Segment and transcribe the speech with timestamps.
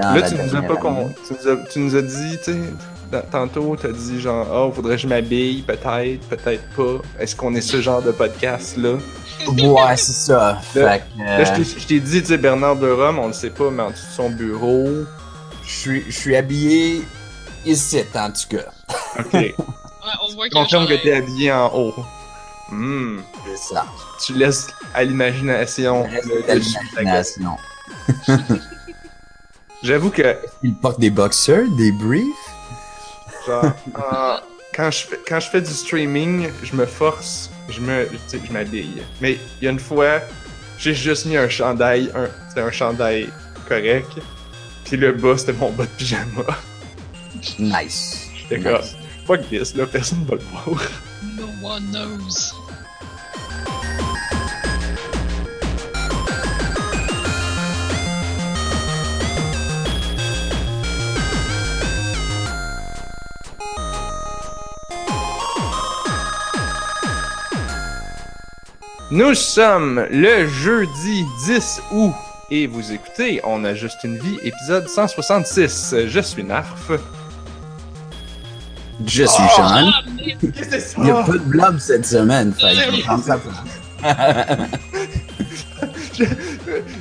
[0.00, 2.52] dans Là, tu nous as pas con- tu, nous as, tu nous as dit, tu
[2.52, 2.58] sais,
[3.10, 7.02] dans- tantôt, t'as dit genre, oh, faudrait que je m'habille, peut-être, peut-être pas.
[7.20, 8.94] Est-ce qu'on est ce genre de podcast-là?
[9.48, 10.60] Ouais, c'est ça.
[10.74, 13.26] Là- Fait que, Là, je euh, t'ai- t'ai dit, tu sais, Bernard de Rome, on
[13.26, 14.88] le sait pas, mais en dessous de son bureau.
[15.64, 17.02] je suis- je suis habillé
[17.64, 18.64] ici, en tout cas.
[19.18, 19.32] Ok.
[20.04, 21.94] Ouais, on voit Confirme que t'es habillé en haut.
[22.72, 23.20] Hmm.
[23.46, 23.86] C'est ça.
[24.26, 26.08] Tu laisses à l'imagination.
[26.10, 26.60] Le- le
[29.82, 32.24] J'avoue que, Il porte des boxers, des briefs.
[33.46, 34.36] genre, en-
[34.74, 38.40] quand, je fais, quand je fais du streaming, je me force, je me, tu sais,
[38.46, 39.02] je m'habille.
[39.20, 40.20] Mais il y a une fois,
[40.78, 43.28] j'ai juste mis un chandail, un, c'était un chandail
[43.68, 44.08] correct.
[44.84, 46.44] Puis le bas, c'était mon bas de pyjama.
[47.58, 48.28] Nice.
[48.36, 48.66] J'étais Nice.
[49.26, 50.80] comme, fuck this, là, personne va le voir.
[51.36, 52.52] No one knows.
[69.12, 72.14] Nous sommes le jeudi 10 août
[72.50, 75.96] et vous écoutez On a juste une vie, épisode 166.
[76.06, 76.90] Je suis Narf.
[79.06, 79.48] Je suis Oh!
[79.54, 79.92] Sean.
[80.54, 82.54] C'est Il n'y a pas de blob cette semaine.
[82.54, 82.74] Fait
[86.16, 86.24] je.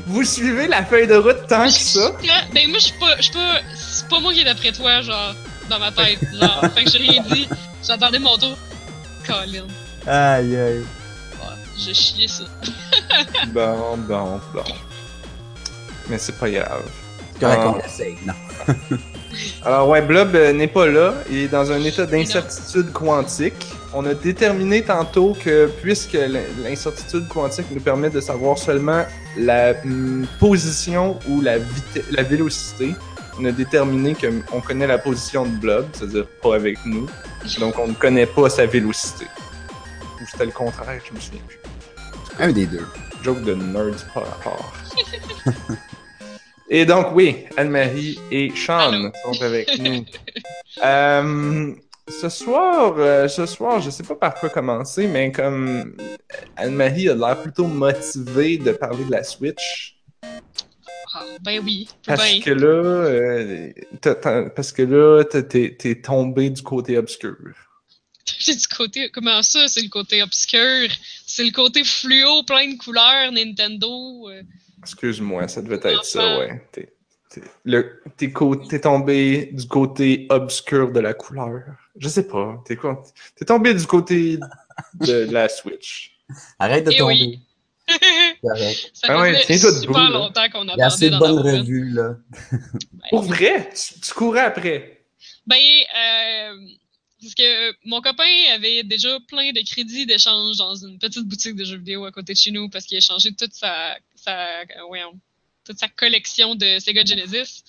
[0.08, 2.12] Vous suivez la feuille de route tant que ça?
[2.54, 5.34] Ben moi je suis pas, pas, c'est pas moi qui est d'après toi genre
[5.70, 6.66] dans ma tête, genre.
[6.76, 7.48] fait que j'ai rien dit.
[7.88, 8.58] J'attendais mon tour.
[9.26, 9.64] Colin,
[10.06, 10.84] Aïe, aïe.
[11.84, 12.44] J'ai chié ça.
[13.48, 14.64] Bon, bon, bon.
[16.10, 16.84] Mais c'est pas grave.
[17.40, 18.16] Correct, on l'essaye.
[18.26, 18.34] Non.
[19.64, 21.14] Alors ouais, Blob euh, n'est pas là.
[21.30, 23.66] Il est dans un état d'incertitude quantique.
[23.94, 29.06] On a déterminé tantôt que puisque l'in- l'incertitude quantique nous permet de savoir seulement
[29.38, 31.56] la hum, position ou la,
[32.12, 32.95] la vélocité,
[33.40, 37.08] on a déterminé qu'on connaît la position de Blob, c'est-à-dire pas avec nous.
[37.60, 39.26] Donc on ne connaît pas sa vélocité.
[40.22, 41.58] Ou c'était le contraire, je me souviens plus.
[42.42, 42.88] Un des deux.
[43.22, 44.74] Joke de nerd par rapport.
[46.72, 50.04] et donc, oui, Anne-Marie et Sean sont avec nous.
[50.86, 51.74] Euh,
[52.08, 55.96] ce soir, euh, ce soir, je sais pas par quoi commencer, mais comme
[56.56, 60.00] Anne-Marie a l'air plutôt motivée de parler de la Switch,
[61.14, 62.42] Ah, ben oui, parce ben.
[62.42, 63.70] que là, euh,
[64.56, 67.36] parce que là, t'es tombé du côté obscur.
[68.44, 69.10] J'ai du côté.
[69.12, 70.90] Comment ça, c'est le côté obscur?
[71.26, 74.30] C'est le côté fluo, plein de couleurs, Nintendo.
[74.30, 74.42] euh.
[74.82, 76.62] Excuse-moi, ça devait être ça, ouais.
[76.72, 76.92] T'es,
[77.30, 81.64] t'es- le, t'es, co- t'es tombé du côté obscur de la couleur.
[81.98, 82.62] Je sais pas.
[82.66, 83.04] T'es quoi?
[83.36, 84.40] T'es tombé du côté
[85.00, 86.18] de la Switch.
[86.58, 87.14] Arrête de Eh tomber.
[87.23, 87.40] oui.
[88.94, 90.10] Ça Ah ouais, super debout, là.
[90.10, 92.16] longtemps qu'on Il y a assez de bonnes revues, là.
[93.10, 93.70] Pour vrai?
[93.76, 95.04] Tu, tu courais après?
[95.46, 96.56] Ben, euh,
[97.21, 98.23] parce que mon copain
[98.54, 102.33] avait déjà plein de crédits d'échange dans une petite boutique de jeux vidéo à côté
[102.33, 104.64] de chez nous parce qu'il a échangé toute sa, sa,
[105.64, 107.64] toute sa collection de Sega Genesis.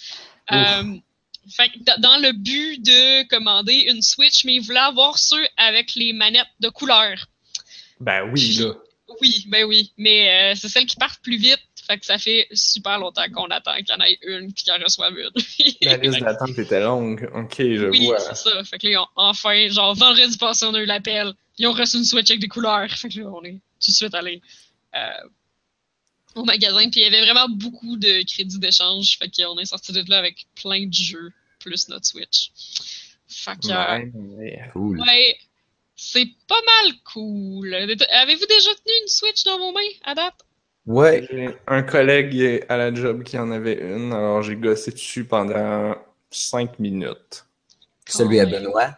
[0.51, 0.97] Euh,
[1.51, 6.13] fait dans le but de commander une Switch, mais il voulait avoir ceux avec les
[6.13, 7.27] manettes de couleur.
[8.01, 8.75] Ben oui, là.
[9.21, 11.61] Oui, ben oui, mais euh, c'est celles qui partent plus vite.
[11.85, 14.73] Fait que ça fait super longtemps qu'on attend qu'il y en ait une puis qu'il
[14.73, 15.31] en reçoive une.
[15.83, 17.29] La liste d'attente était longue.
[17.35, 18.21] Ok, je Oui, vois.
[18.21, 18.63] c'est ça.
[18.65, 21.33] Fait que là, ils ont- enfin, genre, vendredi passé, on a eu l'appel.
[21.59, 22.89] Ils ont reçu une Switch avec des couleurs.
[22.91, 23.55] Fait que là, on est
[23.85, 24.41] tout de suite allé
[24.95, 25.11] euh,
[26.37, 26.89] au magasin.
[26.91, 29.19] Puis il y avait vraiment beaucoup de crédits d'échange.
[29.19, 32.51] Fait qu'on est sorti de là avec plein de jeux, plus notre Switch.
[33.29, 35.01] Fait que, euh, Ouais, Cool.
[35.01, 35.37] ouais,
[35.97, 37.75] c'est pas mal cool.
[37.75, 40.35] Avez-vous déjà tenu une Switch dans vos mains à date?
[40.87, 41.27] Ouais.
[41.31, 45.95] J'ai un collègue à la job qui en avait une, alors j'ai gossé dessus pendant
[46.31, 47.47] 5 minutes.
[48.09, 48.51] Celui à ouais.
[48.51, 48.97] Benoît?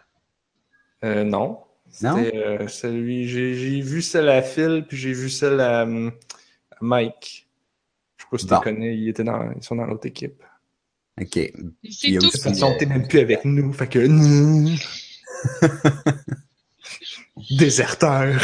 [1.03, 1.59] Euh, non.
[2.01, 2.17] Non?
[2.17, 3.27] C'était euh, celui.
[3.27, 6.11] J'ai j'ai vu celle à Phil, puis j'ai vu celle à, hum,
[6.71, 7.47] à Mike.
[8.17, 8.57] Je sais pas si tu Bon.
[8.57, 10.41] les connais, ils, étaient dans, ils sont dans l'autre équipe.
[11.21, 11.35] OK.
[11.37, 11.53] Il
[12.11, 12.25] y a tout.
[12.27, 13.99] De toute aussi- façon, t'es même plus avec nous, fait que.
[17.57, 18.41] Déserteur.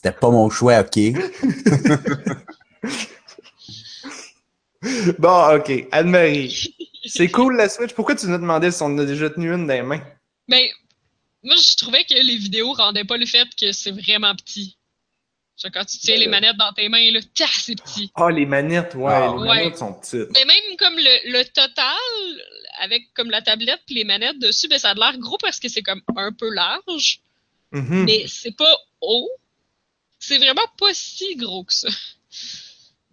[0.00, 0.96] C'était pas mon choix, OK?
[5.18, 5.86] Bon, ok.
[5.90, 6.72] Anne-Marie.
[7.04, 7.92] C'est cool la Switch.
[7.94, 10.00] Pourquoi tu nous as demandé si on en a déjà tenu une dans les mains?
[10.46, 10.70] Mais
[11.42, 14.76] moi, je trouvais que les vidéos rendaient pas le fait que c'est vraiment petit.
[15.74, 18.12] Quand tu tiens Ben les manettes dans tes mains, là, c'est petit.
[18.14, 19.12] Ah, les manettes, ouais.
[19.12, 19.48] Ah, les ouais.
[19.48, 20.30] manettes sont petites.
[20.32, 21.96] Mais même comme le, le total,
[22.80, 25.82] avec comme la tablette les manettes dessus, ben, ça a l'air gros parce que c'est
[25.82, 27.18] comme un peu large,
[27.72, 28.04] Mhm.
[28.04, 29.28] mais c'est pas haut.
[30.28, 31.88] C'est vraiment pas si gros que ça.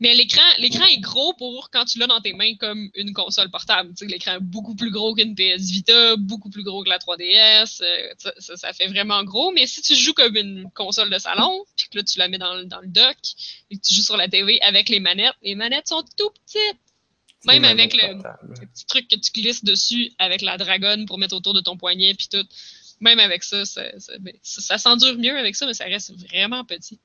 [0.02, 3.50] Mais l'écran, l'écran est gros pour quand tu l'as dans tes mains comme une console
[3.50, 3.92] portable.
[3.98, 6.98] Tu sais, l'écran est beaucoup plus gros qu'une PS Vita, beaucoup plus gros que la
[6.98, 7.82] 3DS.
[7.82, 9.52] euh, ça, fait vraiment gros.
[9.54, 12.38] Mais si tu joues comme une console de salon, puis que là tu la mets
[12.38, 13.16] dans, le- dans le dock
[13.72, 16.80] et que tu joues sur la TV avec les manettes, les manettes sont tout petites.
[17.46, 18.02] Même avec le,
[18.60, 21.78] le petit truc que tu glisses dessus avec la dragonne pour mettre autour de ton
[21.78, 22.46] poignet puis tout.
[23.02, 26.14] Même avec ça, ça, ça, ben, ça- ça s'endure mieux avec ça, mais ça reste
[26.30, 27.00] vraiment petit.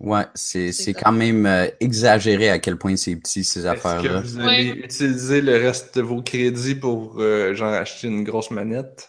[0.00, 0.98] Ouais, c'est C'est c'est ça.
[1.04, 4.20] quand même euh, exagéré à quel point c'est petit, ces Est-ce que affaires-là.
[4.20, 9.08] vous allez utiliser le reste de vos crédits pour euh, genre acheter une grosse manette?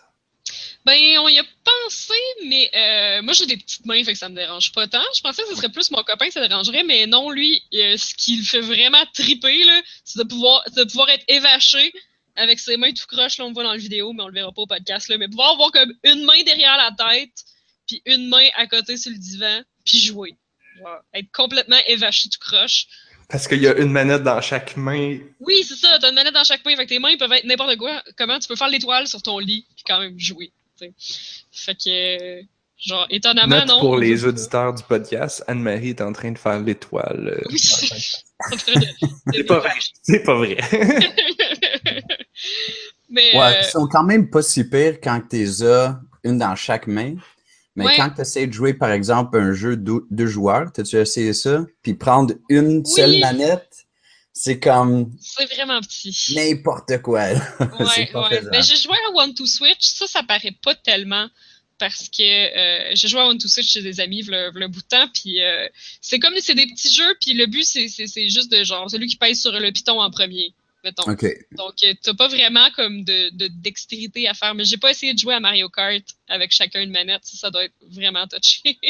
[0.86, 2.14] Ben, on y a pensé,
[2.48, 5.02] mais euh, moi j'ai des petites mains, fait que ça me dérange pas tant.
[5.16, 7.98] Je pensais que ce serait plus mon copain que ça dérangerait, mais non, lui, euh,
[7.98, 11.92] ce qui le fait vraiment triper, là, c'est de pouvoir, c'est de pouvoir être évaché
[12.36, 13.38] avec ses mains tout croche.
[13.38, 15.18] Là, on me voit dans la vidéo, mais on le verra pas au podcast, là,
[15.18, 17.32] mais pouvoir avoir comme une main derrière la tête,
[17.88, 20.36] puis une main à côté sur le divan, puis jouer.
[20.78, 22.88] Genre, être complètement évaché tout croche.
[23.30, 25.18] Parce qu'il y a une manette dans chaque main.
[25.40, 27.46] Oui, c'est ça, t'as une manette dans chaque main, fait que tes mains peuvent être
[27.46, 28.04] n'importe quoi.
[28.18, 30.52] Comment tu peux faire l'étoile sur ton lit, puis quand même jouer.
[31.52, 32.42] Fait que,
[32.78, 33.80] genre, étonnamment, Note non.
[33.80, 37.30] pour les auditeurs du podcast, Anne-Marie est en train de faire l'étoile.
[37.36, 39.72] euh, Oui, C'est pas vrai.
[40.04, 40.58] C'est pas vrai.
[43.10, 46.38] Mais, Ouais, euh, ils sont quand même pas si pires quand tu les as une
[46.40, 47.16] dans chaque main.
[47.76, 47.94] Mais Ouais.
[47.98, 51.66] quand tu essaies de jouer, par exemple, un jeu deux, deux joueurs, t'as-tu essayé ça?
[51.84, 53.70] Puis prendre une seule manette,
[54.32, 56.34] c'est comme c'est vraiment petit.
[56.36, 57.34] n'importe quoi.
[57.34, 57.40] là.
[57.80, 58.42] Ouais, ouais.
[58.52, 61.30] Ben, j'ai joué à One to Switch, ça, ça paraît pas tellement
[61.78, 64.82] parce que euh, j'ai joué à One to Switch chez des amis v'là un bout
[64.82, 65.68] de temps, puis euh,
[66.00, 67.88] c'est comme c'est des petits jeux, puis le but c'est
[68.30, 70.54] juste de genre celui qui pèse sur le piton en premier,
[70.86, 71.12] mettons.
[71.12, 71.26] OK.
[71.52, 75.14] Donc euh, t'as pas vraiment comme de, de dextérité à faire, mais j'ai pas essayé
[75.14, 78.80] de jouer à Mario Kart avec chacun une manette, ça, ça doit être vraiment touché.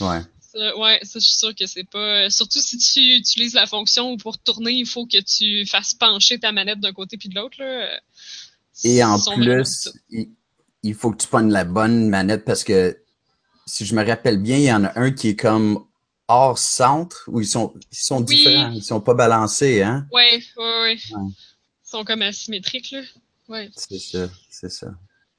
[0.00, 0.20] Ouais.
[0.40, 2.28] Ça, ouais, ça, je suis sûre que c'est pas.
[2.28, 6.40] Surtout si tu utilises la fonction où pour tourner, il faut que tu fasses pencher
[6.40, 7.58] ta manette d'un côté puis de l'autre.
[8.82, 10.30] Et en plus, il,
[10.82, 12.98] il faut que tu prennes la bonne manette parce que
[13.66, 15.84] si je me rappelle bien, il y en a un qui est comme
[16.30, 18.36] hors centre où ils sont, ils sont Oui.
[18.36, 20.06] différents, ils sont pas balancés, hein?
[20.12, 20.82] Ouais, ouais, ouais.
[20.82, 20.98] Ouais.
[21.06, 23.02] Ils sont comme asymétriques, là.
[23.48, 23.68] Ouais.
[23.76, 24.86] C'est ça, c'est ça.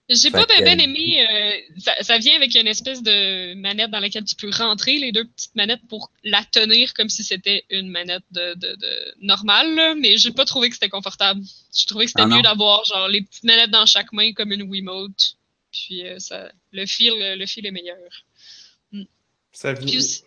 [0.10, 1.26] J'ai pas bien aimé.
[1.26, 5.14] euh, ça, ça vient avec une espèce de manette dans laquelle tu peux rentrer les
[5.14, 9.74] deux petites manettes pour la tenir comme si c'était une manette de, de, de normale,
[9.74, 11.42] là, mais j'ai pas trouvé que c'était confortable.
[11.74, 14.52] Je trouvais que c'était Ah mieux d'avoir genre les petites manettes dans chaque main comme
[14.52, 15.38] une Wiimote.
[15.72, 18.26] Puis euh, ça, le feel, le feel est meilleur.
[19.54, 20.24] Ça vient- Puis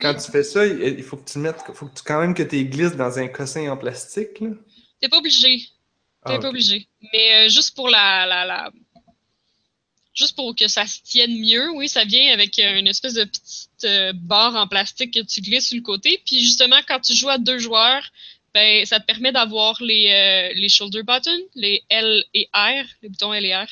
[0.00, 2.42] Quand tu fais ça, il faut que tu mettes, faut que tu, quand même que
[2.42, 4.40] tu glisses dans un cossin en plastique.
[4.40, 4.50] Là.
[5.00, 5.58] T'es pas obligé.
[6.26, 6.86] T'es Ah, pas obligé.
[7.12, 8.70] Mais euh, juste pour la, la, la.
[10.14, 13.24] Juste pour que ça se tienne mieux, oui, ça vient avec euh, une espèce de
[13.24, 16.20] petite euh, barre en plastique que tu glisses sur le côté.
[16.26, 18.02] Puis justement, quand tu joues à deux joueurs,
[18.54, 23.10] ben, ça te permet d'avoir les, euh, les shoulder buttons, les L et R, les
[23.10, 23.66] boutons L et R,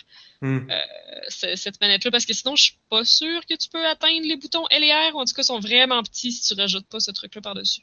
[0.46, 0.69] Hmm.
[0.70, 4.37] euh, cette manette-là, parce que sinon, je suis pas sûre que tu peux atteindre les
[4.37, 6.87] boutons L et R, ou en tout cas, ils sont vraiment petits si tu rajoutes
[6.87, 7.81] pas ce truc-là par-dessus.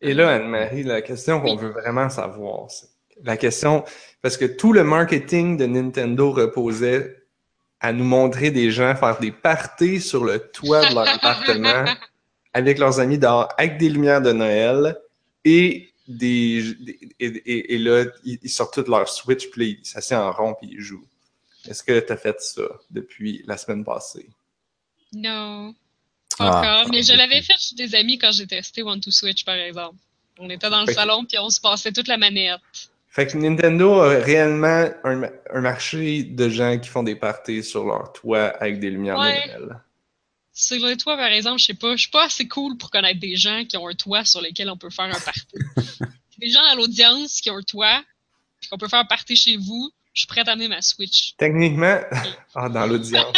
[0.00, 1.62] Et là, Anne-Marie, la question qu'on Oui.
[1.62, 2.88] veut vraiment savoir, c'est
[3.22, 3.84] la question,
[4.20, 7.16] parce que tout le marketing de Nintendo reposait
[7.78, 11.84] à nous montrer des gens faire des parties sur le toit de leur appartement
[12.52, 14.98] avec leurs amis dehors, avec des lumières de Noël
[15.44, 16.64] et des,
[17.20, 20.68] et, et- et là, ils, sortent toute leur Switch, puis ils s'assiedent en rond, puis
[20.72, 21.06] ils jouent.
[21.68, 24.28] Est-ce que tu as fait ça depuis la semaine passée?
[25.12, 25.74] Non.
[26.38, 26.90] Pas Ah, encore.
[26.92, 29.96] Mais je l'avais fait chez des amis quand j'ai testé One to Switch, par exemple.
[30.38, 32.60] On était dans le Fait salon puis on se passait toute la manette.
[33.08, 37.62] Fait que Nintendo a réellement un, ma- un marché de gens qui font des parties
[37.64, 39.46] sur leur toit avec des lumières Ouais.
[39.48, 39.80] Noël.
[40.52, 43.18] Sur le toit, par exemple, je sais pas, je suis pas assez cool pour connaître
[43.20, 45.46] des gens qui ont un toit sur lequel on peut faire un party.
[46.38, 48.02] des gens à l'audience qui ont un toit,
[48.60, 51.34] puis qu'on peut faire un party chez vous, je suis prête à amener ma Switch.
[51.36, 52.00] Techniquement,
[52.54, 53.32] ah, dans l'audience.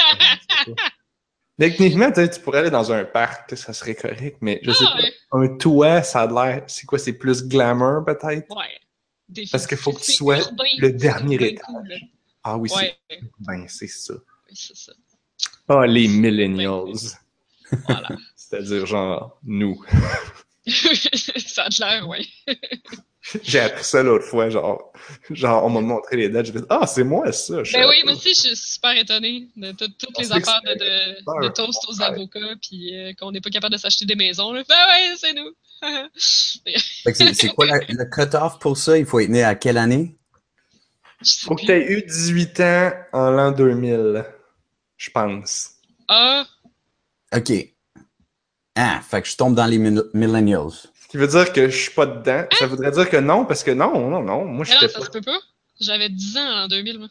[1.59, 4.85] Techniquement, tu sais, tu pourrais aller dans un parc, ça serait correct, mais je sais
[4.89, 5.13] Ah, ouais.
[5.31, 5.39] pas.
[5.39, 6.65] Un toit, ça a l'air.
[6.67, 6.99] C'est quoi?
[6.99, 8.51] C'est plus glamour, peut-être?
[8.57, 8.81] Ouais.
[9.29, 11.65] Des- Parce qu'il faut que tu sois urbain, le dernier étage.
[11.67, 11.95] cool.
[12.43, 14.15] Ah oui, Ouais, c'est ben, c'est ça.
[14.15, 14.93] oui, c'est ça.
[15.69, 16.97] Ah, les millennials.
[17.87, 18.09] Voilà.
[18.37, 19.83] C'est-à-dire, genre, nous.
[20.67, 22.27] ça a de l'air, ouais.
[23.43, 24.93] J'ai appris ça l'autre fois, genre,
[25.31, 27.63] genre on m'a montré les dates, je me Ah, c'est moi ça!
[27.63, 30.61] je Ben oui, moi aussi, je suis super étonnée de tout- toutes On les affaires
[30.65, 32.05] de, de, toast aux Ouais.
[32.05, 34.53] avocats, puis euh, qu'on n'est pas capable de s'acheter des maisons.
[34.53, 34.65] Là.
[34.69, 35.51] Ben ouais, c'est nous.
[37.05, 38.99] Fait c'est- quoi la- le cut-off pour ça?
[38.99, 40.17] Il faut être né à quelle année?
[41.43, 44.25] Faut que tu aies eu 18 ans en l'an 2000,
[44.97, 45.71] je pense.
[46.09, 46.45] Ah,
[47.35, 47.53] OK.
[48.75, 50.73] Ah, fait que je tombe dans les mil- millennials.
[51.13, 52.45] Qui veut dire que je suis pas dedans.
[52.59, 54.45] Ça voudrait dire que non, parce que non, non, non.
[54.47, 55.05] Moi, Mais non, ça pas.
[55.05, 55.39] se peut pas.
[55.81, 57.09] J'avais 10 ans en 2000, moi.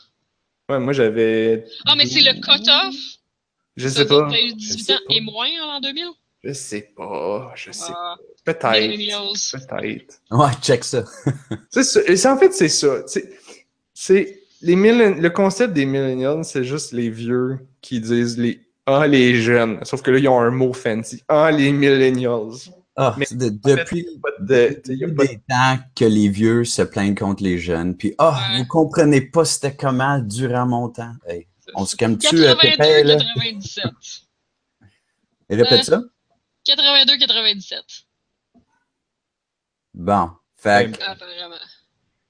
[0.70, 1.66] Ouais, moi, j'avais.
[1.86, 2.96] Ah, mais c'est le cut-off.
[3.78, 4.28] Je sais pas.
[4.30, 5.14] T'as eu Je 18 sais ans pas.
[5.16, 6.06] et moins en 2000?
[6.44, 7.52] Je sais pas.
[7.56, 8.72] Je sais Ah, Peut-être.
[8.72, 9.38] millennials.
[9.54, 10.22] Peut-être.
[10.32, 11.04] Ouais, check ça.
[11.70, 12.00] C'est ça.
[12.08, 13.04] Et c'est- en fait, c'est ça.
[13.08, 13.32] C'est-
[13.94, 19.06] C'est les millen- le concept des millennials, c'est juste les vieux qui disent les ah
[19.06, 19.78] les jeunes.
[19.84, 21.22] Sauf que là, ils ont un mot fancy.
[21.28, 22.58] Ah les millennials.
[23.04, 24.06] Ah, Mais- de- En fait, depuis
[24.40, 27.98] de- des temps que les vieux se plaignent contre les jeunes.
[27.98, 28.58] Puis, ah, Ouais.
[28.60, 31.14] vous comprenez pas c'était comment durant mon temps.
[31.28, 33.16] Hey, on se calme-tu, euh, 82, Pépé, là?
[33.16, 33.86] 97.
[35.50, 36.02] Et répète ça.
[36.64, 37.80] 82, 97.
[39.94, 40.30] Bon.
[40.58, 41.56] Fait vraiment.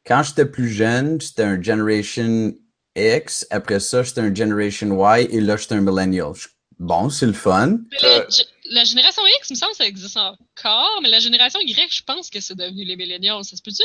[0.05, 2.53] quand j'étais plus jeune, c'était un Generation
[2.95, 3.45] X.
[3.49, 5.27] Après ça, j'étais un Generation Y.
[5.31, 6.31] Et là, j'étais un Millennial.
[6.79, 7.77] Bon, c'est le fun.
[8.03, 8.25] Euh,
[8.71, 12.03] la génération X, il me semble que ça existe encore, mais la génération Y, je
[12.03, 13.43] pense que c'est devenu les millennials.
[13.43, 13.83] Ça se peut-tu?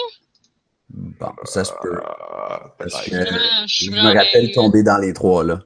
[0.88, 2.00] Bon, ça se peut.
[2.04, 5.60] Ah, Parce que je suis je me rappelle tomber dans les trois, là.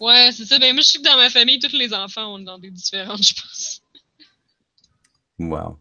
[0.00, 0.58] Ouais, c'est ça.
[0.58, 3.22] Ben, moi, je sais que dans ma famille, tous les enfants ont dans des différentes,
[3.22, 3.82] je pense.
[5.38, 5.78] Wow.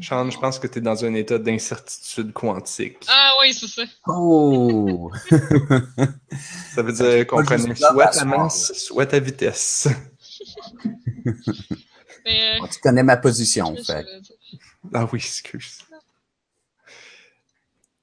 [0.00, 2.98] Sean, je pense que tu es dans un état d'incertitude quantique.
[3.08, 3.82] Ah oui, c'est ça.
[4.06, 5.10] Oh!
[6.74, 9.88] Ça veut dire qu'on connaît soit ta masse, soit ta vitesse.
[12.24, 14.06] Mais, euh, tu connais ma position, que fait.
[14.92, 15.78] Ah oui, excuse.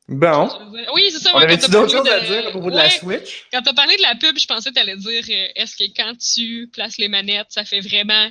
[0.07, 0.49] Bon.
[0.93, 1.31] Oui, c'est ça.
[1.33, 3.47] On t'as d'autres parlé choses à de- dire à propos de la Switch?
[3.53, 6.13] Quand t'as parlé de la pub, je pensais que t'allais dire euh, est-ce que quand
[6.17, 8.29] tu places les manettes, ça fait vraiment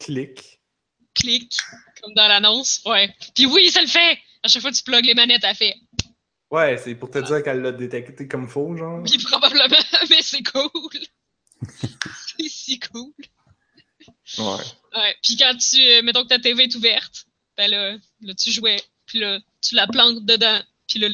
[0.00, 0.58] Clic.
[1.14, 1.56] clic,
[2.02, 2.82] comme dans l'annonce?
[2.84, 3.14] Ouais.
[3.36, 4.18] Puis oui, ça le fait!
[4.42, 5.76] À chaque fois que tu plugues les manettes, elle fait
[6.50, 9.00] Ouais, c'est pour te dire qu'elle l'a détecté comme faux, genre.
[9.02, 9.76] oui, probablement,
[10.10, 10.98] mais c'est cool!
[12.38, 13.12] c'est si cool!
[14.38, 14.64] Ouais.
[14.96, 15.16] Ouais.
[15.22, 18.82] Puis quand tu, euh, mettons que ta TV est ouverte, ben là, là tu jouais,
[19.06, 21.08] puis là, tu la plantes dedans, puis là,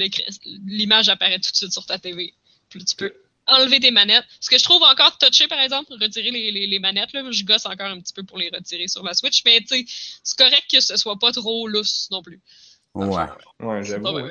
[0.67, 2.35] l'image apparaît tout de suite sur ta TV.
[2.69, 3.15] Puis là, tu peux
[3.47, 4.25] enlever tes manettes.
[4.41, 7.45] Ce que je trouve encore touché, par exemple, retirer les, les, les manettes, là, je
[7.45, 9.85] gosse encore un petit peu pour les retirer sur la Switch, mais tu sais,
[10.23, 12.41] c'est correct que ce soit pas trop lousse non plus.
[12.95, 13.25] Ouais.
[13.61, 14.29] Ouais, j'avoue.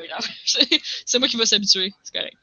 [1.05, 2.37] c'est moi qui vais s'habituer, c'est correct.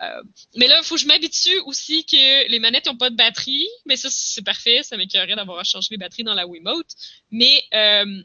[0.00, 0.22] Euh,
[0.56, 3.66] mais là, il faut que je m'habitue aussi que les manettes n'ont pas de batterie.
[3.86, 4.82] Mais ça, c'est parfait.
[4.82, 6.86] Ça m'écœurait d'avoir à changer les batteries dans la Wiimote.
[7.30, 8.22] Mais euh,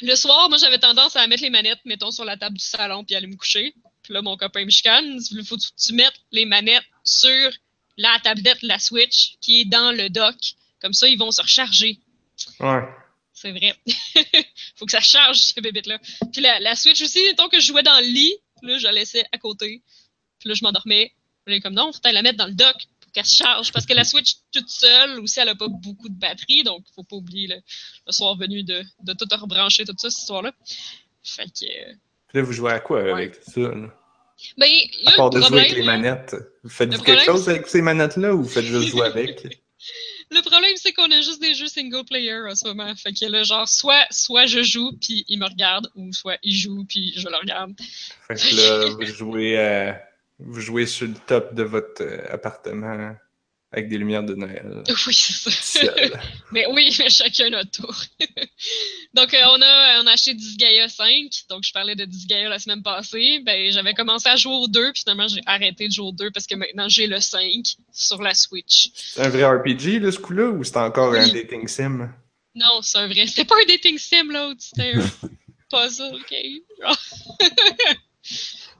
[0.00, 3.04] le soir, moi, j'avais tendance à mettre les manettes, mettons, sur la table du salon
[3.04, 3.74] puis aller me coucher.
[4.02, 5.20] Puis là, mon copain me chicane.
[5.30, 7.50] Il faut que tu mettes les manettes sur
[7.96, 10.36] la tablette, la Switch, qui est dans le dock.
[10.80, 11.98] Comme ça, ils vont se recharger.
[12.58, 12.82] Ouais.
[13.34, 13.74] C'est vrai.
[14.76, 15.98] Faut que ça charge, ce bébé-là.
[16.32, 18.92] Puis la, la Switch aussi, tant que je jouais dans le lit, là, je la
[18.92, 19.82] laissais à côté.
[20.40, 21.12] Puis là, je m'endormais.
[21.62, 23.72] Comme non, faut la mettre dans le dock pour qu'elle se charge.
[23.72, 26.62] Parce que la Switch toute seule, aussi, elle a pas beaucoup de batterie.
[26.62, 27.56] Donc, faut pas oublier le,
[28.06, 30.52] le soir venu de, de tout rebrancher, tout ça, cette histoire-là.
[31.24, 31.64] Fait que.
[31.64, 31.92] euh,
[32.28, 33.60] Puis là, vous jouez à quoi avec tout ça?
[33.60, 33.88] Là?
[34.56, 34.70] Ben,
[35.06, 36.36] À part de jouer avec les manettes.
[36.62, 39.42] Vous faites Le quelque chose avec ces manettes-là ou vous faites juste jouer avec?
[40.30, 42.94] Le problème, c'est qu'on a juste des jeux single player en ce moment.
[42.94, 46.54] Fait que là, genre, soit, soit je joue, puis il me regarde, ou soit il
[46.56, 47.72] joue, puis je le regarde.
[48.28, 49.92] Fait que là, vous jouez, euh,
[50.40, 53.14] vous jouez sur le top de votre euh, appartement
[53.72, 54.82] avec des lumières de Noël.
[55.06, 55.92] Oui, c'est ça.
[56.52, 57.94] Mais oui, chacun notre tour.
[59.14, 61.06] donc, euh, on, a, on a acheté Disgaea 5.
[61.48, 63.40] Donc, je parlais de Disgaea la semaine passée.
[63.44, 66.30] Ben, j'avais commencé à jouer au 2, puis finalement, j'ai arrêté de jouer au 2
[66.32, 67.42] parce que maintenant, j'ai le 5
[67.92, 68.90] sur la Switch.
[68.94, 72.10] C'est un vrai RPG, là, ce coup-là, ou c'est encore un dating sim?
[72.56, 73.26] Non, c'est un vrai.
[73.28, 74.60] C'était pas un dating sim, l'autre.
[74.60, 75.28] C'était un
[75.70, 76.60] puzzle game.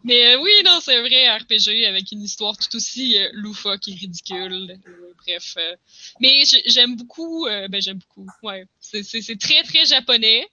[0.04, 3.92] Mais euh, oui, non, c'est vrai RPG avec une histoire tout aussi euh, loufoque et
[3.94, 4.78] ridicule.
[5.26, 5.54] Bref.
[5.58, 5.76] euh,
[6.20, 7.46] mais j'ai- j'aime beaucoup.
[7.46, 8.26] euh, ben, j'aime beaucoup.
[8.42, 8.64] Ouais.
[8.80, 10.46] C'est- très, très japonais.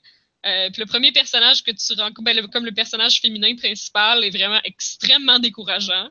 [0.45, 4.29] Euh, puis le premier personnage que tu rencontres, ben, comme le personnage féminin principal, est
[4.29, 6.09] vraiment extrêmement décourageant.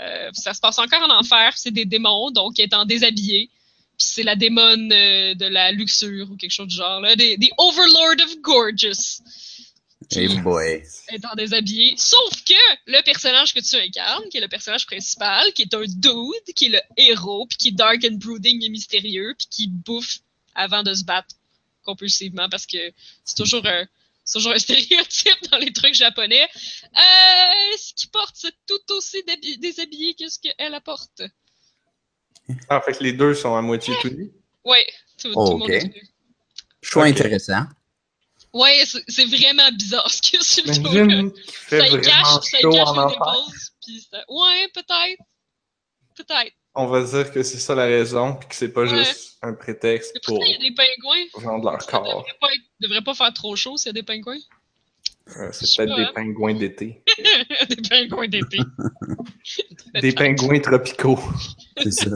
[0.00, 1.52] Euh, ça se passe encore en enfer.
[1.56, 3.48] C'est des démons, donc étant déshabillés.
[3.98, 7.00] Puis c'est la démone euh, de la luxure ou quelque chose du genre.
[7.00, 9.22] Là, des, des Overlord of Gorgeous.
[10.10, 10.82] Hey boy.
[11.10, 11.94] Étant déshabillé.
[11.96, 12.54] Sauf que
[12.86, 16.66] le personnage que tu incarnes, qui est le personnage principal, qui est un dude, qui
[16.66, 20.18] est le héros, puis qui est dark and brooding et mystérieux, puis qui bouffe
[20.54, 21.34] avant de se battre
[21.84, 22.78] compulsivement parce que
[23.24, 23.86] c'est toujours un,
[24.24, 26.42] c'est toujours un stéréotype dans les trucs japonais.
[26.44, 29.22] Euh, ce qui porte, c'est tout aussi
[29.58, 31.22] déshabillé que ce qu'elle apporte.
[32.68, 34.30] Ah, fait que les deux sont à moitié tout nus?
[34.64, 34.86] Ouais,
[35.18, 35.70] tout, tout Oh, le monde ok.
[35.70, 36.08] est nu.
[36.82, 37.64] Choix intéressant.
[38.52, 40.92] Ouais, c'est vraiment bizarre ce qu'il y a sur le dos.
[40.92, 41.30] là.
[41.68, 45.22] Ça y cache, ça y cache les épaules, puis ça- Ouais, peut-être.
[46.14, 46.52] Peut-être.
[46.74, 49.04] On va dire que c'est ça la raison, puis que c'est pas Ouais.
[49.04, 51.24] juste un prétexte pour il y a des pingouins.
[51.50, 52.04] vendre leur Ça corps.
[52.04, 54.38] devrait pas, être- devrait pas faire trop chaud s'il y a des pingouins?
[55.36, 56.12] Euh, c'est peut-être des hein.
[56.14, 57.02] pingouins d'été.
[57.68, 58.58] des pingouins d'été.
[60.00, 61.18] Des pingouins tropicaux.
[61.82, 62.10] C'est ça.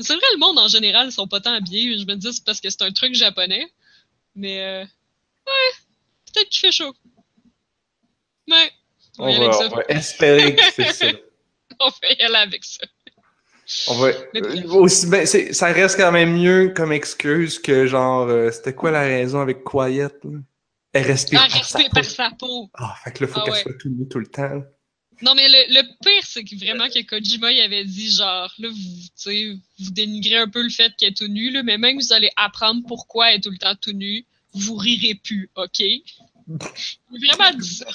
[0.00, 1.98] C'est vrai, le monde en général, ils sont pas tant habillés.
[1.98, 3.66] Je me dis, c'est parce que c'est un truc japonais.
[4.34, 4.84] Mais, euh,
[5.46, 5.74] ouais,
[6.32, 6.94] peut-être qu'il fait chaud.
[8.48, 8.70] Ouais,
[9.18, 9.68] on va y On aller va, avec ça.
[9.72, 11.06] on va espérer que c'est ça.
[11.80, 12.86] On va y aller avec ça.
[13.88, 18.28] On va Mais euh, aussi ben, ça reste quand même mieux comme excuse que genre
[18.28, 20.38] euh, c'était quoi la raison avec Quiet là?
[20.92, 21.88] Elle respire Ah, par sa peau.
[21.92, 22.70] par sa peau.
[22.74, 23.62] Ah, fait que là faut Ah qu'elle ouais.
[23.62, 24.62] soit tout nue tout le temps.
[25.22, 28.68] Non, mais le, le pire, c'est que vraiment que Kojima, il avait dit genre, là,
[28.68, 32.12] vous, vous dénigrez un peu le fait qu'elle est tout nue, là, mais même vous
[32.12, 35.80] allez apprendre pourquoi elle est tout le temps tout nue, vous rirez plus, OK?
[35.80, 36.02] Il
[36.50, 37.86] a vraiment dit ça.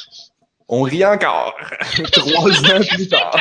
[0.67, 1.55] On rit encore.
[2.11, 3.35] Trois ans plus tard.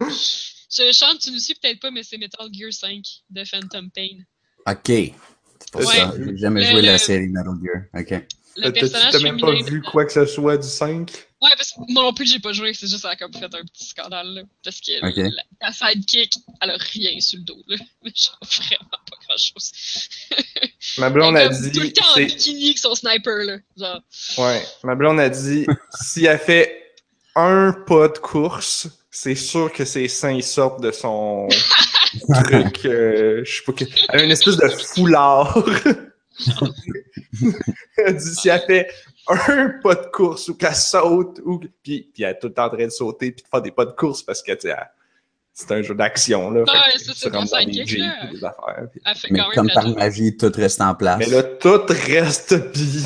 [0.00, 4.18] Je chante, tu nous suis peut-être pas, mais c'est Metal Gear 5 de Phantom Pain.
[4.66, 4.78] OK.
[4.86, 5.96] C'est pour Ouais.
[5.96, 6.12] ça.
[6.18, 7.84] J'ai jamais Le- joué la série Metal Gear.
[7.94, 8.26] OK.
[8.56, 11.10] Le T'as- personnage T'as même pas vu quoi que ce soit du 5?
[11.42, 13.44] Ouais, parce que moi non plus, j'ai pas joué, c'est juste ça a comme fait
[13.44, 14.42] un petit scandale, là.
[14.62, 17.76] Parce que la, la sidekick, elle a rien sur le dos, là.
[18.14, 18.98] Genre vraiment
[19.34, 19.72] pas chose.
[20.98, 21.92] Ma blonde a Elle est comme tout le dit.
[21.92, 23.56] temps en c'est- bikini avec son sniper, là.
[23.76, 24.00] Genre.
[24.38, 25.66] Ouais, ma blonde a dit
[26.02, 26.92] si elle fait
[27.36, 31.48] un pas de course, c'est sûr que ses seins sortent de son
[32.44, 32.84] truc.
[32.84, 33.84] euh, je sais pas que.
[34.10, 35.58] Elle a une espèce de foulard.
[37.98, 38.88] elle a dit si elle fait
[39.28, 42.66] un pas de course ou qu'elle saute ou puis, puis elle est tout le temps
[42.66, 44.68] en train de sauter puis de faire des pas de course parce que tu sais,
[44.68, 44.90] elle-
[45.56, 46.60] c'est un jeu d'action là.
[46.62, 48.88] Ouais, Fait que c'est tu ça, dans des jeeps affaires.
[48.90, 49.96] puis- Elle fait Mais comme par job.
[49.96, 51.18] magie, tout reste en place.
[51.20, 52.54] Mais là, tout reste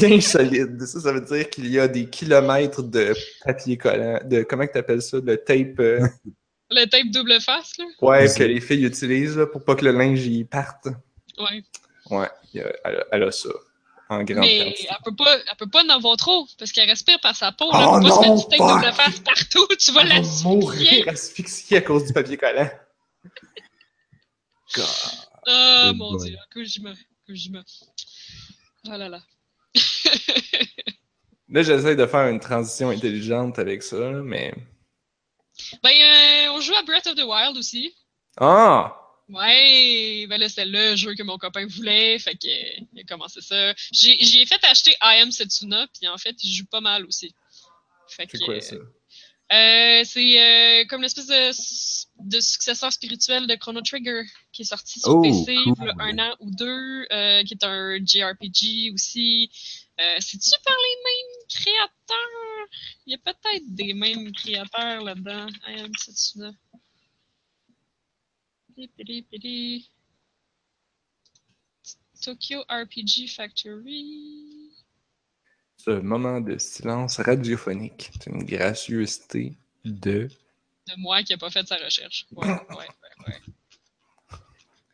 [0.00, 0.81] bien solide.
[0.87, 3.14] Ça, ça veut dire qu'il y a des kilomètres de
[3.45, 6.00] papier collant, de comment que t'appelles ça, de tape, euh,
[6.71, 7.85] Le tape double face, là.
[8.02, 10.87] ouais, que les filles utilisent là, pour pas que le linge y parte.
[11.38, 11.62] Ouais.
[12.11, 12.28] Ouais,
[12.85, 13.49] a, elle a ça
[14.11, 17.21] en grande Mais elle peut pas, elle peut pas en avoir trop, parce qu'elle respire
[17.21, 17.91] par sa peau, Oh là.
[17.97, 20.15] Elle peut pas se non, mettre du tape double face partout, tu vas Elle va
[20.15, 20.49] l'asphyxier.
[20.49, 22.71] mourir asphyxiée à cause du papier collant.
[24.75, 24.85] God.
[25.47, 26.28] Ah, Oh mon boy.
[26.30, 26.93] dieu, Kojima,
[27.26, 27.63] Kojima.
[28.87, 29.21] Oh là là.
[31.50, 34.52] Là, j'essaie de faire une transition intelligente avec ça, mais.
[35.82, 37.95] Ben, euh, on joue à Breath of the Wild aussi.
[38.39, 38.95] Ah!
[39.28, 43.41] Ouais, ben là, c'était le jeu que mon copain voulait, fait que il a commencé
[43.43, 43.75] ça.
[43.93, 47.34] J'ai j'ai fait acheter I Am Setsuna, puis en fait, il joue pas mal aussi.
[48.08, 48.76] Fait que, C'est quoi ça?
[48.76, 50.41] euh, c'est
[50.82, 51.50] euh, comme l'espèce de,
[52.26, 55.75] de successeur spirituel de Chrono Trigger qui est sorti sur Oh, PC cool.
[55.78, 59.50] il y a un an ou deux, euh, qui est un JRPG aussi.
[60.21, 62.67] C'est-tu par les mêmes créateurs?
[63.06, 65.49] Il y a peut-être des mêmes créateurs là-dedans.
[65.67, 66.52] I Am Setsuna.
[72.23, 74.73] Tokyo RPG Factory.
[75.76, 78.10] Ce moment de silence radiophonique.
[78.12, 80.28] C'est une gracieuseté de.
[80.86, 82.26] de moi qui n'a pas fait sa recherche.
[82.32, 82.86] Ouais, ouais, ouais,
[83.26, 83.41] ouais.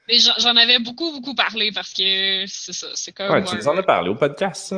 [0.07, 3.33] Mais j'en avais beaucoup, beaucoup parlé parce que c'est ça, c'est comme.
[3.33, 4.77] Ouais, tu nous en as parlé au podcast, ça?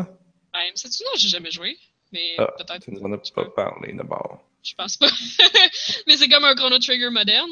[0.54, 1.76] Ouais, mais sais-tu, non, j'ai jamais joué.
[2.12, 2.84] Mais Ah, peut-être.
[2.84, 4.42] Tu nous en as pas parlé d'abord.
[4.62, 5.08] Je pense pas.
[6.06, 7.50] mais c'est comme un Chrono Trigger moderne.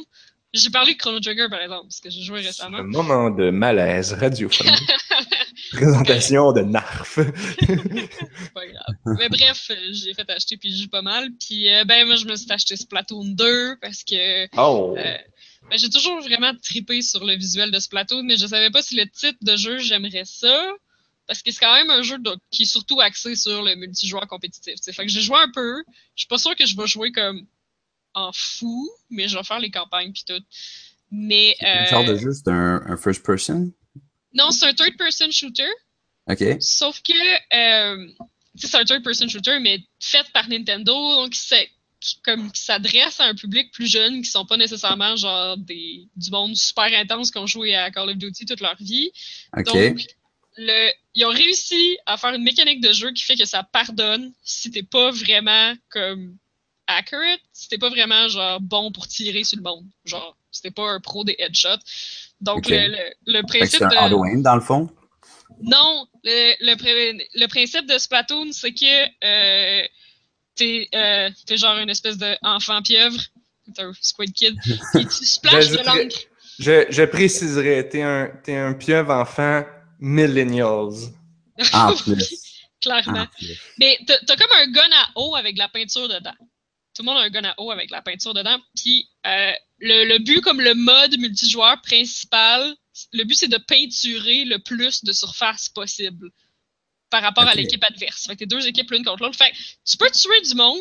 [0.55, 2.85] J'ai parlé de Chrono Trigger par exemple, parce que j'ai joué Un récemment.
[2.85, 4.73] moment de malaise radiophonique.
[5.73, 7.19] Présentation de Narf.
[7.59, 9.17] C'est pas grave.
[9.19, 11.29] Mais bref, euh, j'ai fait acheter puis je joue pas mal.
[11.41, 14.95] Puis euh, ben moi je me suis acheté Splatoon 2 parce que Oh!
[14.97, 15.17] Euh,
[15.71, 18.95] ben, j'ai toujours vraiment trippé sur le visuel de Splatoon, mais je savais pas si
[18.97, 20.67] le type de jeu j'aimerais ça.
[21.27, 24.27] Parce que c'est quand même un jeu de- qui est surtout axé sur le multijoueur
[24.29, 24.75] compétitif.
[24.75, 24.93] t'sais.
[24.93, 25.83] Fait que j'ai joué un peu.
[26.15, 27.47] Je suis pas sûr que je vais jouer comme
[28.15, 30.43] en fou, mais je vais faire les campagnes puis tout.
[31.11, 32.33] Mais euh, genre de jeu?
[32.33, 33.73] C'est un, un first person?
[34.35, 35.71] non, c'est un third-person shooter.
[36.29, 36.43] OK.
[36.61, 37.13] Sauf que
[37.55, 38.07] euh,
[38.57, 42.63] tu sais, c'est un third-person shooter, mais fait par Nintendo, donc c'est qui, comme qui
[42.63, 46.93] s'adresse à un public plus jeune qui sont pas nécessairement genre des du monde super
[46.99, 49.11] intense qui ont joué à Call of Duty toute leur vie.
[49.57, 49.65] OK.
[49.65, 50.07] Donc
[50.57, 54.33] le, ils ont réussi à faire une mécanique de jeu qui fait que ça pardonne
[54.43, 56.37] si t'es pas vraiment comme
[56.87, 61.01] accurate, t'es pas vraiment genre bon pour tirer sur le monde, genre t'es pas un
[61.01, 61.83] pro des headshots.
[62.41, 64.89] Donc le, le, le Fait que principe c'est un de dans le fond?
[65.63, 69.87] non, le, le, pré- le principe de Splatoon, c'est que euh,
[70.55, 73.21] t'es euh, t'es genre une espèce d'enfant pieuvre,
[73.75, 74.57] t'es un Squid Kid,
[74.95, 76.17] et tu splashes de l'encre.
[76.59, 79.65] Je, je préciserais, t'es un, un pieuvre enfant
[80.01, 81.13] millennials.
[81.73, 82.41] En plus.
[82.81, 83.21] Clairement.
[83.23, 83.59] En plus.
[83.79, 86.35] Mais t'as t'as comme un gun à eau avec de la peinture dedans.
[86.95, 88.59] Tout le monde a un gun à eau avec la peinture dedans.
[88.77, 92.75] Puis euh, le, le but, comme le mode multijoueur principal,
[93.13, 96.31] le but c'est de peinturer le plus de surface possible
[97.11, 98.27] par rapport à l'équipe adverse.
[98.27, 99.37] Fait que t'es deux équipes l'une contre l'autre.
[99.37, 100.81] Fait que tu peux tuer du monde,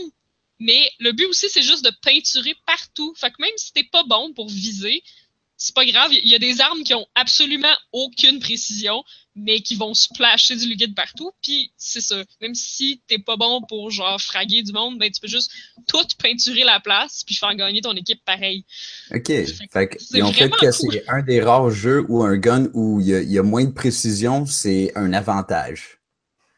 [0.60, 3.14] mais le but aussi c'est juste de peinturer partout.
[3.16, 5.04] Fait que même si t'es pas bon pour viser,
[5.58, 6.14] c'est pas grave.
[6.14, 9.04] Il y a des armes qui ont absolument aucune précision,
[9.36, 11.32] mais qui vont splasher du liquide partout.
[11.42, 12.24] Puis c'est ça.
[12.42, 15.52] Même si t'es pas bon pour genre fraguer du monde, ben tu peux juste
[15.88, 18.66] tout peinturer la place puis faire gagner ton équipe pareil.
[19.12, 19.28] OK.
[19.72, 20.94] Fait que, C'est ils ont fait que cool.
[20.94, 23.44] c'est un des rares jeux où un gun où il y a, il y a
[23.44, 26.00] moins de précision, c'est un avantage.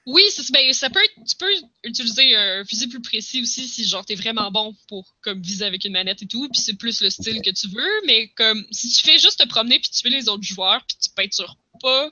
[0.07, 1.49] Oui, ben, ça peut être, tu peux
[1.83, 5.83] utiliser un fusil plus précis aussi si genre t'es vraiment bon pour comme viser avec
[5.83, 8.89] une manette et tout, puis c'est plus le style que tu veux, mais comme si
[8.89, 12.11] tu fais juste te promener puis tuer les autres joueurs puis tu peintures pas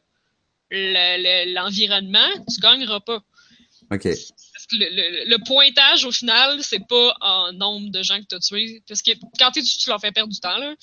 [0.75, 3.21] le- le- l'environnement, tu gagneras pas.
[3.91, 4.03] OK.
[4.03, 8.39] Parce que le, pointage au final, c'est pas en nombre de gens que tu as
[8.39, 8.83] tués.
[8.87, 10.75] Parce que quand tu tu leur fais perdre du temps, là.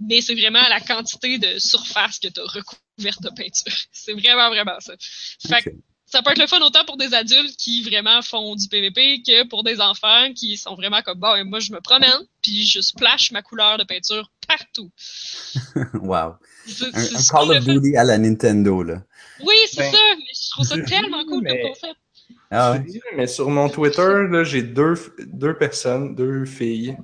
[0.00, 3.72] Mais c'est vraiment la quantité de surface que tu as recouverte de peinture.
[3.92, 4.94] C'est vraiment, vraiment ça.
[5.46, 5.70] Fait que
[6.06, 9.46] ça peut être le fun autant pour des adultes qui vraiment font du PVP que
[9.48, 13.30] pour des enfants qui sont vraiment comme bon, moi je me promène, puis je splash
[13.30, 14.90] ma couleur de peinture partout.
[15.94, 16.34] wow.
[16.94, 17.64] Un, Call of.
[17.64, 19.02] Duty à la Nintendo, là.
[19.44, 21.96] Oui, c'est Ben, ça, mais je trouve ça tellement cool mais- comme concept.
[22.54, 22.84] Ah ouais.
[23.16, 26.96] mais sur mon Twitter, là, j'ai deux, deux personnes, deux filles,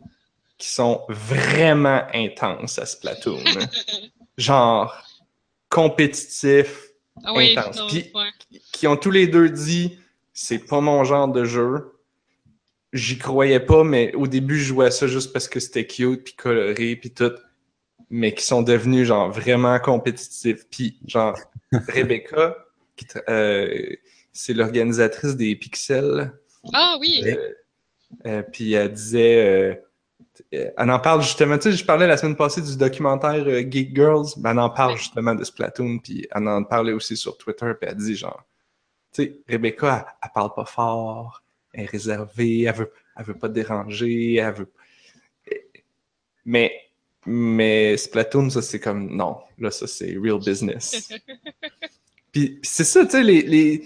[0.59, 3.43] qui sont vraiment intenses à Splatoon.
[3.45, 3.61] là.
[4.39, 4.95] Genre,
[5.69, 6.89] compétitifs,
[7.25, 7.77] Ah oui, Intense.
[7.79, 8.61] non, Puis- ouais.
[8.73, 9.99] qui ont tous les deux dit
[10.33, 11.93] c'est pas mon genre de jeu.
[12.93, 16.25] J'y croyais pas, mais au début, je jouais à ça juste parce que c'était cute,
[16.25, 17.33] puis coloré, puis tout.
[18.11, 20.67] Mais qui sont devenus, genre, vraiment compétitifs.
[20.71, 21.39] Puis, genre,
[21.73, 22.57] Rebecca,
[22.97, 23.95] qui tra- euh,
[24.33, 26.33] c'est l'organisatrice des Pixels,
[26.73, 27.23] Ah oui.
[27.27, 27.53] Euh,
[28.27, 29.83] euh, puis elle disait,
[30.53, 33.95] elle en parle justement, tu sais, je parlais la semaine passée du documentaire euh, Geek
[33.95, 34.99] Girls, ben elle en parle Ouais.
[34.99, 38.43] justement de Splatoon, puis elle en parlait aussi sur Twitter, puis elle dit genre,
[39.13, 41.43] tu sais, Rebecca, elle, elle parle pas fort,
[41.75, 44.73] elle est réservée, elle veut, elle veut pas déranger, elle veut...
[46.45, 46.73] Mais,
[47.29, 51.09] mais Splatoon, ça c'est comme, non, là ça c'est real business.
[51.09, 51.21] Puis
[52.33, 53.85] puis c'est ça, tu sais, les, les...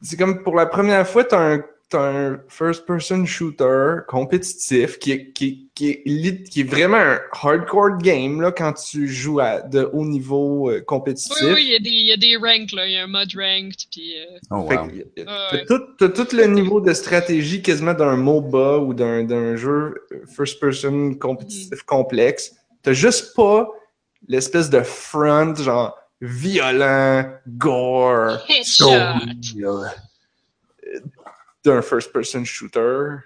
[0.00, 5.70] c'est comme pour la première fois, t'as un, un first-person shooter compétitif qui est, qui,
[5.74, 10.04] qui, est, qui est vraiment un hardcore game là, quand tu joues à de haut
[10.04, 11.36] niveau euh, compétitif.
[11.42, 12.86] Oui, oui, il y, a des, il y a des ranks, là.
[12.86, 14.14] Il y a un mode ranked, puis...
[14.18, 14.72] euh, Oh, wow.
[14.72, 15.64] euh, Ah t'as ouais.
[15.66, 19.94] tout, t'as tout le niveau de stratégie quasiment d'un MOBA ou d'un, d'un jeu
[20.34, 21.84] first-person compétitif Mm-hmm.
[21.86, 22.54] complexe.
[22.82, 23.68] T'as juste pas
[24.26, 28.86] l'espèce de front, genre, violent, gore, Headshot.
[31.64, 33.16] D'un first-person shooter.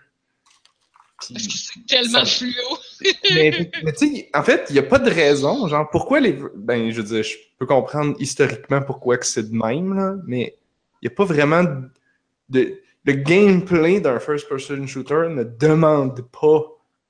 [1.20, 2.78] Puis- Parce que c'est tellement Ça- fluo.
[3.34, 5.66] mais mais tu sais, en fait, il n'y a pas de raison.
[5.68, 6.38] Genre, pourquoi les.
[6.54, 10.56] Ben, je veux dire, je peux comprendre historiquement pourquoi que c'est de même, là, mais
[11.02, 11.64] il n'y a pas vraiment
[12.48, 12.80] de.
[13.04, 16.62] Le gameplay d'un first-person shooter ne demande pas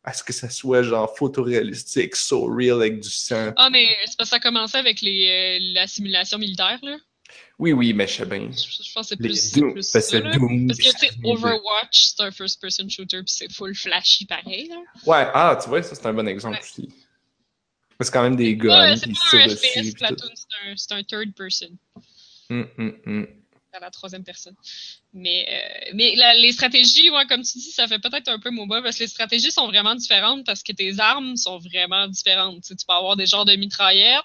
[0.04, 3.52] à ce que ça soit genre photoréalistique, so real avec du sang.
[3.56, 6.96] Ah, mais c'est parce que ça commençait avec les, euh, la simulation militaire, là.
[7.58, 8.48] Oui, oui, mais je sais bien.
[8.52, 10.20] Je, je pense que c'est plus, Doom, plus parce que ça.
[10.20, 14.26] Doom, Parce que, tu sais, puis- Overwatch, c'est un first-person shooter, puis c'est full flashy
[14.26, 14.76] pareil, là.
[15.06, 16.62] Ouais, ah, tu vois, ça c'est un bon exemple Ouais.
[16.62, 16.88] aussi.
[18.00, 19.48] C'est quand même des Ouais, guns c'est pas un.
[19.48, 19.94] FPS.
[19.94, 21.70] Platoon, c'est un, c'est un third person.
[22.50, 23.26] Hum, hum, hum.
[23.72, 24.54] à la troisième personne.
[25.12, 28.50] Mais, euh, mais la- les stratégies, ouais, comme tu dis, ça fait peut-être un peu
[28.50, 32.62] MOBA parce que les stratégies sont vraiment différentes parce que tes armes sont vraiment différentes.
[32.62, 34.22] Tu, sais, tu peux avoir des genres de mitraillettes,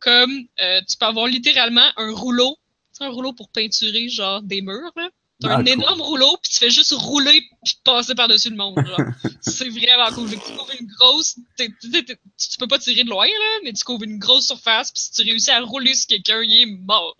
[0.00, 2.56] comme euh, tu peux avoir littéralement un rouleau,
[3.00, 4.92] un rouleau pour peinturer genre des murs.
[4.96, 5.08] Là.
[5.42, 5.68] T'as Ah, un cool.
[5.68, 8.76] énorme rouleau, puis tu fais juste rouler puis passer par-dessus le monde.
[8.86, 8.98] Genre.
[9.40, 10.28] c'est vraiment cool.
[10.30, 11.36] Tu couvres une grosse.
[11.56, 15.12] tu peux pas tirer de loin, là, mais tu couvres une grosse surface, puis si
[15.12, 17.16] tu réussis à rouler sur quelqu'un, il est mort.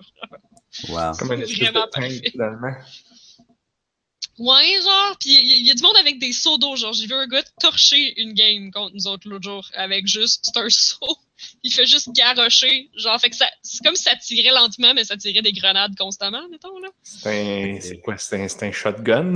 [0.89, 1.13] Wow.
[1.19, 2.33] Comme un C'est vraiment de parfait.
[4.39, 6.93] Ouais, genre, pis il y, il y a du monde avec des seaux d'eau, genre,
[6.95, 10.57] j'ai vu un gars torcher une game contre nous autres l'autre jour, avec juste, c'est
[10.59, 11.19] un seau,
[11.63, 15.05] il fait juste garrocher, genre, fait que ça, c'est comme si ça tirait lentement, mais
[15.05, 16.89] ça tirait des grenades constamment, mettons, là.
[17.03, 17.29] C'est
[17.77, 17.81] un.
[17.81, 18.17] C'est quoi?
[18.19, 19.33] C'est un, c'est un shotgun?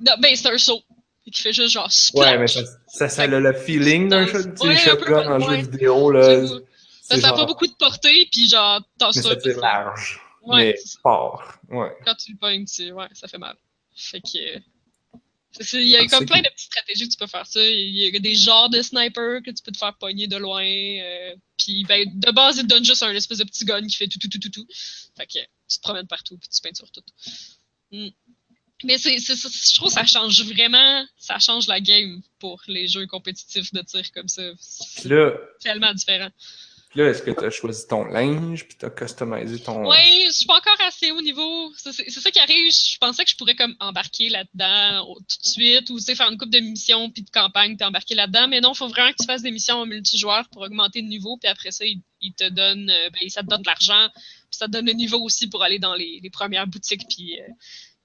[0.00, 0.82] Non, ben, c'est un seau,
[1.26, 2.24] et qui fait juste genre, splash.
[2.32, 5.00] Ouais, mais ça, ça, ça a le feeling d'un Ouais, shot, tu sais, un les
[5.04, 5.60] peu en ouais.
[5.60, 6.46] jeu vidéo, là.
[6.46, 6.54] Ça
[7.02, 10.20] c'est n'a genre- pas beaucoup de portée, puis genre, puis tire ça- large.
[10.42, 11.42] Ouais, mais c'est fort.
[11.68, 11.90] Ouais.
[12.04, 13.56] quand tu le pognes, tu- ouais, ça fait mal.
[13.96, 14.58] Fait que.
[15.72, 17.64] Il y a Ah, comme plein de petites stratégies que tu peux faire ça.
[17.64, 20.64] Il y a des genres de snipers que tu peux te faire pogner de loin.
[20.64, 23.96] euh, puis ben, de base, il te donne juste un espèce de petit gun qui
[23.96, 24.66] fait tout, tout, tout, tout, tout.
[25.16, 25.38] Fait que
[25.68, 27.02] tu te promènes partout puis tu peintures tout.
[27.92, 28.08] Hmm.
[28.84, 33.06] Mais c'est, je trouve que ça change vraiment, ça change la game pour les jeux
[33.06, 34.42] compétitifs de tir comme ça.
[34.58, 35.08] C'est
[35.60, 36.28] tellement différent.
[36.96, 39.86] Puis là est-ce que tu as choisi ton linge, puis tu as customisé ton.
[39.88, 41.70] Oui, je suis pas encore assez haut niveau.
[41.76, 42.70] C'est ça qui arrive.
[42.72, 46.38] Je pensais que je pourrais comme embarquer là-dedans au- tout de suite ou faire une
[46.38, 48.48] coupe de missions puis de campagne puis embarquer là-dedans.
[48.48, 51.08] Mais non, il faut vraiment que tu fasses des missions en multijoueur pour augmenter le
[51.08, 51.36] niveau.
[51.36, 54.08] Puis après ça, il, il te donne, euh, ben, ça te donne de l'argent.
[54.14, 57.38] Puis ça te donne le niveau aussi pour aller dans les, les premières boutiques puis
[57.40, 57.44] euh,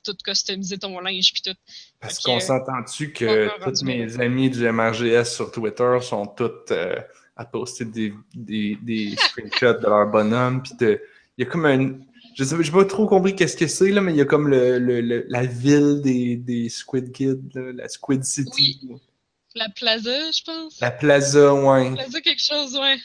[0.03, 1.55] tout customiser ton linge puis tout.
[1.99, 6.95] Parce qu'on que- s'entend-tu que tous mes amis du MRGS sur Twitter sont tous euh,
[7.41, 11.01] à poster des, des, des screenshots de leur bonhomme, puis de-
[11.37, 11.93] il y a comme un...
[12.35, 14.25] Je sais pas, j'ai pas trop compris qu'est-ce que c'est, là, mais il y a
[14.25, 18.79] comme le, le- le- la ville des, des Squid Kids, là, la Squid City.
[19.53, 20.79] La plaza, je pense.
[20.79, 21.91] La Plaza, ouais.
[21.93, 22.97] Plaza quelque chose, ouais.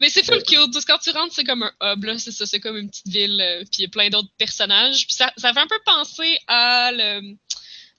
[0.00, 0.72] Mais c'est full cute.
[0.72, 2.18] Parce que quand tu rentres, c'est comme un hub, là.
[2.18, 3.38] C'est ça, c'est comme une petite ville.
[3.40, 5.06] euh, puis il y a plein d'autres personnages.
[5.06, 7.36] Puis ça, ça fait un peu penser à le,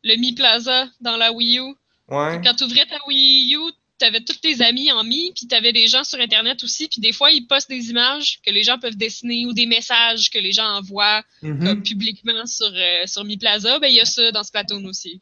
[0.03, 1.75] le Mi Plaza dans la Wii U.
[2.09, 2.41] Ouais.
[2.43, 5.87] Quand tu ouvrais ta Wii U, t'avais tous tes amis en Mi, puis t'avais des
[5.87, 6.87] gens sur Internet aussi.
[6.87, 10.29] Puis des fois, ils postent des images que les gens peuvent dessiner ou des messages
[10.29, 11.63] que les gens envoient Mhm.
[11.65, 13.79] comme publiquement sur, euh, sur Mi Plaza.
[13.79, 15.19] Ben, il y a ça dans Splatoon aussi.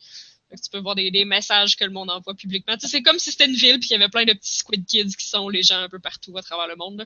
[0.52, 2.76] Que tu peux voir des, des messages que le monde envoie publiquement.
[2.80, 5.16] C'est comme si c'était une ville, puis il y avait plein de petits Squid Kids
[5.18, 7.06] qui sont les gens un peu partout à travers le monde.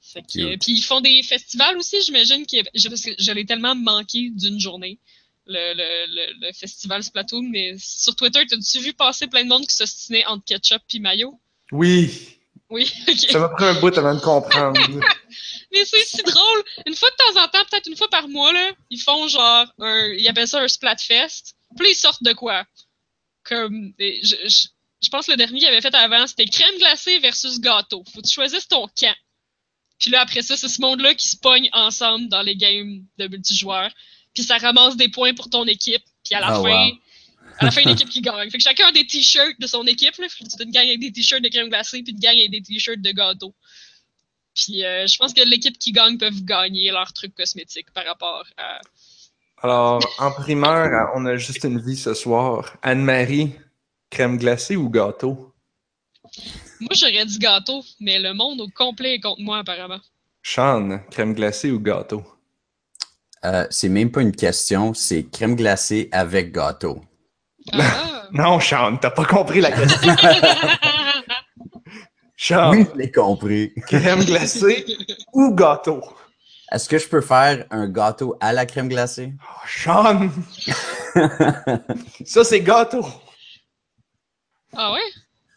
[0.00, 2.44] Fait que, euh, puis ils font des festivals aussi, j'imagine.
[2.52, 4.98] avait- je- Parce que je l'ai tellement manqué d'une journée,
[5.48, 7.42] le, le, le, festival Splatoon.
[7.42, 11.40] Mais sur Twitter, t'as-tu vu passer plein de monde qui s'ostinait entre ketchup puis mayo?
[11.72, 12.10] Oui.
[12.70, 13.30] Oui, ok.
[13.30, 14.80] Ça m'a pris un bout avant de comprendre.
[15.72, 16.64] Mais c'est si drôle.
[16.86, 19.66] Une fois de temps en temps, peut-être une fois par mois, là, ils font genre
[19.78, 20.12] un.
[20.12, 21.54] Ils appellent ça un Splatfest.
[21.76, 22.64] Puis ils sortent de quoi?
[23.44, 23.92] Comme.
[23.98, 24.68] Je, je,
[25.00, 28.02] je pense que le dernier qu'ils avaient fait avant, c'était crème glacée versus gâteau.
[28.12, 29.14] Faut que tu choisisses ton camp.
[29.98, 33.28] Puis là, après ça, c'est ce monde-là qui se pogne ensemble dans les games de
[33.28, 33.90] multijoueurs.
[34.38, 36.04] Puis ça ramasse des points pour ton équipe.
[36.24, 36.70] Puis à la Oh, fin.
[36.90, 36.92] wow.
[37.58, 38.48] À la fin, une équipe qui gagne.
[38.50, 40.16] Fait que chacun a des t-shirts de son équipe.
[40.16, 40.28] Là.
[40.28, 42.36] Fait que tu as une gang avec des t-shirts de crème glacée, puis une gang
[42.38, 43.52] avec des t-shirts de gâteau.
[44.54, 48.44] Puis euh, je pense que l'équipe qui gagne peuvent gagner leurs trucs cosmétiques par rapport
[48.58, 48.80] à.
[49.60, 52.76] Alors, en primaire, on a juste une vie ce soir.
[52.82, 53.50] Anne-Marie,
[54.08, 55.52] crème glacée ou gâteau?
[56.78, 59.98] Moi, j'aurais dit gâteau, mais le monde au complet est contre moi, apparemment.
[60.44, 62.22] Sean, crème glacée ou gâteau?
[63.44, 67.00] Euh, c'est même pas une question, c'est crème glacée avec gâteau.
[67.72, 67.80] Ah!
[68.30, 70.14] Non, Sean, t'as pas compris la question.
[72.36, 73.72] Sean, Oui, je l'ai compris.
[73.86, 74.84] crème glacée
[75.32, 76.02] ou gâteau?
[76.70, 79.32] Est-ce que je peux faire un gâteau à la crème glacée?
[79.42, 80.28] Oh, Sean!
[82.26, 83.06] Ça, c'est gâteau.
[84.76, 85.00] ah ouais?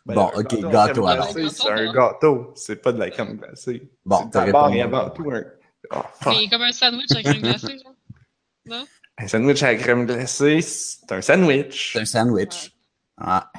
[0.05, 1.33] Ben, Bon, ok, gâteau crème alors.
[1.33, 3.91] glacée, C'est un gâteau, c'est pas de la crème glacée.
[4.05, 4.77] Bon, c'est t'as d'abord répondu.
[4.77, 5.43] et avant tout un...
[5.89, 6.33] Oh, fuck.
[6.37, 8.85] Mais comme un sandwich avec crème glacée, genre.
[9.17, 11.93] Un sandwich à la crème glacée, c'est un sandwich.
[11.93, 12.71] C'est un sandwich.
[13.17, 13.51] Ah,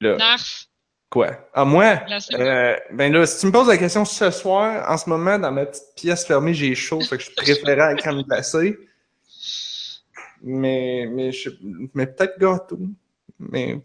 [0.00, 0.66] Là, Narf,
[1.10, 1.48] quoi?
[1.52, 2.00] Ah, moi?
[2.34, 5.52] Euh, ben là, si tu me poses la question ce soir, en ce moment, dans
[5.52, 8.78] ma petite pièce fermée, j'ai chaud, fait que je préférais la crème glacée.
[10.42, 11.50] Mais, mais, je-
[11.94, 12.78] mais peut-être gâteau.
[13.38, 13.78] Mais,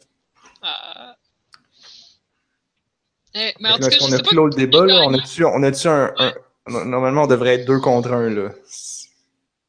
[0.62, 1.17] Ah.
[3.34, 4.30] Eh, mais en tout cas, qu'on a sais pas.
[4.30, 5.02] plus l'autre débat, là?
[5.06, 6.34] On a-tu, on a-tu un, un-
[6.67, 8.49] Normalement, on devrait être deux contre un, là.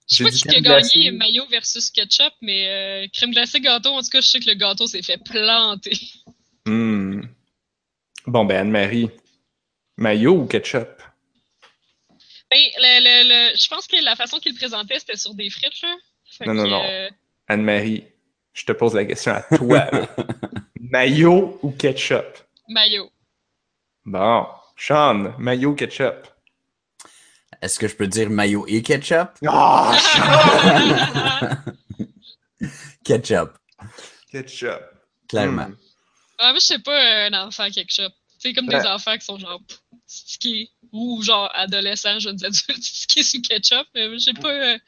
[0.08, 4.00] Je sais pas qui a gagné mayo versus ketchup, mais euh, crème glacée gâteau, en
[4.02, 5.98] tout cas, je sais que le gâteau s'est fait planter.
[6.64, 7.22] Hmm.
[8.26, 9.10] Bon, ben, Anne-Marie.
[9.98, 10.88] Mayo ou ketchup?
[12.50, 15.82] Ben, le, le, le- je pense que la façon qu'il présentait, c'était sur des frites,
[15.82, 15.94] là.
[16.38, 16.82] Fait Non, non, non.
[16.84, 17.08] euh,
[17.48, 18.04] Anne-Marie,
[18.52, 19.88] je te pose la question à toi.
[19.90, 20.08] là.
[20.80, 22.24] Mayo ou ketchup?
[22.68, 23.10] mayo.
[24.04, 24.46] Bon.
[24.76, 26.28] Sean, mayo ou ketchup?
[27.62, 29.28] Est-ce que je peux dire mayo et ketchup?
[29.48, 29.96] Ah,
[33.04, 33.50] Ketchup,
[34.32, 34.80] ketchup.
[35.28, 35.66] clairement.
[35.68, 35.76] Hmm.
[36.38, 38.12] Ah, moi, je sais pas, un enfant ketchup.
[38.38, 39.60] C'est comme des enfants qui sont genre
[40.06, 43.86] stickés ou genre adolescents, jeunes adultes stickés sous ketchup.
[43.94, 44.78] mais J'ai pas, euh,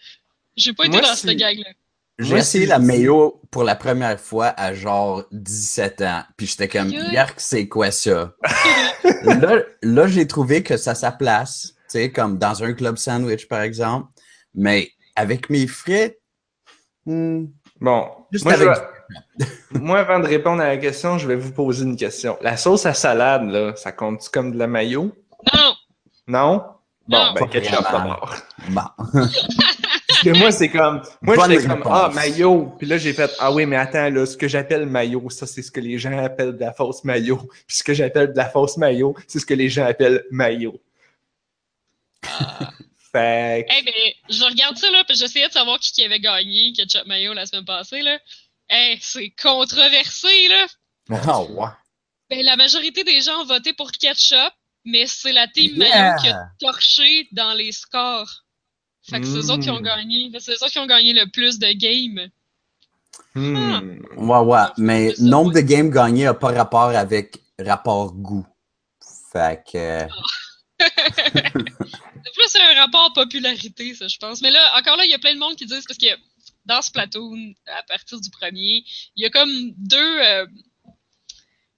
[0.57, 1.71] j'ai pas été Moi, dans si- cette gang-là.
[2.19, 6.25] J'ai essayé la mayo pour la première fois à genre 17 ans.
[6.37, 6.91] Puis j'étais comme.
[6.91, 8.35] Yark, c'est quoi ça?
[9.23, 11.75] là, là j'ai trouvé que ça a sa place.
[11.90, 14.09] Tu sais, comme dans un club sandwich, par exemple.
[14.55, 16.18] Mais avec mes frites,
[17.07, 17.46] hmm,
[17.81, 18.74] Bon, Juste moi, je vais-
[19.81, 22.37] moi, avant de répondre à la question, je vais vous poser une question.
[22.42, 25.12] La sauce à salade, là, ça compte comme de la mayo?
[25.55, 25.74] Non!
[26.27, 26.64] Non?
[27.07, 27.33] Bon, Non.
[27.35, 28.35] ben, ketchup d'abord.
[28.68, 28.83] bon.
[29.07, 32.74] Parce que moi, c'est comme, moi, j'étais comme, ah, mayo.
[32.79, 35.62] Puis là, j'ai fait, ah oui, mais attends, là, ce que j'appelle mayo, ça, c'est
[35.62, 37.37] ce que les gens appellent de la fausse mayo.
[37.66, 40.24] Puis ce que j'appelle de la fausse mayo, c'est ce que les gens appellent
[43.13, 46.21] Fait que- Hey, mais je regarde ça, là, puis j'essayais de savoir qui, qui avait
[46.21, 48.19] gagné Ketchup Mayo la semaine passée, là.
[48.69, 50.67] Hey, c'est controversé, là.
[51.27, 51.69] Ah, ouais.
[52.29, 54.53] Ben, la majorité des gens ont voté pour Ketchup,
[54.85, 55.89] mais c'est la team Yeah.
[56.13, 58.45] Mayo qui a torché dans les scores.
[59.09, 59.85] Fait que c'est eux autres qui ont Mm.
[59.85, 60.31] gagné.
[60.31, 62.29] Que C'est eux autres qui ont gagné le plus de games.
[63.35, 64.01] Hmm.
[64.19, 64.67] Ouais, ouais.
[64.77, 68.47] Mais nombre de games gagnés n'a pas rapport avec rapport goût.
[69.33, 69.79] Fait que.
[69.79, 70.07] euh,
[70.79, 70.79] C'est
[72.38, 74.40] plus un rapport popularité, ça, je pense.
[74.40, 76.07] Mais là, encore là, il y a plein de monde qui disent, parce que
[76.66, 78.85] dans Splatoon, à partir du premier,
[79.16, 80.18] il y a comme deux...
[80.20, 80.46] euh,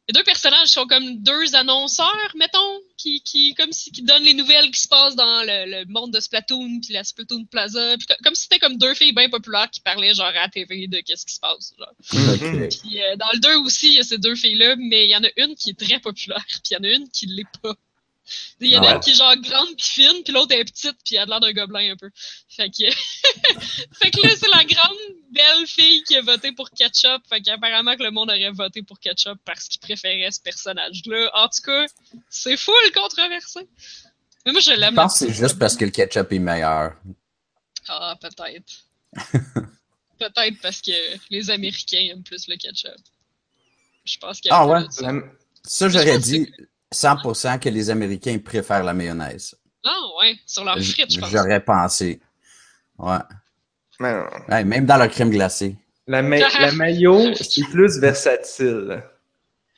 [0.08, 4.24] a deux personnages qui sont comme deux annonceurs, mettons, qui, qui comme si qui donnent
[4.24, 7.96] les nouvelles qui se passent dans le, le monde de Splatoon, puis la Splatoon Plaza,
[7.96, 10.48] puis co- comme si c'était comme deux filles bien populaires qui parlaient genre à la
[10.48, 11.72] TV de qu'est-ce qui se passe.
[11.78, 11.92] Genre.
[12.34, 12.68] ok.
[12.80, 15.16] Puis euh, dans le 2 aussi, il y a ces deux filles-là, mais il y
[15.16, 17.44] en a une qui est très populaire, puis il y en a une qui l'est
[17.62, 17.76] pas.
[18.60, 18.94] Il y en a Ah ouais.
[18.96, 21.40] une qui est genre grande puis fine, puis l'autre est petite, puis elle a l'air
[21.40, 22.10] d'un gobelin un peu.
[22.48, 22.90] Fait que,
[23.92, 24.96] fait que là, c'est la grande
[25.30, 27.22] belle fille qui a voté pour Ketchup.
[27.28, 31.30] Fait qu'apparemment que le monde aurait voté pour Ketchup parce qu'il préférait ce personnage-là.
[31.34, 31.86] En tout cas,
[32.28, 33.60] c'est full controversé.
[34.46, 34.94] Mais moi, je Je l'aime.
[34.94, 36.94] pense que c'est juste parce que le ketchup est meilleur.
[37.88, 38.72] Ah, peut-être.
[40.18, 40.92] peut-être parce que
[41.30, 42.92] les Américains aiment plus le ketchup.
[44.04, 44.90] Je pense qu'il y a Ah un peu ouais?
[44.90, 45.12] ça.
[45.62, 46.50] Ça, Je j'aurais que dit
[46.92, 49.54] 100% que les Américains préfèrent la mayonnaise.
[49.84, 51.30] Ah ouais, sur leur J- frites, je pense.
[51.30, 52.20] J'aurais pensé.
[52.98, 53.18] Ouais.
[53.98, 54.26] Mais non.
[54.48, 55.76] Ouais, Même dans leur crème glacée.
[56.06, 59.02] La, ma- la maillot, c'est plus versatile.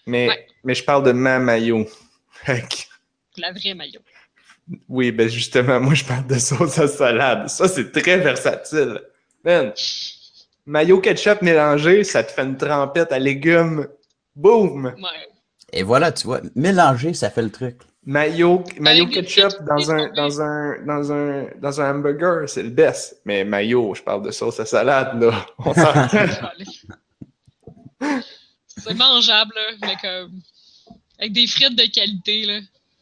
[0.07, 0.46] Mais, Ouais.
[0.64, 1.38] mais je parle de ma
[2.46, 2.51] que-
[3.37, 4.01] La vraie maillot.
[4.88, 7.48] Oui, ben justement, moi je parle de sauce à salade.
[7.48, 9.01] Ça, c'est très versatile.
[9.44, 9.72] Man,
[10.66, 13.87] maillot ketchup mélangé, ça te fait une trempette à légumes.
[14.35, 14.87] Boum!
[14.87, 15.29] Ouais.
[15.72, 17.78] Et voilà, tu vois, mélanger, ça fait le truc.
[18.04, 22.64] Maillot, maillot Avec des ketchup dans un, dans un, dans un, dans un hamburger, c'est
[22.64, 23.20] le best.
[23.24, 25.46] Mais maillot, je parle de sauce à salade, là.
[25.58, 25.72] On
[28.66, 30.40] c'est mangeable, là, mais comme.
[31.18, 32.58] Avec des frites de qualité, là.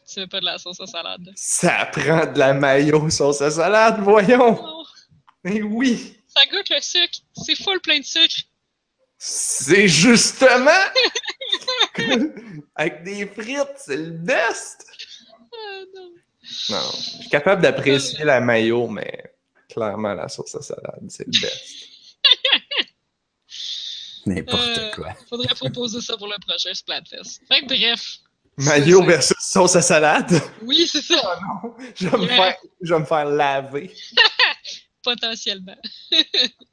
[0.07, 1.31] Tu fais pas de la sauce à salade.
[1.35, 4.59] ça prend de la maillot sauce à salade, voyons!
[4.61, 4.85] Oh,
[5.43, 6.15] Mais oui!
[6.27, 7.19] ça goûte le sucre.
[7.33, 8.43] C'est full plein de sucre.
[9.23, 10.71] C'est justement!
[12.75, 14.83] Avec des frites, c'est le best!
[15.93, 16.11] Non.
[16.71, 19.31] Non, je suis capable d'apprécier la mayo, mais
[19.69, 21.65] clairement, la sauce à salade, c'est le best.
[24.25, 25.13] N'importe Euh, quoi.
[25.29, 27.41] Faudrait proposer ça pour le prochain Splatfest.
[27.47, 28.17] Fait que bref.
[28.57, 30.31] Mayo versus sauce à salade?
[30.63, 31.39] Oui, c'est ça.
[31.95, 33.93] Je vais me faire, je vais me faire laver.
[35.03, 35.77] Potentiellement.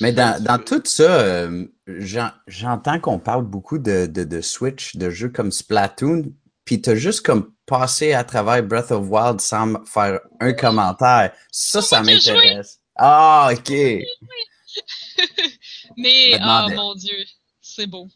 [0.00, 4.96] Mais dans, dans tout ça, euh, j'en- j'entends qu'on parle beaucoup de, de, de Switch,
[4.96, 6.32] de jeux comme Splatoon,
[6.64, 11.32] puis t'as juste comme passé à travers Breath of Wild sans faire un commentaire.
[11.50, 12.80] Ça, ça m'intéresse.
[12.96, 13.70] Ah, ok.
[15.96, 16.74] Mais, ah demandais.
[16.76, 17.16] mon Dieu,
[17.60, 18.08] c'est beau.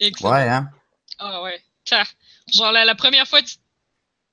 [0.00, 0.30] Excellent.
[0.30, 0.68] Ouais, hein?
[1.18, 1.62] Ah ouais.
[2.54, 3.56] Genre, la, la première fois, tu,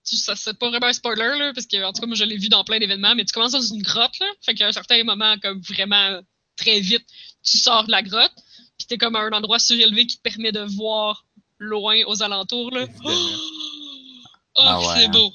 [0.05, 2.25] tu- ça c'est pas vraiment un spoiler, là, parce que, en tout cas, moi, je
[2.25, 4.27] l'ai vu dans plein d'événements, mais tu commences dans une grotte, là.
[4.41, 6.19] Fait qu'à un certain moment, comme vraiment
[6.55, 7.05] très vite,
[7.43, 8.33] tu sors de la grotte,
[8.77, 11.25] puis t'es comme à un endroit surélevé qui te permet de voir
[11.59, 12.85] loin aux alentours, là.
[14.57, 15.11] Oh, Ah ouais, c'est hein.
[15.11, 15.31] beau.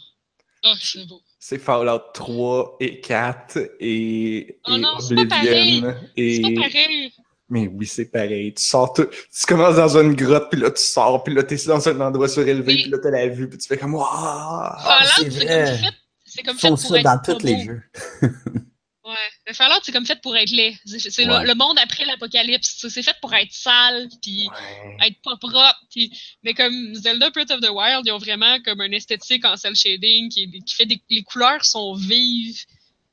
[0.64, 1.20] Oh, c'est beau.
[1.38, 5.94] C'est Fallout 3 et 4 et, Oh et non, c'est pas Oblivion.
[6.16, 6.54] C'est Et...
[6.54, 7.12] pas pareil.
[7.48, 8.54] Mais oui, c'est pareil.
[8.54, 9.06] Tu sors tout.
[9.06, 12.28] Tu commences dans une grotte, puis là, tu sors, puis là, t'es dans un endroit
[12.28, 14.06] surélevé, puis là, t'as la vue, puis tu fais comme Waouh!
[14.06, 15.80] Ah, Fallout, c'est comme fait.
[16.24, 17.82] C'est comme fait pour ça être dans tous les jeux.
[19.10, 19.16] Ouais.
[19.46, 20.76] Le Fallout, c'est comme fait pour être laid.
[20.86, 22.86] C'est le- monde après l'apocalypse.
[22.88, 25.08] C'est- fait pour être sale, puis Ouais.
[25.08, 25.80] être pas propre.
[25.90, 26.12] Puis...
[26.42, 29.74] Mais comme Zelda Breath of the Wild, ils ont vraiment comme un esthétique en cel
[29.74, 32.64] shading qui, qui fait des les couleurs sont vives.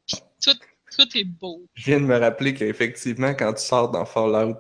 [0.07, 0.57] Puis tout,
[0.95, 1.65] tout est beau.
[1.75, 4.59] Je viens de me rappeler qu'effectivement, quand tu sors dans Fallout,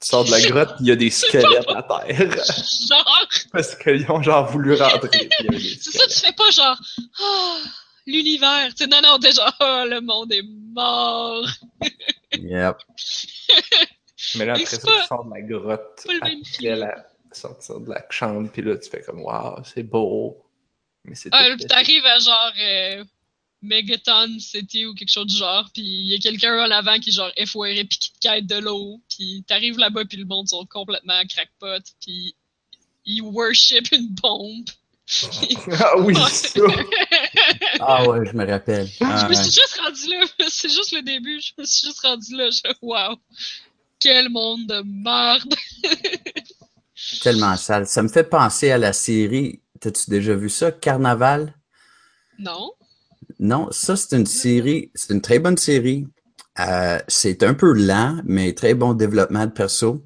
[0.00, 2.30] tu sors de la grotte, il y a des squelettes à terre.
[2.88, 5.28] Genre, Parce qu'ils ont genre voulu rentrer.
[5.80, 6.78] c'est ça, tu fais pas genre,
[7.20, 7.58] ah,
[8.06, 8.74] l'univers.
[8.74, 11.46] Tu sais, non, non, genre, ah, le monde est mort.
[12.32, 12.76] Yep.
[14.36, 16.02] Mais là, après ça, pas- tu sors de la grotte.
[16.06, 19.62] pas le même Après la sortir de la chambre, puis là, tu fais comme Waouh,
[19.64, 20.42] c'est beau.
[21.04, 23.04] Mais c'est Ah, puis t'arrives à genre euh,
[23.62, 27.12] Megaton City ou quelque chose du genre, puis il y a quelqu'un en avant qui
[27.12, 30.64] genre effoiré puis qui te quête de l'eau, puis t'arrives là-bas puis le monde sont
[30.66, 32.34] complètement crackpot, puis
[33.04, 34.66] ils worship une bombe.
[35.80, 36.60] Ah oui, ça!
[37.80, 38.88] Ah ouais, je me rappelle.
[39.00, 42.00] Ah, Je me suis juste rendu là, c'est juste le début, je me suis juste
[42.00, 43.16] rendu là, je wow.
[43.98, 45.54] Quel monde de merde.
[47.22, 47.86] Tellement sale.
[47.86, 49.62] Ça me fait penser à la série.
[49.80, 50.72] T'as-tu déjà vu ça?
[50.72, 51.54] Carnaval?
[52.38, 52.72] Non?
[53.38, 56.06] non, ça, c'est une série, c'est une très bonne série.
[56.58, 60.04] Euh, c'est un peu lent, mais très bon développement de perso.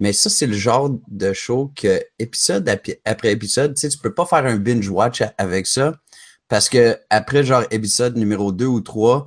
[0.00, 3.98] Mais ça, c'est le genre de show que épisode ap- après épisode, tu sais, tu
[3.98, 5.94] peux pas faire un binge watch a- avec ça.
[6.52, 9.26] Parce que après, genre, épisode numéro 2 ou 3,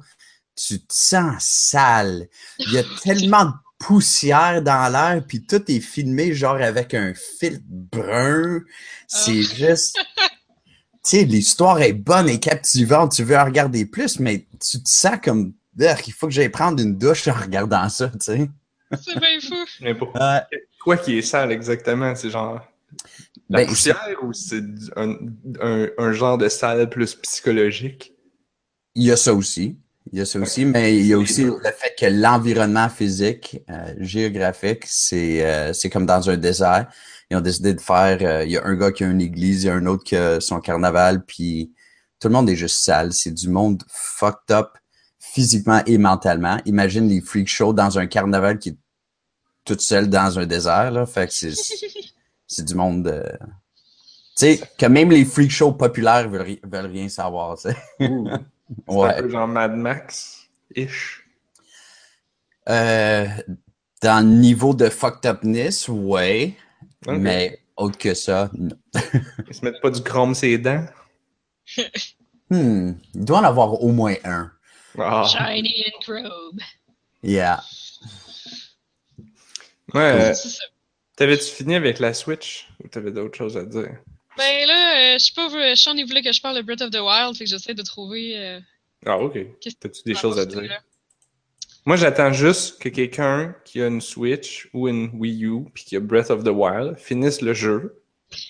[0.56, 2.28] tu te sens sale.
[2.60, 7.16] Il y a tellement de poussière dans l'air, puis tout est filmé, genre, avec un
[7.16, 8.62] filtre brun.
[9.08, 9.98] C'est juste...
[11.04, 13.14] Tu sais, l'histoire est bonne et captivante.
[13.14, 15.54] Tu veux en regarder plus, mais tu te sens comme...
[15.80, 18.50] Il faut que j'aille prendre une douche en regardant ça, tu sais.
[19.04, 19.56] C'est bien fou.
[19.82, 20.40] Mais pour Euh,
[20.80, 22.14] quoi qui est sale exactement?
[22.16, 22.62] C'est genre
[23.50, 24.64] la Ben, poussière ou c'est
[24.96, 25.16] un,
[25.62, 28.14] un, un genre de sale plus psychologique?
[28.96, 29.78] Il y a ça aussi.
[30.12, 33.60] Il y a ça aussi, mais il y a aussi le fait que l'environnement physique,
[33.70, 36.88] euh, géographique, c'est euh, comme dans un désert.
[37.32, 38.20] Ils ont décidé de faire.
[38.22, 40.04] euh, il y a un gars qui a une église, il y a un autre
[40.04, 41.74] qui a son carnaval, puis
[42.20, 43.14] tout le monde est juste sale.
[43.14, 44.78] C'est du monde fucked up
[45.20, 46.58] physiquement et mentalement.
[46.66, 48.78] Imagine les freak shows dans un carnaval qui est
[49.66, 50.92] toute seule dans un désert.
[50.92, 51.08] Là.
[51.08, 51.52] Fait que c'est
[52.56, 53.24] c'est du monde.
[53.42, 53.48] Tu
[54.36, 57.58] sais, que même les freak shows populaires veulent, ri- veulent rien savoir.
[57.58, 57.78] tu sais.
[58.88, 59.14] Ouais.
[59.16, 61.24] un peu genre Mad Max-ish.
[62.68, 63.28] Euh,
[64.02, 66.56] dans le niveau de fucked upness, ouais.
[67.08, 68.76] Mais autre que ça, non.
[69.48, 70.86] Ils se mettent pas du chrome ses dents?
[72.52, 74.52] Hmm, il doit en avoir au moins un.
[75.00, 75.26] Ah.
[75.28, 76.60] Shiny and Chrome.
[77.24, 77.60] Yeah.
[79.96, 80.60] Ouais, euh, ça.
[81.16, 83.98] T'avais-tu fini avec la Switch ou t'avais d'autres choses à dire?
[84.38, 86.82] Ben là, euh, je sais pas, euh, Sean, il voulait que je parle de Breath
[86.82, 88.38] of the Wild, fait que j'essaie de trouver.
[88.38, 88.60] euh,
[89.06, 89.38] Ah, ok.
[89.80, 90.82] T'as-tu des choses à dire?
[91.86, 95.96] Moi, j'attends juste que quelqu'un qui a une Switch ou une Wii U puis qui
[95.96, 98.02] a Breath of the Wild finisse le jeu,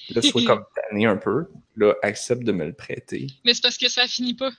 [0.10, 3.28] là, soit comme tanné un peu, là, accepte de me le prêter.
[3.44, 4.52] Mais c'est parce que ça finit pas.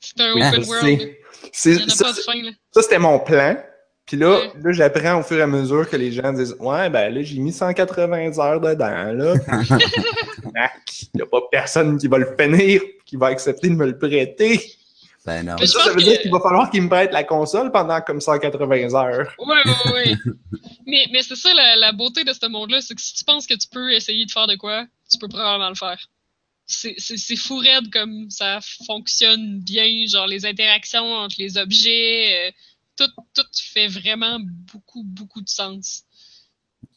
[0.00, 1.16] C'est un Oui, open world.
[1.52, 2.12] C'est- ça,
[2.82, 3.56] c'était mon plan.
[4.08, 7.14] Puis là, là j'apprends au fur et à mesure que les gens disent Ouais, ben
[7.14, 9.34] là, j'ai mis 180 heures dedans, là.
[10.44, 13.96] Il n'y a pas personne qui va le finir qui va accepter de me le
[13.98, 14.60] prêter.
[15.24, 15.56] Ben non.
[15.58, 18.20] Ça, ça veut que- dire qu'il va falloir qu'il me prête la console pendant comme
[18.20, 19.34] 180 heures.
[19.38, 20.14] Ouais, ouais, ouais.
[20.86, 23.46] mais mais c'est ça la, la beauté de ce monde-là, c'est que si tu penses
[23.46, 25.98] que tu peux essayer de faire de quoi, tu peux probablement le faire.
[26.66, 32.48] C'est c'est- c'est fou raide comme ça fonctionne bien, genre les interactions entre les objets,
[32.48, 32.50] euh,
[32.98, 36.04] tout, tout fait vraiment beaucoup, beaucoup de sens.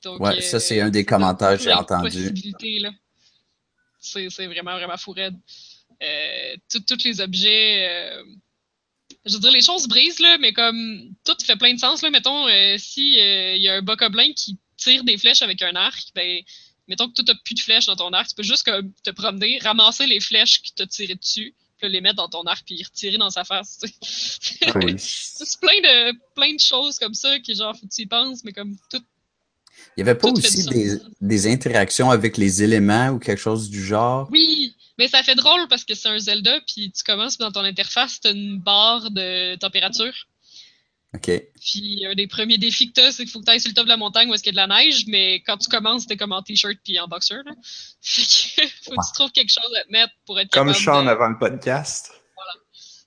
[0.04, 2.34] Donc, Ouais, euh, ça, c'est un des donne commentaires que j'ai entendu.
[4.00, 5.38] C'est vraiment, vraiment fou raide.
[6.02, 7.88] Euh, tous les objets.
[7.88, 8.24] euh,
[9.26, 12.02] je veux dire, les choses brisent, là, mais comme tout fait plein de sens.
[12.02, 12.10] Là.
[12.10, 15.76] Mettons, euh, si euh, il y a un bocoblin qui tire des flèches avec un
[15.76, 16.42] arc, ben,
[16.88, 19.12] mettons que tu n'as plus de flèches dans ton arc, tu peux juste comme, te
[19.12, 22.76] promener, ramasser les flèches qui t'ont tiré dessus, puis les mettre dans ton arc, puis
[22.76, 23.80] les retirer dans sa face.
[23.80, 24.72] tu sais.
[24.72, 24.96] Cool.
[24.98, 28.44] C'est plein de, plein de choses comme ça qui, genre, faut que tu y penses,
[28.44, 29.04] mais comme tout.
[29.98, 33.84] Il y avait pas aussi des, des interactions avec les éléments ou quelque chose du
[33.84, 34.28] genre?
[34.32, 37.62] Oui, mais ça fait drôle parce que c'est un Zelda, puis tu commences dans ton
[37.62, 40.14] interface, tu as une barre de température.
[41.14, 41.30] OK.
[41.60, 43.76] Puis un des premiers défis que t'as, c'est qu'il faut que tu ailles sur le
[43.76, 45.70] top de la montagne où est-ce qu'il y a de la neige, mais quand tu
[45.70, 47.36] commences, t'es comme en t-shirt puis en boxer.
[47.46, 47.52] Là.
[48.02, 50.84] Fait que faut que tu trouves quelque chose à te mettre pour être Comme capable
[50.84, 51.10] Sean de...
[51.10, 52.12] avant le podcast.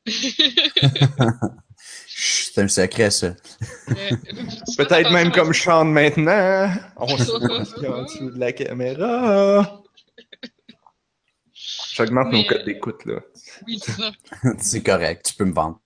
[0.07, 0.12] Chut,
[2.55, 3.28] C'est un secret, ça.
[3.28, 4.11] Euh,
[4.76, 6.70] Peut-être même comme Sean maintenant.
[6.96, 9.82] On se voit en dessous de la caméra.
[11.94, 13.20] J'augmente Mais, mon code euh, d'écoute, là.
[13.66, 14.12] Oui, c'est ça.
[14.59, 15.80] c'est correct, tu peux me vendre.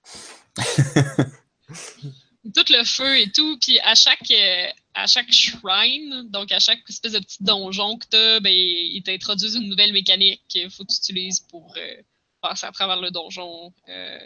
[2.55, 6.79] Tout le feu et tout, puis à chaque euh, à chaque shrine, donc à chaque
[6.89, 10.93] espèce de petit donjon que t'as, ben ils t'introduisent une nouvelle mécanique qu'il faut que
[10.93, 11.97] tu utilises pour euh,
[12.41, 13.73] passer à travers le donjon.
[13.89, 14.19] Euh,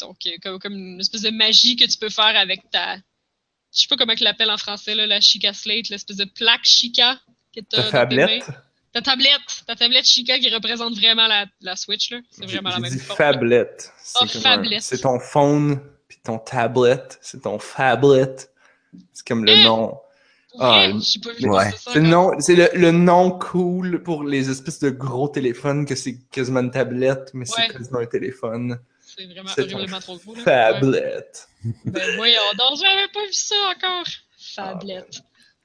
[0.00, 3.86] donc comme, comme une espèce de magie que tu peux faire avec ta je sais
[3.88, 7.20] pas comment ils l'appellent en français là, la Chica Slate, l'espèce de plaque Chica
[7.54, 8.46] que t'as Ta dans tes tablette?
[8.92, 12.78] Ta tablette, ta tablette Chica qui représente vraiment la, la Switch là, c'est vraiment la
[12.78, 13.18] même dit forme.
[13.18, 13.92] phablette.
[13.98, 14.82] C'est Oh, phablette.
[14.82, 15.80] C'est ton phone,
[16.24, 18.52] ton tablette, c'est ton phablette.
[19.12, 19.64] C'est comme le Hein?
[19.64, 19.98] nom.
[20.60, 21.70] Ah, vu ouais.
[21.76, 25.96] C'est le, nom, c'est le, le nom cool pour les espèces de gros téléphones que
[25.96, 27.64] c'est quasiment une tablette, mais Ouais.
[27.68, 28.78] c'est quasiment un téléphone.
[29.00, 30.34] C'est vraiment horriblement trop gros.
[30.34, 30.38] Là.
[30.38, 30.44] Ouais.
[30.44, 31.48] Phablette.
[31.84, 34.06] Ben voyons donc, j'avais pas vu ça encore.
[34.38, 35.22] Phablette.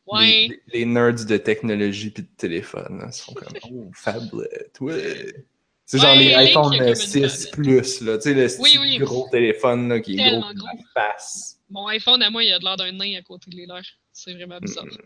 [0.08, 0.48] Ouais.
[0.50, 5.46] Les, les nerds de technologie puis de téléphone hein, sont comme oh, phablette, ouais.
[5.92, 7.52] C'est genre les iPhone il y a comme une 6 tablette.
[7.52, 8.98] Plus, là, tu sais, le Oui, oui.
[9.00, 10.68] gros téléphone là, qui est gros gros.
[10.94, 11.58] face.
[11.72, 13.82] Mon iPhone à moi, il a de l'air d'un nain à côté de les leurs.
[14.14, 14.86] C'est vraiment bizarre.
[14.86, 15.00] Mm.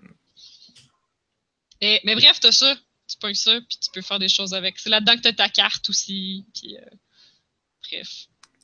[1.82, 2.76] Et, mais bref, t'as ça.
[3.08, 4.78] Tu peux ça, puis tu peux faire des choses avec.
[4.78, 6.46] C'est là-dedans que t'as ta carte aussi.
[6.54, 6.82] Puis, euh,
[7.90, 8.08] Bref.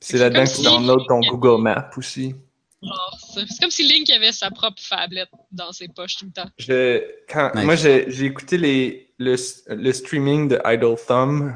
[0.00, 2.34] C'est là-dedans que tu si- downloads ton Google Maps aussi.
[2.82, 3.42] Genre, ça.
[3.46, 6.50] C'est comme si Link avait sa propre phablette dans ses poches tout le temps.
[6.58, 7.64] Je, quand, Nice.
[7.64, 9.36] Moi, j'ai j'ai écouté les, le,
[9.68, 11.54] le streaming de Idle Thumb.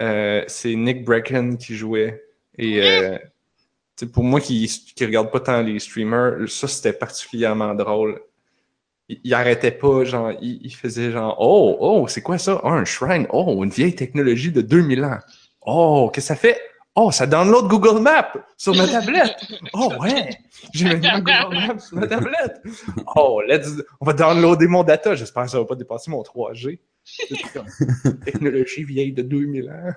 [0.00, 2.24] Euh, c'est Nick Brecken qui jouait.
[2.56, 3.18] Et euh,
[4.12, 8.20] pour moi qui, qui regarde pas tant les streamers, ça c'était particulièrement drôle.
[9.08, 12.60] Il, il arrêtait pas, genre, il, il faisait genre Oh, oh, c'est quoi ça?
[12.62, 13.26] Oh, un shrine?
[13.30, 15.18] Oh, une vieille technologie de 2000 ans.
[15.62, 16.60] Oh, qu'est-ce que ça fait?
[16.96, 19.36] Oh, ça download Google Maps sur ma tablette.
[19.72, 20.30] Oh, ouais.
[20.74, 22.62] J'ai maintenant Google Maps sur ma tablette.
[23.14, 23.68] Oh, let's,
[24.00, 25.14] on va downloader mon data.
[25.14, 26.80] J'espère que ça va pas dépasser mon 3G.
[27.28, 29.92] C'est comme Technologie vieille de 2000 ans.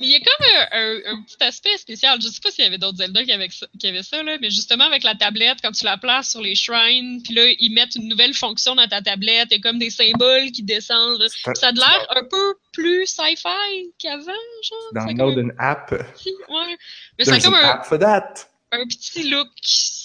[0.00, 2.20] Mais il y a comme un, un- un petit aspect spécial.
[2.20, 4.36] Je sais pas s'il y avait d'autres Zelda qui avaient, ça, qui avaient ça, là,
[4.40, 7.72] mais justement avec la tablette, quand tu la places sur les shrines, puis là, ils
[7.72, 11.24] mettent une nouvelle fonction dans ta tablette, il y a comme des symboles qui descendent.
[11.54, 14.32] Ça a de l'air un peu plus sci-fi qu'avant,
[14.64, 14.90] genre.
[15.06, 15.90] Download un une app.
[15.90, 16.76] petit- ouais.
[17.16, 18.34] Mais ça a comme un, app for that.
[18.72, 19.48] un petit look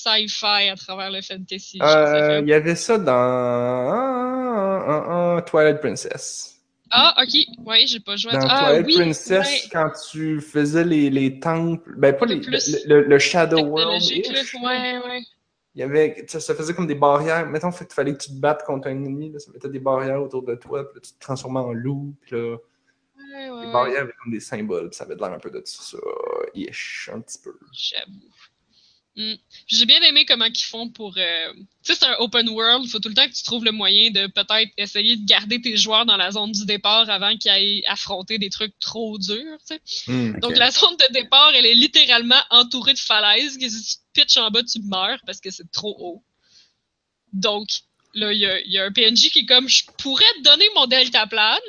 [0.03, 1.79] sci-fi à travers le fantasy.
[1.81, 3.13] Euh, Il y avait ça dans
[5.41, 6.49] Twilight Princess.
[6.91, 7.33] Ah, ok.
[7.65, 9.61] Ouais, j'ai pas joué à Dans Ah, Twilight oui, Princess, ouais.
[9.71, 13.65] quand tu faisais les, les temples, ben pas Le les, plus le, le- le Shadow
[13.65, 14.03] World.
[14.03, 15.21] Ouais, ouais.
[15.73, 17.47] il y avait, ça, faisait comme des barrières.
[17.49, 20.21] Mettons, qu'il fallait que tu te battes contre un ennemi, là, ça mettait des barrières
[20.21, 22.57] autour de toi, puis là, tu te transformais en loup, puis là,
[23.35, 25.97] Ouais, ouais, les barrières avaient comme des symboles, ça avait l'air un peu de ça,
[26.53, 27.57] ish, un petit peu.
[27.71, 28.29] J'avoue.
[29.15, 29.35] Hmm.
[29.67, 31.13] J'ai bien aimé comment ils font pour.
[31.17, 31.53] euh,
[31.83, 32.83] Tu sais, c'est un open world.
[32.85, 35.61] Il faut tout le temps que tu trouves le moyen de peut-être essayer de garder
[35.61, 39.57] tes joueurs dans la zone du départ avant qu'ils aillent affronter des trucs trop durs.
[39.67, 40.11] tu sais.
[40.11, 40.39] Hmm.
[40.39, 43.57] Donc, la zone de départ, elle est littéralement entourée de falaises.
[43.59, 46.23] Que si tu te pitches en bas, tu meurs parce que c'est trop haut.
[47.33, 47.67] Donc,
[48.15, 50.87] là, il y y a un PNJ qui est comme Je pourrais te donner mon
[50.87, 51.59] deltaplane,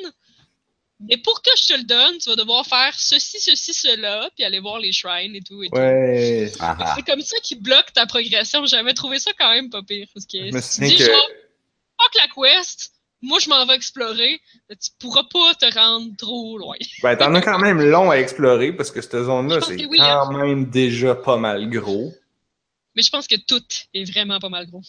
[1.08, 4.44] mais pour que je te le donne, tu vas devoir faire ceci, ceci, cela, puis
[4.44, 5.62] aller voir les shrines et tout.
[5.62, 5.76] Et tout.
[5.76, 6.50] Ouais.
[6.60, 6.92] Ah, ah.
[6.96, 8.64] C'est comme ça qui bloque ta progression.
[8.66, 10.06] J'avais trouvé ça quand même pas pire.
[10.14, 11.28] Parce que Je me si tu dis que- genre,
[12.00, 12.92] fuck la quest,
[13.22, 14.40] moi je m'en vais explorer,
[14.70, 16.76] tu pourras pas te rendre trop loin.
[17.02, 20.32] Ben, t'en as quand même long à explorer, parce que cette zone-là, c'est oui, quand
[20.32, 22.12] même déjà pas mal gros.
[22.96, 24.82] Mais je pense que tout est vraiment pas mal gros.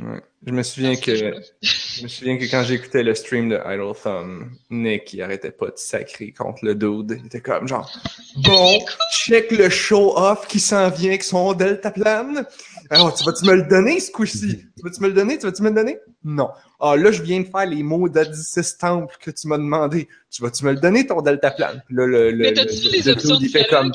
[0.00, 0.22] Ouais.
[0.46, 1.14] Je me souviens que
[1.60, 5.66] je me souviens que quand j'écoutais le stream de Idle Thumb, Nick il arrêtait pas
[5.66, 7.18] de sacrer contre le dude.
[7.20, 7.90] Il était comme genre
[8.36, 8.80] Bon,
[9.12, 12.46] check le show off qui s'en vient avec son deltaplane.
[12.88, 14.64] Alors tu vas-tu me le donner ce coup-ci?
[14.76, 15.38] Tu vas-tu me le donner?
[15.38, 15.98] Tu vas-tu me le donner?
[16.24, 16.48] Non.
[16.80, 20.08] Ah là, je viens de faire les mots d'Odyssey Temple que tu m'as demandé.
[20.30, 21.82] Tu vas-tu me le donner ton deltaplane?
[21.86, 23.92] Puis là, le, le, Mais t'as-tu les options de comme?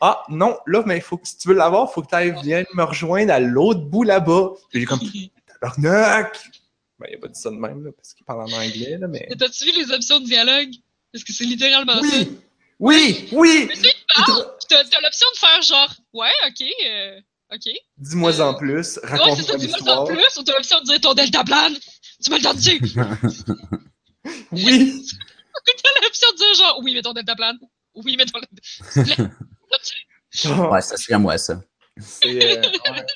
[0.00, 2.64] Ah non, là, mais faut que si tu veux l'avoir, faut que tu ailles viens
[2.74, 4.50] me rejoindre à l'autre bout là-bas.
[4.70, 5.00] Puis j'ai comme
[5.46, 6.38] Tabarnak!
[6.98, 9.08] Ben, il a pas dit ça de même, là, parce qu'il parle en anglais, là,
[9.08, 9.26] mais.
[9.28, 10.70] Mais t'as-tu vu les options de dialogue?
[11.12, 12.00] Parce que c'est littéralement ça.
[12.02, 12.38] Oui!
[12.80, 13.28] Oui!
[13.32, 13.66] Oui!
[13.68, 17.20] Mais tu parles, t'as l'option de faire genre, ouais, ok, euh,
[17.52, 17.72] ok.
[17.98, 21.00] Dis-moi en plus, Ouais, c'est ça, raconte-moi dis-moi en plus, ou t'as l'option de dire
[21.00, 21.76] ton deltaplane.
[22.22, 22.80] Tu me le donnes-tu?
[24.52, 25.06] Oui!
[25.64, 27.58] T'as l'option de dire genre, oui, mais ton deltaplane.
[27.94, 28.40] Oui, mais ton
[30.70, 31.60] Ouais, ça serait moi, ça.
[32.00, 33.06] c'est, euh, ouais.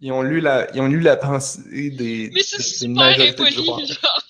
[0.00, 2.30] Ils ont lu la, ils ont lu la pensée des.
[2.32, 3.86] Mais c'est des super majorités de impoli, joueurs.
[3.86, 4.22] genre.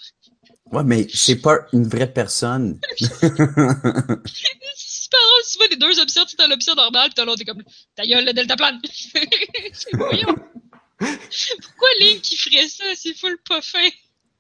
[0.73, 2.81] Ouais, mais c'est pas une vraie personne.
[2.97, 3.09] C'est
[4.77, 7.45] super drôle, tu vois les deux options, tu as l'option normale, pis t'as l'autre, t'es
[7.45, 7.63] comme,
[7.95, 8.81] ta gueule, le deltaplane.
[9.73, 10.35] C'est voyons.
[10.99, 12.85] Pourquoi Link, il ferait ça?
[12.97, 13.89] C'est full pas fin.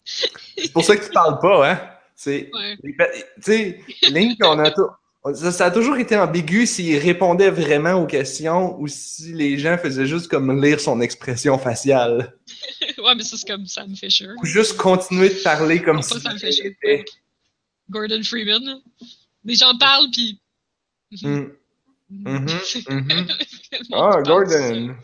[0.05, 1.91] C'est pour ça qu'ils parlent pas, hein?
[2.15, 2.51] C'est.
[2.53, 2.77] Ouais.
[2.83, 3.81] Tu sais,
[4.11, 4.89] Link, on a tout.
[5.33, 9.79] Ça, ça a toujours été ambigu s'il répondait vraiment aux questions ou si les gens
[9.79, 12.37] faisaient juste comme lire son expression faciale.
[12.99, 14.29] ouais, mais ça, c'est comme Sam Fisher.
[14.43, 16.21] Ou juste continuer de parler comme Non, si.
[16.21, 16.67] Sam Fisher.
[16.67, 17.05] était-
[17.89, 18.83] Gordon Freeman.
[19.45, 20.39] Les gens parlent, pis.
[21.23, 21.45] Hmm.
[22.11, 23.09] Mhm, C'est mhm.
[23.09, 24.23] vraiment Ah.
[24.23, 24.95] Gordon.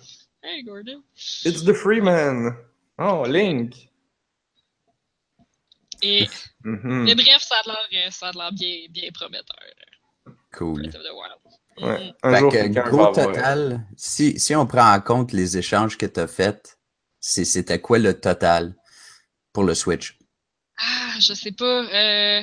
[0.42, 1.02] Hey, Gordon.
[1.46, 2.54] It's the Freeman.
[2.98, 3.88] Oh, Link.
[6.02, 6.26] Et.
[6.64, 9.56] Mais bref, ça a l'air, euh, ça a l'air bien, bien prometteur.
[10.53, 10.82] Cool.
[10.82, 11.88] Breath of the Wild.
[11.88, 12.07] Ouais.
[12.07, 12.12] Mhm.
[12.22, 16.07] Un Fait jour, que, gros total, si, si on prend en compte les échanges que
[16.07, 16.78] tu as faits,
[17.20, 18.74] c'est- c'était quoi le total
[19.53, 20.18] pour le Switch?
[20.78, 21.64] Ah, je sais pas.
[21.84, 22.42] Euh,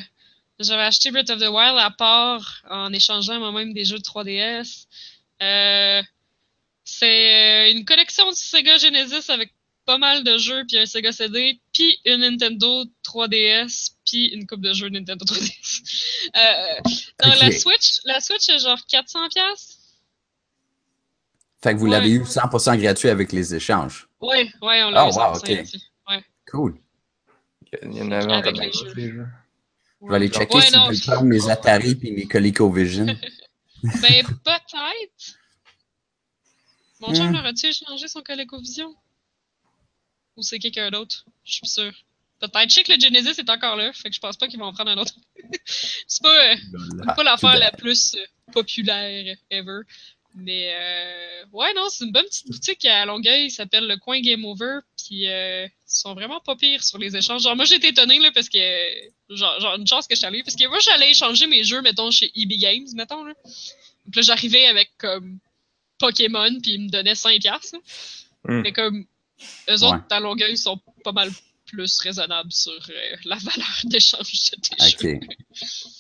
[0.59, 4.87] J'avais acheté Breath of the Wild à part en échangeant moi-même des jeux de 3DS.
[5.43, 6.01] Euh,
[6.83, 9.53] c'est euh, une collection de Sega Genesis avec
[9.85, 14.61] pas mal de jeux, puis un Sega CD, puis une Nintendo 3DS, puis une coupe
[14.61, 15.83] de jeux Nintendo 3DS.
[16.35, 17.06] Euh, dans Ok.
[17.39, 19.77] La Switch, la Switch c'est genre 400 pièces.
[21.61, 21.91] Fait que vous Ouais.
[21.91, 24.07] l'avez eu 100% gratuit avec les échanges.
[24.21, 25.47] Ouais, ouais, on l'a Oh, eu wow, 100% ok.
[25.49, 25.77] là-dessus.
[26.09, 26.23] Ouais.
[26.51, 26.79] Cool.
[27.83, 28.93] Il y en avait encore les d'autres, jeux.
[28.95, 29.27] les jeux.
[30.01, 33.05] Je vais aller checker Ouais, si non, je vais prendre mes Atari et mes ColecoVision.
[34.01, 34.75] Ben, peut-être.
[36.99, 37.35] Mon chum Hmm.
[37.35, 38.95] aurait-tu échangé son ColecoVision?
[40.35, 41.25] Ou c'est quelqu'un d'autre?
[41.43, 41.93] Je suis sûre.
[42.39, 42.69] Peut-être.
[42.69, 44.65] Je sais que le Genesis est encore là, fait que je pense pas qu'ils vont
[44.65, 45.13] en prendre un autre.
[46.07, 46.55] c'est pas, euh,
[47.07, 49.79] Ah, pas l'affaire tout la plus euh, populaire ever.
[50.39, 54.19] Mais euh, ouais, non, c'est une bonne petite boutique à Longueuil, il s'appelle le Coin
[54.21, 57.41] Game Over, puis euh, ils sont vraiment pas pires sur les échanges.
[57.41, 58.59] Genre, moi j'ai été étonnée là, parce que,
[59.29, 61.81] genre, genre, une chance que je suis allée, parce que moi j'allais échanger mes jeux,
[61.81, 63.23] mettons, chez EB Games, mettons.
[63.23, 63.33] Là.
[64.05, 65.39] Donc là, j'arrivais avec comme
[65.97, 67.39] Pokémon, puis ils me donnaient 5$.
[67.39, 67.79] piastres, là.
[68.43, 68.61] Hmm.
[68.61, 69.05] Mais comme,
[69.69, 69.83] eux Ouais.
[69.87, 71.31] autres, à Longueuil, ils sont pas mal
[71.67, 75.15] plus raisonnables sur euh, la valeur d'échange de tes jeux.
[75.15, 75.37] Ok.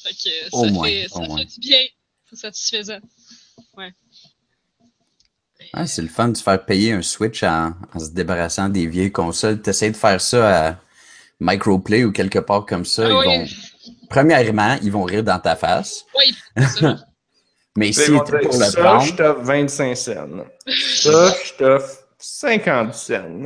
[0.03, 1.37] Fait que Au ça moins, fait, au ça moins.
[1.39, 1.85] fait du bien.
[2.29, 2.99] C'est satisfaisant.
[5.73, 8.87] Ah, c'est le fun de se faire payer un Switch en, en se débarrassant des
[8.87, 9.61] vieilles consoles.
[9.61, 10.79] T'essayes de faire ça à
[11.39, 13.03] Microplay ou quelque part comme ça.
[13.05, 13.25] Ah ils oui.
[13.25, 13.47] vont,
[14.09, 16.05] premièrement, ils vont rire dans ta face.
[16.15, 16.35] Oui.
[17.75, 20.27] Mais si pour le ça, prendre, je t'offre 25 cents.
[20.67, 23.43] Ça, je t'offre 50 cents.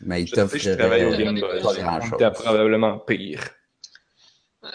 [0.00, 1.60] Mais sais que je travaille au Game Boy.
[2.04, 3.42] C'était probablement pire.
[4.62, 4.70] Ouais.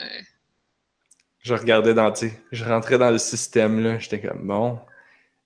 [1.39, 2.13] Je regardais dans,
[2.51, 4.79] je rentrais dans le système, là, j'étais comme, bon,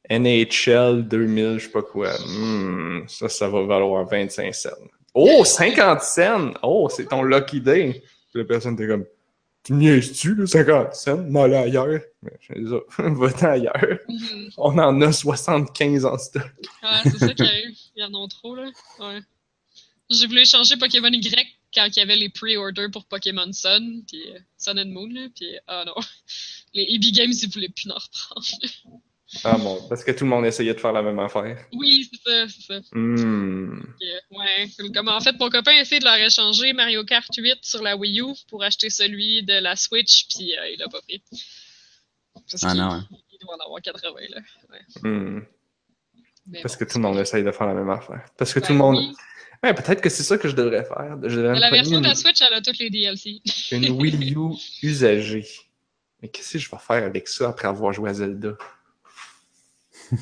[0.10, 4.70] NHL 2000, je sais pas quoi, Hmm, ça, ça va valoir 25 cents.
[5.14, 6.52] Oh, 50 cents!
[6.62, 8.04] Oh, c'est ton lucky day!
[8.34, 9.06] Puis la personne était comme,
[9.64, 11.18] tu niaises-tu, là, 50 cents?
[11.30, 12.02] M'en aller ailleurs.
[12.22, 14.00] Mais Je dis, va-t'en ailleurs.
[14.10, 14.50] Mhm.
[14.58, 16.44] On en a 75 en stock.
[16.84, 17.76] Ouais, c'est ça qui arrive.
[17.96, 18.70] Ils en ont trop, là.
[19.00, 19.20] Ouais.
[20.10, 24.32] J'ai voulu échanger Pokémon Y quand il y avait les pre-orders pour Pokémon Sun, puis
[24.32, 25.96] euh, Sun and Moon, là, puis ah non.
[26.74, 28.46] Les EB Games, ils voulaient plus en reprendre.
[29.44, 31.58] Ah bon, parce que tout le monde essayait de faire la même affaire.
[31.74, 32.80] Oui, c'est ça, c'est ça.
[32.92, 33.82] Hmm.
[34.32, 34.70] Ouais.
[34.94, 37.98] Comme en fait, mon copain a essayé de leur échanger Mario Kart 8 sur la
[37.98, 41.24] Wii U pour acheter celui de la Switch, puis euh, il l'a pas pris.
[42.34, 43.08] Parce Ah non, hein.
[43.32, 44.42] Il doit en avoir 80, là.
[44.70, 45.10] Ouais.
[45.10, 45.42] Hmm.
[46.62, 48.26] Parce bon, que tout le monde essaye de faire la même affaire.
[48.38, 48.98] Parce que ben tout le monde.
[48.98, 49.16] oui.
[49.66, 51.18] Ouais, peut-être que c'est ça que je devrais faire.
[51.24, 53.42] Je devrais Mais La version de la Switch, elle a toutes les DLC.
[53.72, 55.46] une, une Wii U usagée.
[56.22, 58.52] Mais qu'est-ce que je vais faire avec ça après avoir joué à Zelda?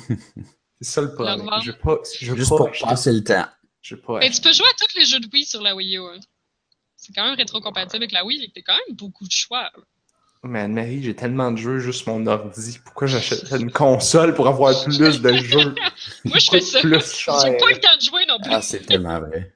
[0.80, 1.48] C'est ça le problème.
[1.62, 1.98] Je veux pas.
[2.20, 3.46] Je veux juste pas pour acheter- passer le temps.
[3.82, 4.36] Je veux pas Mais acheter.
[4.42, 6.00] tu peux jouer à tous les jeux de Wii sur la Wii U.
[6.00, 6.20] hein.
[6.96, 9.62] C'est quand même rétro-compatible avec la Wii, que t'as quand même beaucoup de choix.
[9.64, 9.82] là.
[10.44, 12.78] Mais Anne-Marie, j'ai tellement de jeux juste mon ordi.
[12.84, 15.74] Pourquoi j'achèterais une console pour avoir plus de jeux?
[16.24, 16.80] Moi, je fais ça.
[16.80, 18.52] Plus J'ai pas le temps de jouer non plus.
[18.52, 19.54] Ah, c'est tellement vrai.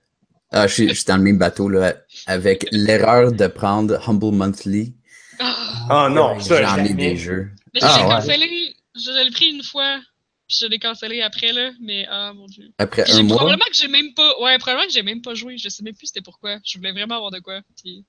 [0.50, 1.94] Ah, je suis, je suis dans le même bateau, là,
[2.26, 4.94] avec l'erreur de prendre Humble Monthly.
[5.38, 5.56] Ah.
[5.90, 6.94] Ah non, ça, J'en ai jamais.
[6.94, 7.50] des jeux.
[7.74, 8.10] Mais Ah, j'ai ouais.
[8.10, 8.74] cancellé.
[8.96, 10.00] Je l'ai pris une fois,
[10.48, 11.70] puis je l'ai cancellé après, là.
[11.82, 12.70] Mais ah, mon dieu.
[12.78, 14.40] Après Puis un mois, probablement que j'ai même pas.
[14.40, 15.58] Ouais, probablement que j'ai même pas joué.
[15.58, 16.56] Je sais même plus c'était pourquoi.
[16.64, 17.60] Je voulais vraiment avoir de quoi.
[17.80, 18.06] Puis,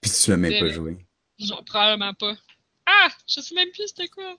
[0.00, 0.98] puis tu l'as même pas joué.
[1.38, 2.34] Genre, probablement pas.
[2.86, 3.08] Ah!
[3.26, 4.36] Je sais même plus c'était quoi.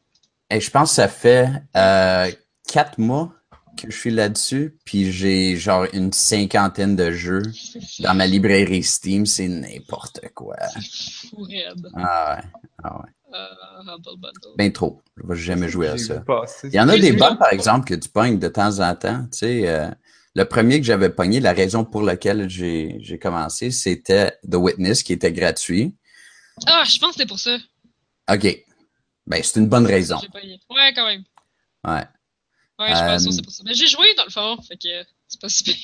[0.49, 2.31] Et je pense que ça fait euh,
[2.67, 3.33] quatre mois
[3.75, 7.41] que je suis là-dessus, puis j'ai genre une cinquantaine de jeux
[7.99, 10.55] dans ma librairie Steam, c'est n'importe quoi.
[11.29, 11.89] Fou raide.
[11.95, 12.49] Ah ouais,
[12.83, 13.09] ah ouais.
[13.33, 13.95] Euh.
[14.57, 15.01] Ben trop.
[15.17, 16.23] Je vais jamais jouer à ça.
[16.63, 17.35] Il y en a des c'est bonnes, ça.
[17.35, 19.23] par exemple, que tu pognes de temps en temps.
[19.31, 19.89] Tu sais, euh,
[20.35, 25.03] le premier que j'avais pogné, la raison pour laquelle j'ai j'ai commencé, c'était The Witness,
[25.03, 25.95] qui était gratuit.
[26.67, 27.57] Ah, je pense que c'était pour ça.
[28.31, 28.63] OK.
[29.27, 30.19] Ben, c'est une bonne raison.
[30.31, 30.39] Pas.
[30.39, 31.23] Ouais, quand même.
[31.85, 32.03] Ouais.
[32.77, 33.63] Ouais, je pense Euh, que c'est pour ça.
[33.65, 35.75] Mais j'ai joué dans le fond, fait que c'est pas si pire.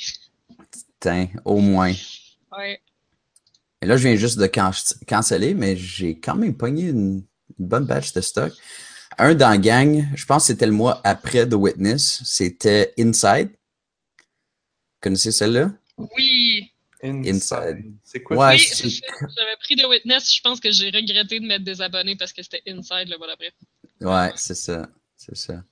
[0.99, 1.93] Tiens, au moins.
[2.57, 2.81] Ouais.
[3.81, 4.71] Et là, je viens juste de can-
[5.07, 7.23] canceller, mais j'ai quand même pogné une,
[7.59, 8.53] une bonne batch de stock.
[9.17, 13.49] Un dans gang, je pense que c'était le mois après The Witness, c'était Inside.
[15.01, 15.71] Connaissez celle-là?
[15.97, 16.70] Oui.
[17.03, 17.93] Inside.
[18.03, 18.57] C'est quoi Ouais.
[18.57, 22.61] J'avais pris The Witness, je pense que j'ai regretté de m'être désabonné parce que c'était
[22.67, 23.51] Inside le mois d'après.
[24.01, 24.87] Ouais, c'est ça.
[25.17, 25.63] C'est ça.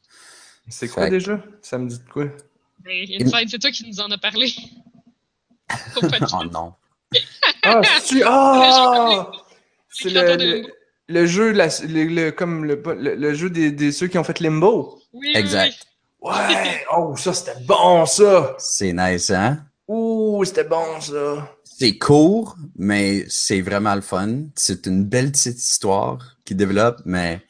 [0.68, 1.44] C'est quoi Fait- déjà?
[1.62, 2.26] Ça me dit de quoi?
[2.80, 4.54] Ben, Inside, c'est toi qui nous en as parlé.
[6.34, 6.74] Oh non.
[7.64, 9.32] Ah, c'est Ah!
[9.92, 10.64] C'est le,
[11.08, 14.24] le, jeu, la- le, le- comme le, le, le jeu des, des ceux qui ont
[14.24, 15.00] fait Limbo.
[15.14, 15.86] Oui, Exact.
[16.22, 16.86] Ouais!
[16.96, 18.56] Oh, ça, c'était bon, ça!
[18.60, 19.66] C'est nice, hein?
[19.90, 21.50] Ouh, c'était bon, ça!
[21.64, 24.44] C'est court, mais c'est vraiment le fun.
[24.56, 27.42] C'est une belle petite histoire qui développe, mais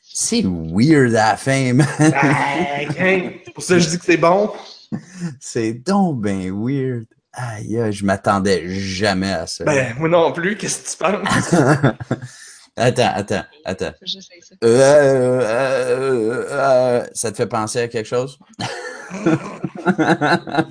[0.00, 1.88] c'est weird à la fin, man.
[1.98, 3.32] Ah, gang.
[3.44, 4.52] C'est pour ça que je dis que c'est bon.
[5.40, 7.06] C'est donc ben weird.
[7.32, 9.64] Aïe, je m'attendais jamais à ça.
[9.64, 11.54] Ben, moi non plus, qu'est-ce que tu penses?
[12.76, 13.92] attends, attends, attends.
[14.04, 14.18] ça.
[14.64, 18.36] Euh, euh, euh, ça te fait penser à quelque chose?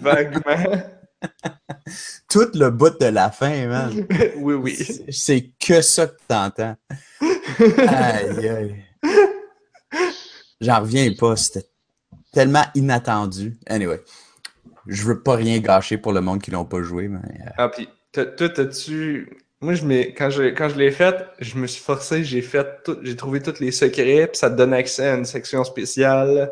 [0.02, 0.84] Vaguement.
[2.30, 4.06] Tout le bout de la fin, man.
[4.38, 4.76] oui, oui.
[5.12, 6.76] C'est- que ça que t'entends.
[7.88, 8.76] Aïe, aïe.
[10.62, 11.68] J'en reviens pas, c'était
[12.34, 13.58] tellement inattendu.
[13.68, 14.02] Anyway,
[14.88, 17.20] je veux pas rien gâcher pour le monde qui l'ont pas joué, mais...
[17.20, 19.38] euh, Ah, puis toi, t'as-tu.
[19.62, 19.84] Moi, je
[20.18, 23.42] quand je, quand je l'ai fait, je me suis forcé, j'ai fait tout, j'ai trouvé
[23.42, 26.52] tous les secrets, puis ça te donne accès à une section spéciale.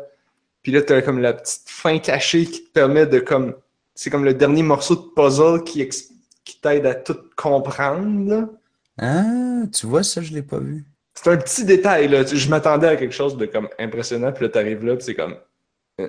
[0.62, 3.54] Puis là, t'as comme la petite fin cachée qui te permet de comme.
[4.00, 6.10] C'est comme le dernier morceau de puzzle qui, ex-
[6.44, 8.30] qui t'aide à tout comprendre.
[8.30, 8.48] là.
[8.96, 10.84] Ah, tu vois, ça, je l'ai pas vu.
[11.14, 12.24] C'est un petit détail, là.
[12.24, 15.36] Je m'attendais à quelque chose de comme impressionnant, puis là, t'arrives là, puis c'est comme.
[16.00, 16.08] euh,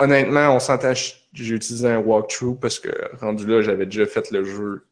[0.00, 2.88] Honnêtement, on s'entend, j'ai utilisé un walkthrough parce que
[3.20, 4.84] rendu là, j'avais déjà fait le jeu.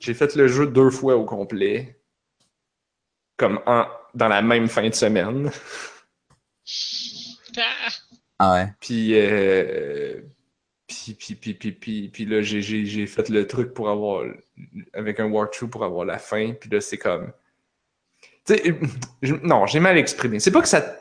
[0.00, 1.98] J'ai fait le jeu deux fois au complet.
[3.38, 5.50] Comme en, dans la même fin de semaine.
[7.56, 7.88] Ah,
[8.38, 8.72] Ah ouais.
[8.80, 10.20] Puis, euh,
[11.02, 14.24] puis, puis, puis, puis, puis, puis là, j'ai, fait le truc pour avoir,
[14.94, 16.52] avec un walkthrough pour avoir la fin.
[16.52, 17.32] Puis là, c'est comme,
[18.44, 18.78] tu sais,
[19.22, 20.40] je- non, j'ai mal exprimé.
[20.40, 20.96] C'est pas que ça,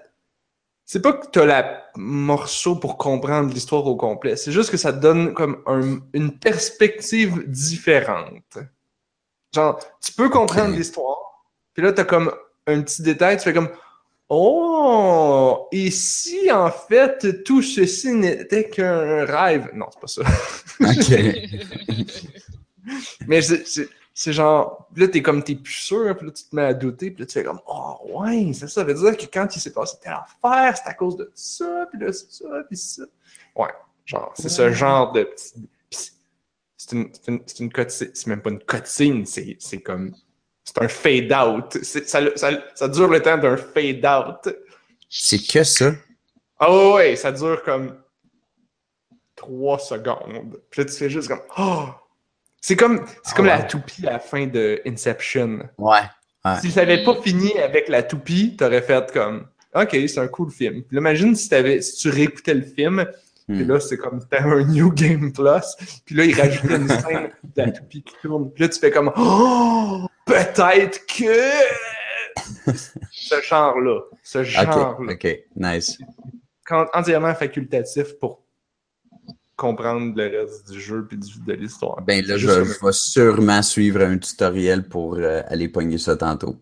[0.86, 4.36] c'est pas que t'as la morceau pour comprendre l'histoire au complet.
[4.36, 8.58] C'est juste que ça te donne comme un- une perspective différente.
[9.54, 11.18] Genre, tu peux comprendre l'histoire.
[11.74, 12.34] Puis là, t'as comme
[12.68, 13.70] un petit détail, tu fais comme,
[14.34, 15.68] Oh!
[15.74, 19.70] Et si en fait tout ceci n'était qu'un rêve?
[19.74, 20.22] Non, c'est pas ça.
[20.80, 22.22] OK.
[23.28, 23.66] Mais c'est-
[24.32, 27.22] genre, là t'es comme t'es plus sûr, puis là tu te mets à douter, puis
[27.24, 28.70] là tu fais comme Oh ouais, ça.
[28.70, 31.88] Ça veut dire que quand il s'est passé telle affaire, c'est à cause de ça,
[31.92, 33.04] puis là c'est ça, puis ça.
[33.56, 33.70] Ouais,
[34.06, 35.54] genre, c'est ce genre de petit.
[35.90, 36.12] c'est-
[36.94, 40.14] une, c'est une, une c'est même pas une c'est c'est comme.
[40.74, 41.84] C'est un fade-out.
[41.84, 44.55] Ça, ça, ça dure le temps d'un fade-out.
[45.09, 45.91] C'est que ça.
[46.59, 47.97] Ah ouais, ouais, ça dure comme
[49.36, 50.61] 3 secondes.
[50.69, 51.86] Puis là, tu fais juste comme Oh!
[52.61, 55.67] C'est comme, c'est Ah comme la toupie à la fin de Inception.
[55.78, 55.99] Ouais.
[56.45, 56.59] Ouais.
[56.61, 60.51] Si ça avait pas fini avec la toupie, t'aurais fait comme OK, c'est un cool
[60.51, 60.84] film.
[60.84, 63.05] Puis là, imagine si, t'avais, si tu réécoutais le film,
[63.47, 63.67] puis Hmm.
[63.72, 67.61] là, c'est comme t'as un New Game Plus, puis là, il rajoutait une scène de
[67.61, 68.51] la toupie qui tourne.
[68.51, 70.05] Puis là, tu fais comme Oh!
[70.32, 72.72] Peut-être que.
[73.12, 74.02] ce genre-là.
[74.24, 75.12] Ce genre-là OK.
[75.12, 75.40] OK.
[75.56, 75.98] Nice.
[76.66, 78.44] quand- entièrement facultatif pour
[79.56, 82.02] comprendre le reste du jeu du- de l'histoire.
[82.02, 86.56] Ben là, je, vais sûrement suivre un tutoriel pour euh, aller pogner ça tantôt.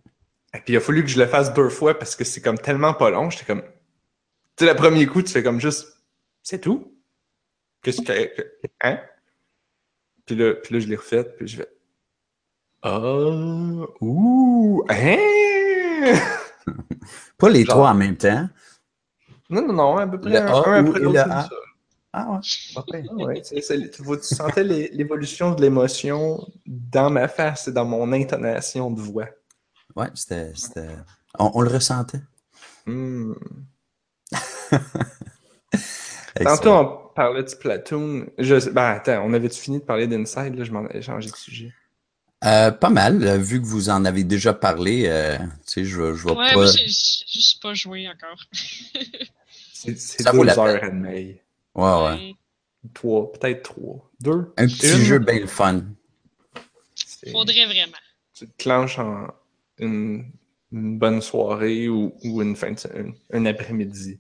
[0.53, 2.57] Et puis il a fallu que je le fasse deux fois parce que c'est comme
[2.57, 3.29] tellement pas long.
[3.29, 3.61] J'étais comme.
[4.57, 5.87] Tu sais, le premier coup, tu fais comme juste.
[6.43, 6.93] C'est tout?
[7.83, 8.29] Qu'est-ce que.
[8.81, 8.99] Hein?
[10.25, 11.69] Puis là, puis là je l'ai refait, puis je fais.
[12.81, 12.99] Ah,
[14.01, 15.17] ouh, hein?
[17.37, 18.47] Pas les Genre- trois en même temps.
[19.49, 21.49] Non, non, non, à peu près Le un, A un après et l'autre A.
[22.13, 22.39] Ah ouais.
[23.09, 23.61] Ah ouais, tu,
[24.21, 29.27] sentais l'é- l'évolution de l'émotion dans ma face et dans mon intonation de voix.
[29.95, 30.53] Ouais, c'était.
[31.37, 32.21] On, on le ressentait.
[32.87, 33.35] Excellent.
[36.43, 38.25] Tantôt, on parlait de Splatoon.
[38.37, 40.55] Je, ben, attends, on avait-tu fini de parler d'Inside?
[40.55, 41.73] Là, je m'en ai changé de sujet.
[42.45, 46.01] Euh, pas mal, euh, vu que vous en avez déjà parlé, euh, tu sais, je
[46.01, 46.53] vais je vais Ouais, pas.
[46.53, 48.41] moi, j'ai j'ai juste pas joué encore.
[49.73, 51.05] C'est deux vaut la heures peine.
[51.05, 51.35] et demie.
[51.75, 52.35] Ouais, ouais.
[52.93, 54.09] Trois, peut-être trois.
[54.21, 54.53] Deux?
[54.57, 54.97] Un petit Une?
[54.97, 55.81] jeu bien le fun.
[57.31, 57.97] Faudrait vraiment.
[58.33, 59.27] Tu te clenches en
[59.79, 60.31] une,
[60.71, 64.19] une bonne soirée ou, ou une fin de se- un, un après-midi.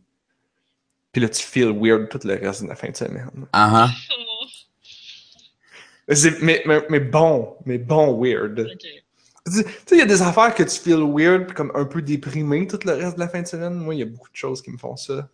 [1.11, 3.29] Puis là, tu feel weird tout le reste de la fin de semaine.
[3.53, 3.89] Ah ah.
[3.91, 4.28] Oh, C'est-
[6.41, 8.67] Mais, mais, mais bon, mais bon weird.
[9.45, 12.01] Tu sais, il y a des affaires que tu feel weird, puis comme un peu
[12.01, 13.73] déprimé tout le reste de la fin de semaine.
[13.73, 15.29] Moi, il y a beaucoup de choses qui me font ça.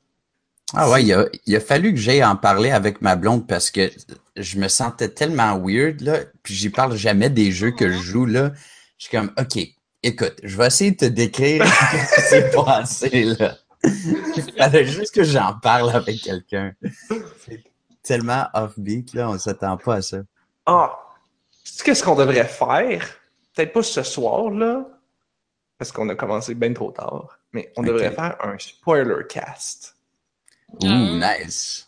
[0.73, 3.71] Ah ouais, il a, il a fallu que j'aille en parler avec ma blonde parce
[3.71, 3.91] que
[4.35, 8.25] je me sentais tellement weird, là, puis j'y parle jamais des jeux que je joue,
[8.25, 8.51] là.
[8.97, 9.59] Je suis comme, OK,
[10.03, 13.57] écoute, je vais essayer de te décrire ce qui s'est passé, là.
[13.83, 16.73] Il fallait juste que j'en parle avec quelqu'un.
[17.45, 17.63] C'est
[18.01, 20.17] tellement offbeat, là, on s'attend pas à ça.
[20.65, 20.99] Ah!
[21.83, 23.07] qu'est-ce qu'on devrait faire?
[23.53, 24.85] Peut-être pas ce soir, là,
[25.77, 29.95] parce qu'on a commencé bien trop tard, mais on devrait faire un spoiler cast.
[30.81, 31.37] Ouh, Ah.
[31.39, 31.87] nice.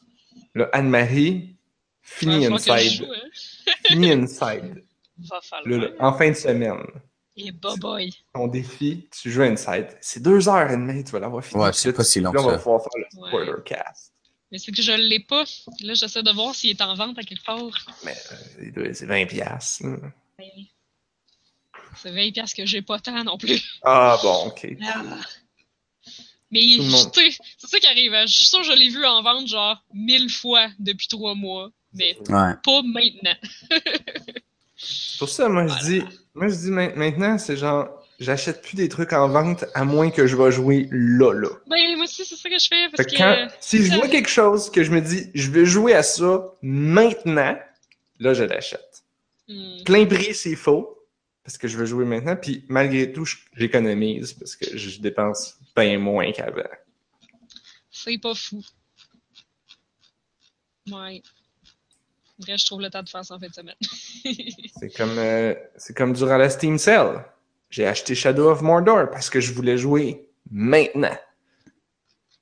[0.56, 1.56] Là, Anne-Marie,
[2.02, 3.06] fini Inside.
[3.06, 3.30] joue, hein.
[3.88, 4.84] Fini Inside.
[5.20, 5.82] Va Là, falloir.
[5.82, 6.84] là, en fin de semaine.
[7.36, 8.12] Et bye.
[8.34, 9.98] Ton défi, tu joues Inside.
[10.02, 11.62] C'est deux heures et demie, tu vas l'avoir fini.
[11.62, 13.28] Ouais, c'est pas si long là, on va pouvoir faire le Ouais.
[13.30, 14.14] spoiler cast.
[14.52, 15.44] Mais c'est que je l'ai pas.
[15.82, 17.86] Là, j'essaie de voir s'il est en vente à quelque part.
[18.06, 18.16] Mais
[18.78, 19.84] euh, c'est 20 piastres.
[19.86, 19.98] là.
[22.02, 23.62] C'est 20$ piastres que j'ai pas tant non plus.
[23.84, 24.68] Ah bon, ok.
[24.84, 25.04] Ah.
[26.52, 28.14] Mais tu sais, c'est ça qui arrive.
[28.14, 28.26] hein.
[28.26, 31.70] Je suis sûr que je l'ai vu en vente genre mille fois depuis trois mois.
[31.94, 32.54] Mais Ouais.
[32.64, 33.36] pas maintenant.
[35.20, 36.02] Pour ça, moi, je dis,
[36.36, 37.90] moi, je dis ma- maintenant, c'est genre,
[38.20, 41.50] j'achète plus des trucs en vente à moins que je vais jouer là, là.
[41.68, 42.90] Ben, moi aussi, c'est ça que je fais.
[42.96, 45.94] Parce que quand, si je vois quelque chose que je me dis, je vais jouer
[45.94, 47.58] à ça maintenant,
[48.20, 49.04] là, je l'achète.
[49.48, 49.84] Hmm.
[49.86, 50.94] Plein prix, c'est faux.
[51.44, 52.36] Parce que je veux jouer maintenant.
[52.36, 56.64] Puis malgré tout, j'économise parce que je dépense bien moins qu'avant.
[57.90, 58.62] C'est pas fou.
[60.92, 61.22] Ouais.
[62.40, 63.76] Bref, je trouve le temps de faire ça en fin de semaine.
[64.80, 65.56] C'est comme, euh,
[65.96, 67.26] comme durant la Steam Sale.
[67.70, 71.16] J'ai acheté Shadow of Mordor parce que je voulais jouer maintenant.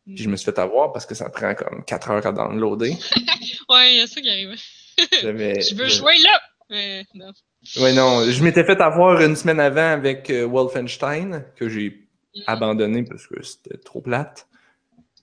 [0.06, 2.92] Puis je me suis fait avoir parce que ça prend comme 4 heures à downloader.
[3.70, 4.54] Ouais, il y a ça qui arrive.
[4.98, 6.40] Je veux jouer là!
[6.70, 7.32] Mais non.
[7.78, 12.08] Ouais, non, je m'étais fait avoir une semaine avant avec euh, Wolfenstein, que j'ai
[12.46, 14.48] abandonné parce que c'était trop plate.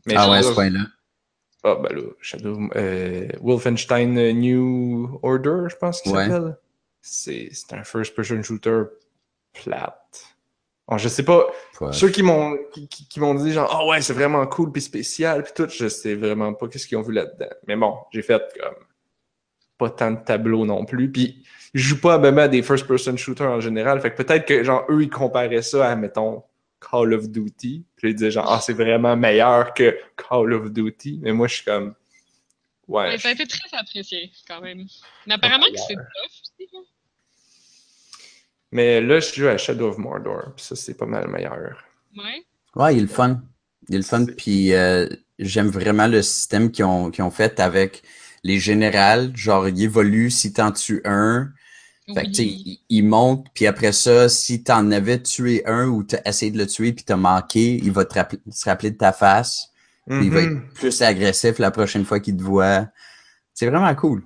[0.07, 0.81] Mais Ah ouais, ce of- point-là.
[1.63, 6.29] Ah, ben là, Shadow, euh, Wolfenstein euh, New Order, je pense qu'il Ouais.
[6.29, 6.57] s'appelle.
[7.01, 8.83] C'est, c'est un first-person shooter
[9.53, 10.27] plate.
[10.89, 11.47] Bon, je sais pas,
[11.81, 11.93] Ouais.
[11.93, 14.83] ceux qui m'ont, qui, qui- qui m'ont dit genre, ah ouais, c'est vraiment cool puis
[14.83, 17.49] spécial puis tout, je sais vraiment pas qu'est-ce qu'ils ont vu là-dedans.
[17.67, 18.75] Mais bon, j'ai fait comme
[19.79, 21.11] pas tant de tableaux non plus.
[21.11, 21.45] Puis
[21.75, 24.01] je joue pas même à des first-person shooters en général.
[24.01, 26.43] Fait que peut-être que genre eux ils comparaient ça à mettons
[26.81, 27.85] Call of Duty.
[27.97, 31.21] Puis ils disaient genre ah c'est vraiment meilleur que Call of Duty.
[31.23, 31.95] Mais moi je suis comme
[32.89, 33.09] ouais.
[33.11, 34.85] Ouais, ça a été très apprécié, quand même.
[35.27, 36.69] Mais apparemment que c'est tough aussi.
[38.73, 40.53] Mais là je joue à Shadow of Mordor.
[40.57, 41.85] Puis ça c'est pas mal meilleur.
[42.17, 42.45] Ouais.
[42.75, 43.41] Ouais, il est le fun.
[43.89, 44.25] Il est le fun.
[44.37, 45.07] Puis euh,
[45.39, 48.03] j'aime vraiment le système qu'ils ont, qu'ils ont fait avec
[48.45, 49.31] les générales.
[49.37, 51.51] Genre, il évolue si t'en tues un.
[52.15, 52.63] Fait que, tu sais, Oui.
[52.67, 56.59] il, il monte, puis après ça, si t'en avais tué un ou t'as essayé de
[56.59, 59.69] le tuer puis t'as manqué, il va te rappeler- se rappeler de ta face.
[60.11, 60.57] Il va Mhm.
[60.67, 62.89] être plus agressif la prochaine fois qu'il te voit.
[63.55, 64.25] C'est vraiment cool.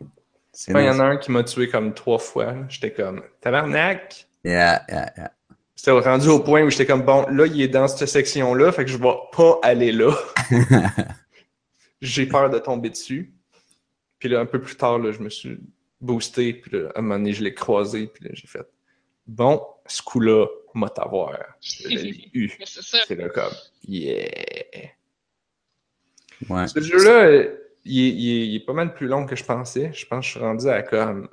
[0.68, 4.25] Il y en a un qui m'a tué comme trois fois, j'étais comme tabarnak.
[4.46, 5.32] Yeah, yeah, yeah.
[5.74, 8.84] C'était rendu au point où j'étais comme bon, là il est dans cette section-là, fait
[8.84, 10.12] que je vais pas aller là.
[12.00, 13.32] J'ai peur de tomber dessus.
[14.18, 15.58] Puis là, un peu plus tard, là, je me suis
[16.00, 18.66] boosté, puis là, à un moment donné, je l'ai croisé, puis là, j'ai fait
[19.26, 21.38] bon, ce coup-là, m'a t'avoir.
[21.60, 22.50] Je l'ai eu.
[22.66, 23.52] C'est là comme
[23.88, 24.28] yeah.
[26.48, 26.68] Ouais.
[26.68, 27.30] Ce jeu-là,
[27.84, 29.92] il est, il est- il est pas mal plus long que je pensais.
[29.92, 31.28] Je pense que je suis rendu à comme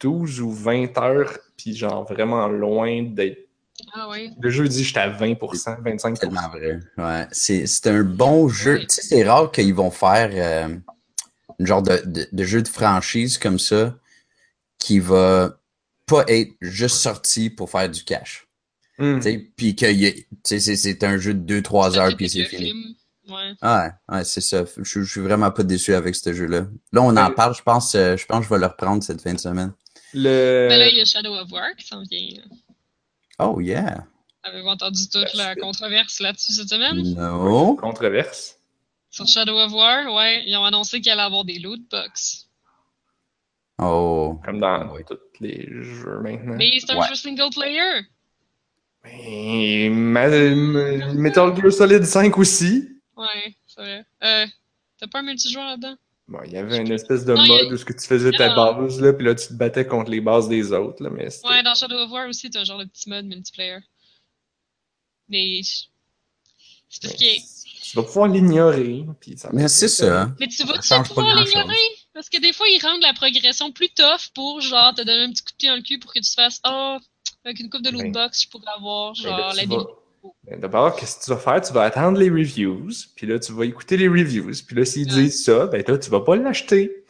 [0.00, 3.38] 12 ou 20 heures, puis genre vraiment loin d'être.
[3.94, 4.30] Ah ouais.
[4.40, 6.18] Le jeu dit j'étais à 20%, 25%.
[6.18, 6.80] Tellement vrai.
[6.98, 7.26] Ouais.
[7.32, 8.80] C'est, c'est un bon jeu.
[8.80, 10.74] Tu sais, c'est rare qu'ils vont faire euh,
[11.58, 13.96] un genre de, de, de jeu de franchise comme ça
[14.78, 15.58] qui va
[16.06, 18.46] pas être juste sorti pour faire du cash.
[18.98, 19.16] Hmm.
[19.16, 19.86] Tu sais, puis que
[20.44, 22.66] c'est, c'est un jeu de 2-3 heures puis c'est fini.
[22.70, 22.94] film,
[23.30, 23.52] Ouais.
[23.62, 24.64] Ouais, ouais, c'est ça.
[24.76, 26.66] Je, je suis vraiment pas déçu avec ce jeu-là.
[26.92, 27.34] Là, on en Ouais.
[27.34, 29.72] parle, je pense, euh, je pense que je vais le reprendre cette fin de semaine.
[30.14, 30.66] Le...
[30.68, 32.42] Mais là, il y a Shadow of War qui s'en vient.
[33.38, 34.06] Oh yeah.
[34.42, 37.14] Avez-vous entendu toute la controverse là-dessus cette semaine?
[37.14, 37.76] No.
[37.76, 38.58] Controverse?
[39.10, 42.48] Sur Shadow of War, ouais, ils ont annoncé qu'il allait avoir des loot box.
[43.78, 44.38] Oh.
[44.44, 45.02] Comme dans Oui.
[45.06, 46.56] tous les jeux maintenant.
[46.56, 47.08] Mais c'est un Ouais.
[47.08, 48.02] jeu single player.
[49.04, 52.88] Mais ma- ma- Metal Gear Solid 5 aussi.
[53.16, 54.04] Ouais, c'est vrai.
[54.22, 54.46] Euh,
[54.98, 55.96] t'as pas un multijoueur là-dedans?
[56.30, 58.30] Bon, il y avait une espèce de Non, a- mode où ce que tu faisais
[58.30, 58.54] ta Non.
[58.80, 61.26] base, là, puis là, tu te battais contre les bases des autres, là, mais.
[61.44, 63.78] Ouais, dans Shadow of War aussi, t'as un genre de petit mode multiplayer.
[65.28, 65.60] Mais.
[66.88, 67.42] C'est parce mais que.
[67.90, 70.30] Tu vas pouvoir l'ignorer, puis ça va Mais c'est ça.
[70.38, 71.74] Mais tu vas pouvoir l'ignorer?
[72.14, 75.30] Parce que des fois, ils rendent la progression plus tough pour, genre, te donner un
[75.32, 76.98] petit coup de pied dans le cul pour que tu fasses Ah,
[77.44, 79.76] avec une coupe de loot Ben, box, je pourrais avoir, Ben, genre, l'habilité.
[79.76, 79.99] vas-
[80.58, 81.60] D'abord, qu'est-ce que tu vas faire?
[81.60, 85.08] Tu vas attendre les reviews, puis là, tu vas écouter les reviews, puis là, s'ils
[85.08, 85.22] Ouais.
[85.22, 87.04] disent ça, ben là, tu vas pas l'acheter.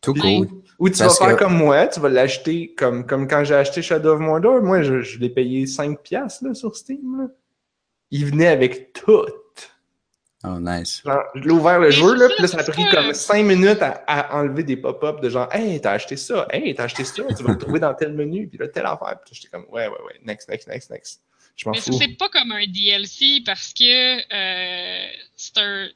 [0.00, 0.48] Tout cool.
[0.78, 3.54] Ou tu Parce vas faire que- comme moi, tu vas l'acheter comme, comme quand j'ai
[3.54, 4.62] acheté Shadow of Mordor.
[4.62, 7.22] Moi, je, je l'ai payé 5$ piastres, là, sur Steam.
[7.22, 7.28] Là.
[8.10, 9.24] Il venait avec tout.
[10.44, 11.02] Oh, nice.
[11.04, 13.42] Genre, je l'ai ouvert le jeu, là, ça, puis là, ça a pris comme 5
[13.44, 17.02] minutes à, à enlever des pop-up de genre, hey, t'as acheté ça, hey, t'as acheté
[17.04, 19.18] ça, tu vas le trouver dans tel menu, puis là, telle affaire.
[19.24, 21.20] Puis là, j'étais comme, ouais, ouais, ouais, next, next, next, next.
[21.56, 25.88] Je m'en Mais c'est pas comme un DLC parce que euh, c'est un.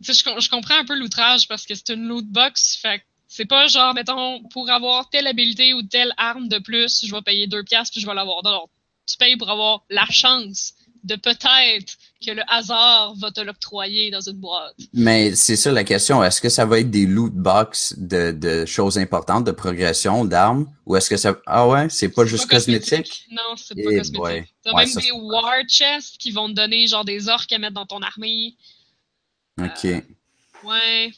[0.00, 2.76] je, je comprends un peu l'outrage parce que c'est une loot box.
[2.76, 7.14] Fait c'est pas genre, mettons, pour avoir telle habilité ou telle arme de plus, je
[7.14, 8.42] vais payer deux piastres puis je vais l'avoir.
[8.44, 8.66] Non, non.
[9.06, 10.74] Tu payes pour avoir la chance
[11.04, 14.74] de peut-être que le hasard va te l'octroyer dans une boîte.
[14.92, 16.22] Mais c'est ça la question.
[16.22, 20.66] Est-ce que ça va être des loot box de, de choses importantes, de progression, d'armes?
[20.86, 21.36] Ou est-ce que ça.
[21.46, 23.26] Ah ouais, c'est pas juste pas cosmétique?
[23.30, 24.54] Non, c'est pas Eh cosmétique.
[24.62, 27.58] T'as Ouais, même ça, des war chests qui vont te donner genre des orques à
[27.58, 28.54] mettre dans ton armée.
[29.58, 29.84] Ok.
[30.64, 31.12] Ouais.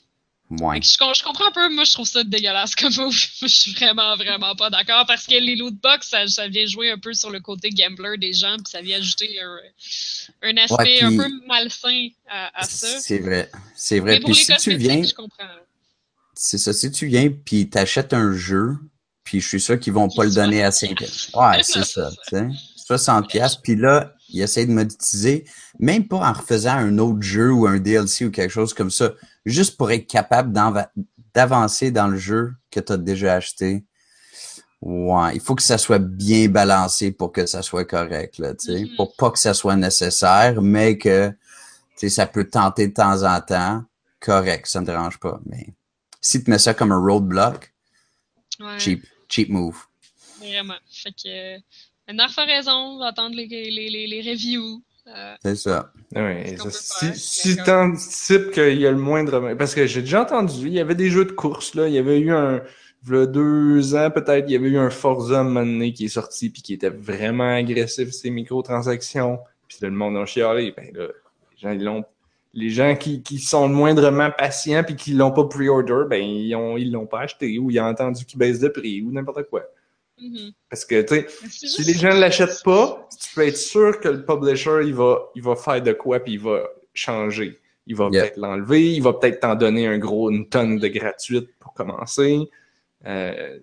[0.59, 3.15] Je, je comprends un peu, moi je trouve ça dégueulasse comme move.
[3.43, 6.91] je suis vraiment, vraiment pas d'accord parce que les loot box, ça, ça vient jouer
[6.91, 9.59] un peu sur le côté gambler des gens, puis ça vient ajouter un,
[10.51, 13.01] un aspect puis- un peu malsain à, à ça.
[13.01, 13.51] C'est vrai.
[13.77, 14.15] C'est vrai.
[14.15, 15.45] Mais pour Puis les si tu viens, je comprends.
[16.35, 18.75] c'est ça, si tu viens puis t'achètes un jeu,
[19.25, 21.01] puis je suis sûr qu'ils vont pas le donner à soient- 5
[21.35, 22.47] Ouais, c'est ça, tu sais.
[22.87, 25.45] 60 pièces puis là, ils essayent de monétiser,
[25.79, 29.13] même pas en refaisant un autre jeu ou un DLC ou quelque chose comme ça,
[29.45, 30.53] juste pour être capable
[31.35, 33.85] d'avancer dans le jeu que tu as déjà acheté.
[34.81, 38.67] Ouais, il faut que ça soit bien balancé pour que ça soit correct, là, tu
[38.67, 38.81] sais.
[38.81, 38.97] Mhm.
[38.97, 41.37] Pour pas que ça soit nécessaire, mais que, tu
[41.97, 43.85] sais, ça peut tenter de temps en temps.
[44.19, 45.41] Correct, ça me dérange pas.
[45.47, 45.69] Mais
[46.21, 47.73] si tu mets ça comme un roadblock,
[48.61, 49.77] Ouais, cheap, cheap move.
[50.39, 50.75] Vraiment.
[50.91, 51.57] Fait que.
[51.57, 54.83] Euh, raison, attendre les, les, les, les reviews.
[55.09, 55.93] Euh, C'est ça.
[56.13, 57.89] Faire, si si d'accord.
[57.89, 59.55] t'anticipes qu'il y a le moindre.
[59.57, 61.89] Parce que j'ai déjà entendu, il y avait des jeux de course, là.
[61.89, 62.63] Il y avait eu un.
[63.09, 66.09] Il y a deux ans, peut-être, il y avait eu un Forza un qui est
[66.09, 69.41] sorti puis qui était vraiment agressif, ces microtransactions.
[69.67, 70.73] Puis là, le monde a chialé.
[70.77, 71.09] Ben là,
[71.51, 72.05] les gens, ils l'ont.
[72.55, 76.77] Les gens qui, qui sont moindrement patients puis qui l'ont pas pre-order, ben ils ont
[76.77, 79.65] ils l'ont pas acheté ou ils ont entendu qu'il baisse de prix ou n'importe quoi.
[80.23, 80.53] Mhm.
[80.71, 84.09] Parce que tu sais, si les gens ne l'achètent pas, tu peux être sûr que
[84.09, 87.59] le publisher, il va, il va faire de quoi, puis il va changer.
[87.87, 88.23] Il va Yeah.
[88.23, 92.39] peut-être l'enlever, il va peut-être t'en donner un gros, une tonne de gratuite pour commencer.
[93.07, 93.59] Euh,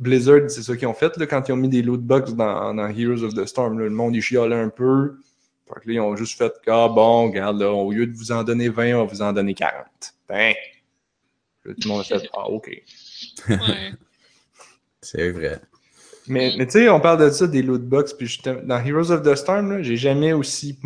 [0.00, 2.74] Blizzard, c'est ça qu'ils ont fait là, quand ils ont mis des loot box dans,
[2.74, 3.78] dans Heroes of the Storm.
[3.78, 3.84] là.
[3.84, 5.16] le monde, il chialait un peu.
[5.66, 8.32] Fait que là, ils ont juste fait Ah bon, regarde, là, au lieu de vous
[8.32, 9.86] en donner 20, on va vous en donner 40.
[10.28, 10.54] Ben.
[11.64, 12.68] Tout le monde a fait Ah, OK.
[13.48, 13.56] Ouais.
[15.02, 15.60] C'est vrai.
[16.28, 19.22] Mais, mais tu sais, on parle de ça, des loot box, puis dans Heroes of
[19.22, 20.78] the Storm, là, j'ai jamais aussi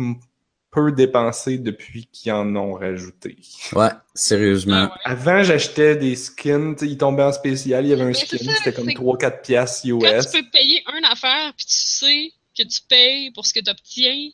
[0.71, 3.37] peu dépensé depuis qu'ils en ont rajouté.
[3.73, 4.89] Ouais, sérieusement.
[4.91, 5.11] Ah.
[5.11, 8.73] Avant, j'achetais des skins, ils tombaient en spécial, il y avait un Mais skin, c'était
[8.73, 10.31] comme c'est- 3-4 piastres Quand US.
[10.31, 13.69] tu peux payer une affaire, puis tu sais que tu payes pour ce que tu
[13.69, 14.29] obtiens,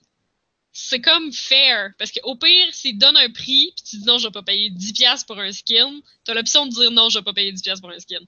[0.72, 1.92] c'est comme fair.
[2.00, 4.70] Parce qu'au pire, s'ils donnent un prix, puis tu dis non, je vais pas payer
[4.72, 5.92] 10$ pour un skin,
[6.26, 8.20] tu as l'option de dire non, je vais pas payer 10$ pour un skin.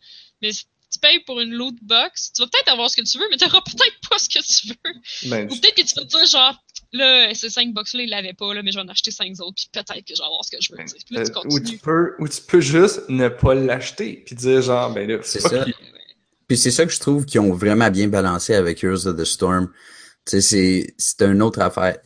[0.42, 0.52] Mais
[0.92, 3.38] tu payes pour une loot box, tu vas peut-être avoir ce que tu veux, mais
[3.38, 5.30] tu n'auras peut-être pas ce que tu veux.
[5.30, 6.56] Ben, Ou peut-être que tu vas te dire genre,
[6.94, 9.56] là, ces 5 box-là, ils l'avaient pas, là, mais je vais en acheter 5 autres,
[9.56, 10.78] puis peut-être que je vais avoir ce que je veux.
[10.78, 14.36] Puis là, tu euh, ou, tu peux, ou tu peux juste ne pas l'acheter, puis
[14.36, 15.66] dire genre, ben là, C'est ça.
[15.68, 15.74] you.
[16.48, 19.26] Puis c'est ça que je trouve qu'ils ont vraiment bien balancé avec Heroes of the
[19.26, 19.72] Storm.
[20.26, 21.98] Tu sais, c'est, c'est une autre affaire.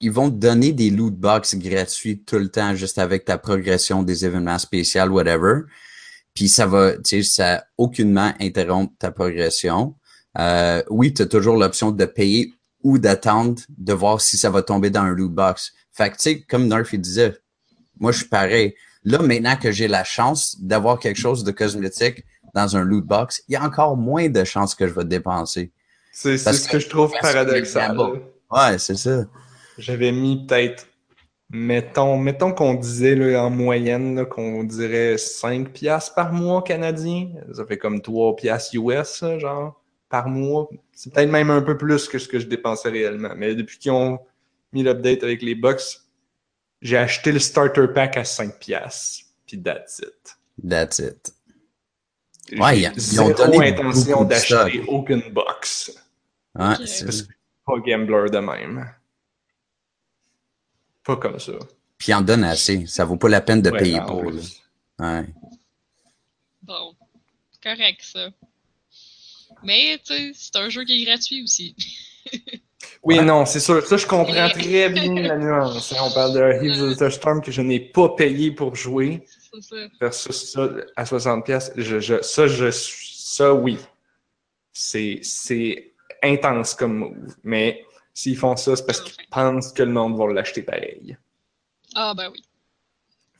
[0.00, 4.02] Ils vont te donner des loot box gratuits tout le temps, juste avec ta progression
[4.02, 5.62] des événements spéciaux, whatever.
[6.34, 9.94] Puis ça va, tu sais, ça aucunement interrompre ta progression.
[10.38, 12.52] Euh, oui, tu as toujours l'option de payer
[12.82, 15.72] ou d'attendre de voir si ça va tomber dans un loot box.
[15.92, 17.36] Fait que, tu sais, comme Nerf, il disait,
[17.98, 18.74] moi, je suis pareil.
[19.04, 22.24] Là, maintenant que j'ai la chance d'avoir quelque chose de cosmétique
[22.54, 25.72] dans un loot box, il y a encore moins de chances que je vais dépenser.
[26.12, 27.96] C'est ce que- que je trouve paradoxal.
[28.50, 29.24] Ouais, c'est ça.
[29.78, 30.86] J'avais mis peut-être,
[31.50, 37.30] mettons, mettons qu'on disait là, en moyenne là, qu'on dirait 5 piastres par mois canadien.
[37.52, 40.68] Ça fait comme 3 piastres US, genre, par mois.
[40.92, 43.32] C'est peut-être même un peu plus que ce que je dépensais réellement.
[43.36, 44.18] Mais depuis qu'ils ont
[44.72, 46.06] mis l'update avec les box,
[46.82, 49.26] j'ai acheté le starter pack à 5 piastres.
[49.46, 50.36] Puis that's it.
[50.68, 51.32] That's it.
[52.58, 55.92] Ouais, J'ai ils- ont zéro donné intention d'acheter aucune box.
[56.58, 56.86] Ouais, Ok.
[56.86, 57.34] c'est- Parce que je suis
[57.66, 58.90] pas gambler de même.
[61.14, 61.52] Pas comme ça.
[61.98, 62.86] Puis en donnent assez.
[62.86, 64.24] Ça vaut pas la peine de Ouais, payer en pour.
[64.24, 65.24] Ouais.
[66.62, 66.94] Bon,
[67.62, 68.28] correct ça.
[69.62, 71.74] Mais tu sais, c'est un jeu qui est gratuit aussi.
[73.02, 73.24] Oui, Ouais.
[73.24, 73.86] non, c'est sûr.
[73.86, 75.92] Ça, je comprends très bien la nuance.
[75.92, 75.96] hein.
[76.02, 79.62] On parle de Heroes of the Storm que je n'ai pas payé pour jouer C'est
[79.62, 79.76] ça.
[80.00, 81.42] versus ça à 60$.
[81.42, 81.72] pièces.
[81.76, 83.78] Je, je, ça, je, ça, oui.
[84.72, 85.92] C'est, c'est
[86.22, 87.34] intense comme move.
[87.42, 87.84] Mais
[88.20, 91.16] s'ils font ça, c'est parce qu'ils pensent que le monde va l'acheter pareil.
[91.94, 92.44] Ah ben oui.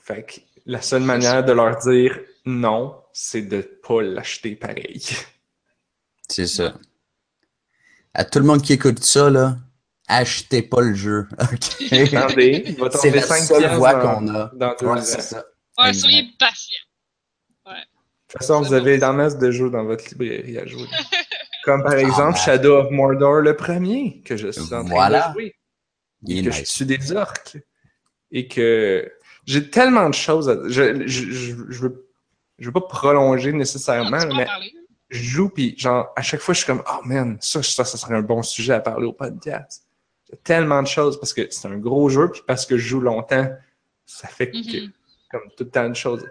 [0.01, 5.03] Fait que la seule manière de leur dire non, c'est de pas l'acheter pareil.
[6.29, 6.75] C'est ça.
[8.15, 9.57] À tout le monde qui écoute ça, là,
[10.07, 11.27] achetez pas le jeu.
[11.41, 11.93] OK?
[12.15, 14.51] Attendez, il va c'est tomber la 5 seule dans, qu'on a.
[14.55, 15.03] dans Ouais, ans.
[15.03, 15.45] c'est ça.
[15.77, 16.79] Ouais, soyez patient.
[17.67, 17.73] De
[18.29, 20.87] toute façon, vous avez dans masse de jeux dans votre librairie à jouer.
[21.65, 25.29] Comme par exemple Ah, Shadow of Mordor, le premier, que je suis en train Voilà.
[25.29, 25.55] de jouer.
[26.29, 27.59] Et que je suis des orques.
[28.31, 29.11] Et que
[29.47, 30.57] j'ai tellement de choses à...
[30.69, 32.07] Je, je, je, je veux,
[32.59, 34.47] je veux pas prolonger Ah, nécessairement, en mais
[35.11, 37.97] je joue, puis genre, à chaque fois, je suis comme, oh man, ça, ça, ça
[37.99, 39.85] serait un bon sujet à parler au podcast.
[40.33, 43.01] A tellement de choses parce que c'est un gros jeu, puis parce que je joue
[43.01, 43.51] longtemps,
[44.07, 44.93] ça fait que, Mhm.
[45.31, 46.25] comme tout le temps de choses.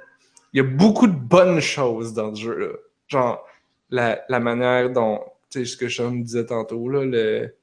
[0.54, 2.70] il y a beaucoup de bonnes choses dans ce jeu-là.
[3.08, 3.46] Genre,
[3.90, 5.20] la, la manière dont,
[5.50, 7.56] tu sais, ce que Sean me disait tantôt, là, le,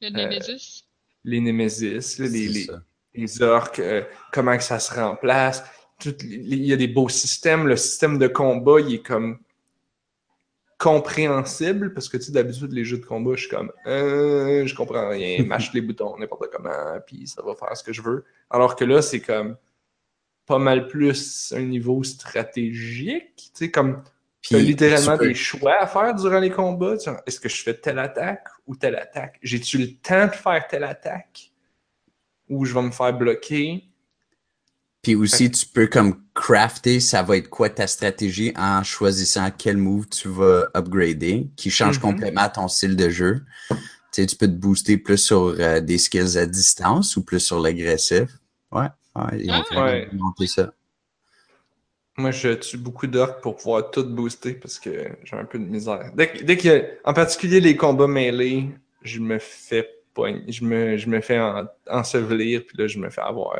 [0.00, 0.84] Le Nemesis.
[1.24, 2.82] les Nemesis, là, les, C'est les, ça.
[3.14, 4.02] les orques, euh,
[4.32, 5.62] comment que ça se remplace.
[6.00, 7.66] Tout- Il y a des beaux systèmes.
[7.68, 9.38] Le système de combat, il est comme
[10.78, 14.74] compréhensible parce que tu sais, d'habitude, les jeux de combat, je suis comme euh, je
[14.74, 18.24] comprends rien, mâche les boutons n'importe comment, puis ça va faire ce que je veux.
[18.50, 19.56] Alors que là, c'est comme
[20.46, 23.32] pas mal plus un niveau stratégique.
[23.36, 24.02] Tu sais, comme
[24.48, 26.96] Puis, littéralement tu peux- des choix à faire durant les combats.
[27.26, 29.38] Est-ce que je fais telle attaque ou telle attaque?
[29.42, 31.50] J'ai-tu le temps de faire telle attaque?
[32.50, 33.84] Ou je vais me faire bloquer?
[35.02, 39.76] Puis aussi, tu peux comme crafter, ça va être quoi ta stratégie en choisissant quel
[39.76, 42.02] move tu vas upgrader, qui change Mhm.
[42.02, 43.42] complètement ton style de jeu.
[43.70, 43.76] Tu
[44.12, 47.60] sais, tu peux te booster plus sur euh, des skills à distance ou plus sur
[47.60, 48.28] l'agressif.
[48.72, 49.64] Ouais, ouais, ils ont Ah.
[49.68, 50.08] fait Ouais.
[50.12, 50.72] monter ça.
[52.16, 55.64] Moi, je tue beaucoup d'orques pour pouvoir tout booster parce que j'ai un peu de
[55.64, 56.12] misère.
[56.14, 58.68] Dès, dès qu'il y a, en particulier les combats mêlés,
[59.02, 63.10] je me fais poign- je me, je me fais en- ensevelir, puis là, je me
[63.10, 63.58] fais avoir.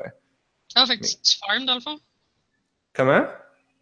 [0.76, 1.98] Ah, fait que tu, tu farmes dans le fond?
[2.92, 3.24] Comment?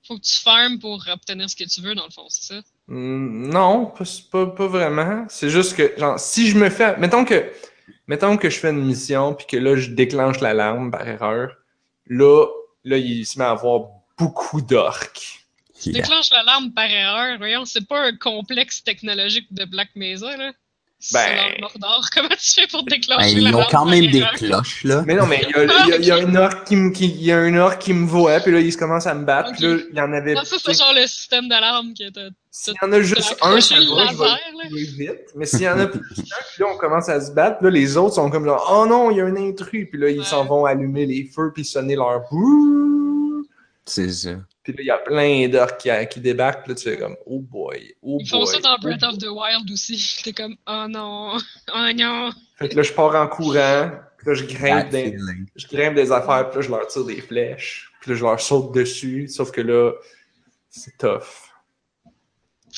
[0.07, 2.61] Faut que tu farmes pour obtenir ce que tu veux dans le fond, c'est ça?
[2.89, 5.27] Non, pas, pas, pas vraiment.
[5.29, 6.97] C'est juste que, genre, si je me fais.
[6.97, 7.53] Mettons que,
[8.07, 11.57] mettons que je fais une mission, puis que là, je déclenche l'alarme par erreur.
[12.07, 12.47] Là,
[12.85, 13.91] là, il se met à avoir
[14.23, 15.39] beaucoup d'orques.
[15.83, 16.03] Tu Yeah.
[16.03, 20.53] déclenches l'alarme par erreur, voyons, c'est pas un complexe technologique de Black Mesa, là.
[21.05, 22.05] C'est Ben- Mordor.
[22.15, 25.03] Comment tu fais pour déclencher Ben, ils ont quand même des cloches, là.
[25.05, 26.91] Mais non, mais il y a, y a- il y a un orc qui me,
[26.93, 29.15] qui, il y a un orc qui me voit, puis là, il se commence à
[29.15, 30.35] me battre, puis là, il y en avait.
[30.35, 32.29] Non, ça, c'est genre le système d'alarme que t'as.
[32.53, 35.13] S'il y en a juste un, ça va, le je vais là.
[35.15, 35.21] vite.
[35.35, 36.23] Mais s'il y en a plus puis
[36.61, 39.11] là, on commence à se battre, puis là, les autres sont comme genre, oh non,
[39.11, 40.25] il y a un intrus, puis là, ils Ouais.
[40.25, 43.02] s'en vont allumer les feux, puis sonner leur bouh.
[43.85, 44.31] C'est ça.
[44.63, 47.17] Puis là, il y a plein d'orques qui, qui débarquent, puis là, tu fais comme,
[47.27, 48.47] oh boy, oh Ils font boy.
[48.55, 49.09] ça dans Breath boy.
[49.11, 50.21] of the Wild aussi.
[50.25, 51.37] T'es comme, oh non,
[51.75, 52.31] oh non.
[52.57, 55.17] Fait que là, je pars en courant, puis là, je grimpe, des,
[55.57, 58.41] je grimpe des affaires, puis là, je leur tire des flèches, puis là, je leur
[58.41, 59.93] saute dessus, sauf que là,
[60.71, 61.49] c'est tough.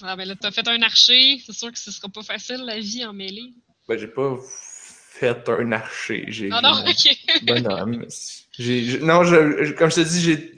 [0.02, 1.40] Ah, ben là, t'as fait un archer.
[1.46, 3.52] C'est sûr que ce sera pas facile, la vie en mêlée.
[3.88, 7.16] Ben, j'ai pas fait un archer, j'ai Ah non, ok.
[7.42, 8.05] bonhomme.
[8.59, 10.55] J'ai- non, je, je- comme je te dis, j'ai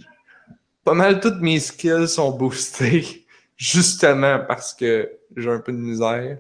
[0.87, 3.27] pas mal toutes mes skills sont boostés
[3.59, 6.39] justement parce que j'ai un peu de misère.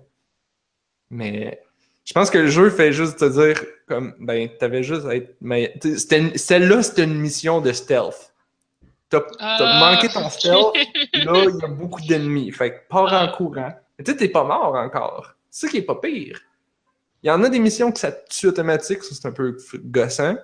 [1.10, 1.60] Mais
[2.04, 5.34] je pense que le jeu fait juste te dire comme ben t'avais juste à être
[5.42, 8.32] une- celle-là c'était une mission de stealth.
[9.08, 10.74] T'as, Ah, manqué ton stealth,
[11.14, 12.50] là il y a beaucoup d'ennemis.
[12.52, 13.34] Fait que pars en Ah.
[13.36, 13.72] courant.
[13.98, 15.34] Mais tu sais, t'es pas mort encore.
[15.50, 16.40] C'est ça qui est pas pire.
[17.22, 20.36] Il y en a des missions que ça tue automatique, ça c'est un peu gossant.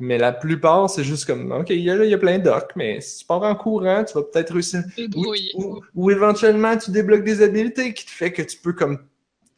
[0.00, 2.74] Mais la plupart, c'est juste comme, OK, il y a, il y a plein d'orques,
[2.74, 4.80] mais si tu pars en courant, tu vas peut-être réussir.
[4.80, 5.50] Ou, Débrouiller.
[5.54, 9.06] ou- ou éventuellement, tu débloques des habilités qui te fait que tu peux comme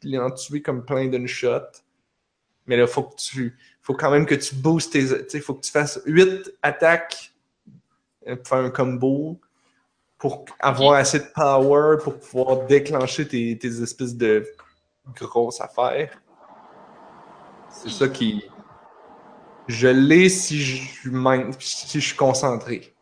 [0.03, 1.61] les en tuer comme plein d'une shot.
[2.67, 3.57] Mais là, faut que tu.
[3.83, 5.07] Faut quand même que tu boostes tes.
[5.07, 7.33] Tu sais, faut que tu fasses 8 attaques
[8.27, 9.39] euh, pour faire un combo
[10.19, 14.45] pour avoir assez de power pour pouvoir déclencher tes, tes espèces de
[15.17, 16.21] grosses affaires.
[17.71, 18.45] C'est ça qui.
[19.69, 20.83] Je l'ai si je
[21.61, 22.95] si je suis concentré.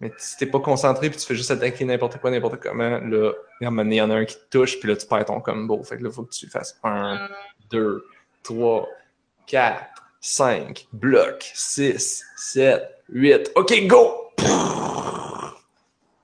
[0.00, 3.32] Mais si t'es pas concentré puis tu fais juste attaquer n'importe quoi, n'importe comment, là,
[3.60, 5.06] à un moment donné, il y en a un qui te touche, puis là, tu
[5.06, 5.82] perds ton combo.
[5.82, 7.28] Fait que là, faut que tu fasses 1, Euh,
[7.70, 8.04] 2,
[8.42, 8.88] 3,
[9.46, 9.84] 4,
[10.20, 13.52] 5, bloc, 6, 7, 8.
[13.56, 14.30] OK, go!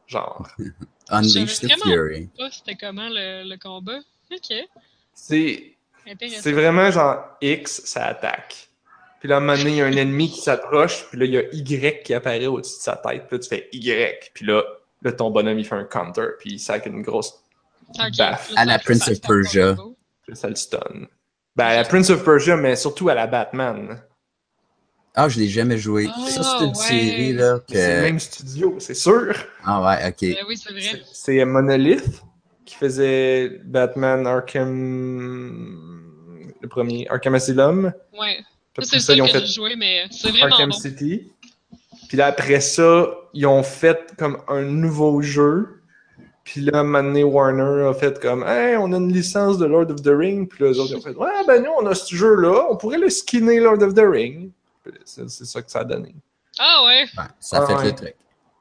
[0.06, 0.48] Genre.
[1.10, 2.28] Unleash the Fury.
[2.36, 3.98] pas c'était comment le, le combat.
[4.32, 4.52] Ok,
[5.14, 8.68] c'est vraiment genre X, ça attaque.
[9.20, 11.24] Puis là, à un moment donné, il y a un ennemi qui s'approche, puis là,
[11.24, 14.30] il y a Y qui apparaît au-dessus de sa tête, puis là, tu fais Y.
[14.34, 14.62] Puis là,
[15.02, 17.42] là, ton bonhomme, il fait un counter, puis il sac une grosse
[17.90, 18.52] Ok, baffe.
[18.56, 19.76] À la Prince of Persia.
[20.32, 21.06] ça le stun.
[21.54, 24.02] Ben, à la Prince of Persia, mais surtout à la Batman.
[25.14, 26.08] Ah, je l'ai jamais joué.
[26.14, 26.74] Ah, ça, c'est une ouais.
[26.74, 29.34] série, là, C'est le même studio, c'est sûr.
[29.64, 30.20] Ah ouais, ok.
[30.20, 31.02] Ben oui, c'est vrai.
[31.10, 32.22] C'est Monolith
[32.66, 36.02] qui faisait Batman Arkham.
[36.60, 37.92] Le premier, Arkham Asylum.
[38.18, 38.38] Ouais.
[38.82, 40.76] C'est ça, ils ont que fait j'ai joué, mais c'est vraiment Arkham bon.
[40.76, 41.32] City.
[42.08, 45.80] Puis là, après ça, ils ont fait comme un nouveau jeu.
[46.44, 50.02] Puis là, Manny Warner a fait comme Hey, on a une licence de Lord of
[50.02, 50.48] the Ring.
[50.48, 52.66] Puis là, eux autres, ils ont fait Ouais, ben nous, on a ce jeu-là.
[52.70, 54.50] On pourrait le skinner Lord of the Ring.
[55.04, 56.14] C'est c'est ça que ça a donné.
[56.58, 57.02] Ah ouais.
[57.18, 57.84] Ouais, ça Ah fait ouais.
[57.86, 58.14] le truc.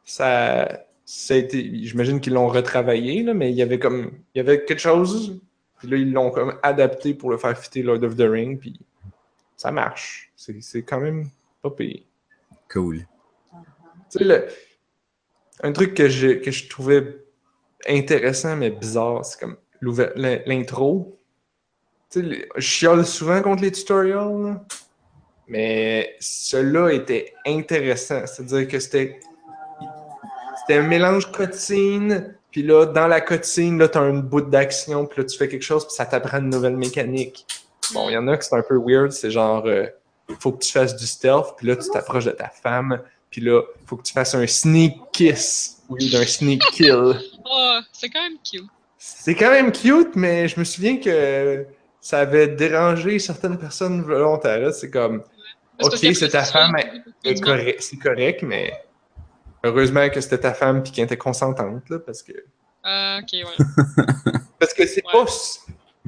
[0.04, 0.68] ça,
[1.06, 4.42] ça a été, j'imagine qu'ils l'ont retravaillé, là, mais il y avait comme, il y
[4.42, 5.40] avait quelque chose,
[5.78, 8.80] puis là, ils l'ont comme adapté pour le faire fitter Lord of the Ring, puis
[9.58, 10.32] ça marche.
[10.36, 11.30] C'est, quand même
[11.62, 12.06] pas payé.
[12.72, 13.06] Cool.
[14.12, 14.48] Tu sais, le-
[15.64, 17.26] un truc que je, que je trouvais
[17.88, 19.58] intéressant mais bizarre, c'est comme
[20.16, 21.18] l'intro.
[22.10, 24.66] Tu sais, je chiale souvent contre les tutorials, là.
[25.48, 28.26] mais celui-là était intéressant.
[28.26, 29.20] C'est-à-dire que c'était
[30.62, 35.22] c'était un mélange cutscene, puis là, dans la cutscene, là, t'as un bout d'action, puis
[35.22, 37.46] là, tu fais quelque chose, puis ça t'apprend une nouvelle mécanique.
[37.94, 39.86] Bon, il y en a que c'est un peu weird, c'est genre, euh,
[40.40, 43.00] faut que tu fasses du stealth, puis là, tu t'approches de ta femme,
[43.30, 47.20] puis là, faut que tu fasses un sneak kiss au lieu d'un sneak kill.
[47.46, 48.66] Oh, c'est quand même cute.
[48.98, 51.66] C'est quand même cute, mais je me souviens que
[52.02, 54.74] ça avait dérangé certaines personnes volontaires.
[54.74, 55.24] C'est comme,
[55.82, 56.76] ok, c'est ta femme,
[57.24, 58.74] c'est correct, mais
[59.64, 62.34] heureusement que c'était ta femme puis qu'elle était consentante, là, parce que
[62.84, 63.66] Ah, ok, ouais.
[64.60, 65.12] parce que c'est Ouais.
[65.12, 65.26] pas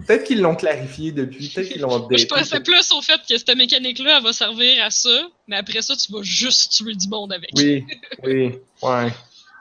[0.05, 3.55] peut-être qu'ils l'ont clarifié depuis, peut-être qu'ils l'ont je pensais plus au fait que cette
[3.55, 7.33] mécanique-là, elle va servir à ça, mais après ça, tu vas juste tuer du monde
[7.33, 7.49] avec.
[7.55, 7.85] Oui,
[8.23, 9.11] oui, ouais.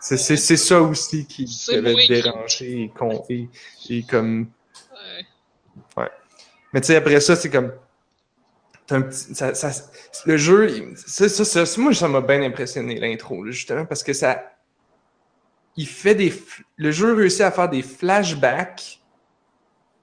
[0.01, 3.49] C'est c'est- c'est ça aussi qui devait te déranger et, con- et,
[3.89, 4.49] et comme
[5.97, 6.09] Ouais.
[6.73, 7.73] Mais tu sais, après ça, c'est comme.
[8.87, 9.91] t'as un petit- ça, ça-
[10.27, 14.53] le jeu, ça, ça, ça- moi, ça m'a bien impressionné, l'intro, justement, parce que ça.
[15.77, 16.33] Il fait des.
[16.77, 19.01] Le jeu réussit à faire des flashbacks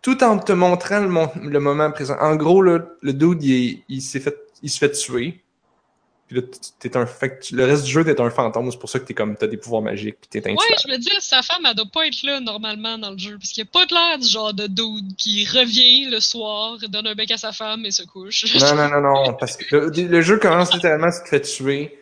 [0.03, 2.17] tout en te montrant le, moment présent.
[2.19, 5.41] En gros, là, le dude, il, il s'est fait, il se fait tuer.
[6.27, 6.41] Puis là,
[6.79, 8.69] t'es un, fait que tu- le reste du jeu, t'es un fantôme.
[8.69, 10.17] C'est pour ça que t'es comme, t'as des pouvoirs magiques.
[10.19, 13.11] Puis t'es Ouais, je me dis, sa femme, elle doit pas être là normalement dans
[13.11, 16.09] le jeu, parce qu'il n'y a pas de l'air du genre de dude qui revient
[16.09, 18.45] le soir, donne un bec à sa femme et se couche.
[18.59, 21.97] Non, non, non, non, parce que le, le jeu commence littéralement, tu te fais tuer.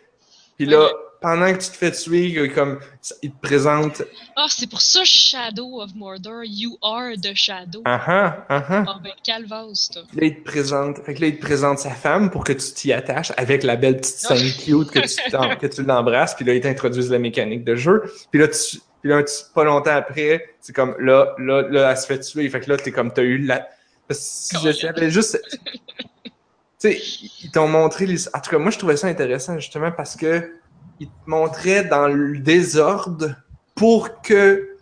[0.57, 0.89] Puis là.
[1.21, 2.79] Pendant que tu te fais tuer, il, comme,
[3.21, 4.01] il te présente
[4.35, 7.83] Ah, c'est pour ça Shadow of Mordor, you are the Shadow.
[7.85, 8.83] Ah ah, ah ah.
[8.87, 10.01] Ah ben, toi.
[10.15, 12.73] Là, il te présente, fait que là, il te présente sa femme pour que tu
[12.73, 16.33] t'y attaches avec la belle petite scène cute que tu, que tu l'embrasses.
[16.33, 18.03] Puis là, ils t'introduisent la mécanique de jeu.
[18.31, 21.97] Puis là, tu, puis là, tu- pas longtemps après, c'est comme là, là, là, elle
[21.97, 22.49] se fait tuer.
[22.49, 23.69] Fait que là, t'es comme, t'as eu la.
[24.09, 25.39] Si je savais juste.
[26.23, 26.31] Tu
[26.79, 26.99] sais,
[27.43, 28.27] ils t'ont montré les.
[28.35, 30.51] En tout cas, moi, je trouvais ça intéressant justement parce que
[31.01, 33.35] ils te montraient dans le désordre
[33.73, 34.77] pour que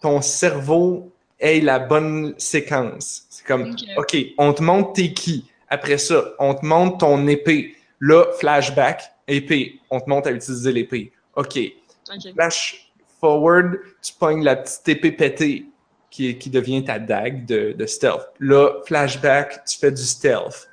[0.00, 3.26] ton cerveau ait la bonne séquence.
[3.28, 3.82] C'est comme, Ok.
[3.98, 5.50] OK, on te montre t'es qui.
[5.68, 7.76] Après ça, on te montre ton épée.
[8.00, 9.78] Là, flashback, épée.
[9.90, 11.12] On te montre à utiliser l'épée.
[11.36, 11.58] OK.
[11.58, 12.32] Ok.
[12.32, 12.90] Flash
[13.20, 15.66] forward, tu pognes la petite épée pétée
[16.10, 18.26] qui, qui devient ta dague de, de stealth.
[18.40, 20.70] Là, flashback, tu fais du stealth.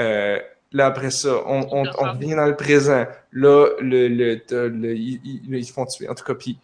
[0.00, 0.38] Euh,
[0.72, 3.04] là, après ça, on, on, on revient dans le présent.
[3.32, 6.08] Là, le, le, t'as le- ils, se font tuer.
[6.08, 6.58] En tout cas, puis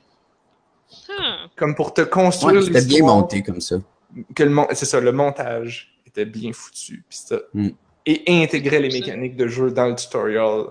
[1.57, 3.77] comme pour te construire Ouais, c'était bien monté comme ça.
[4.73, 7.05] c'est ça, le montage était bien foutu.
[7.09, 7.39] Puis ça.
[7.55, 7.69] Mm.
[8.09, 10.67] Et intégrait les mécaniques de jeu dans le tutorial.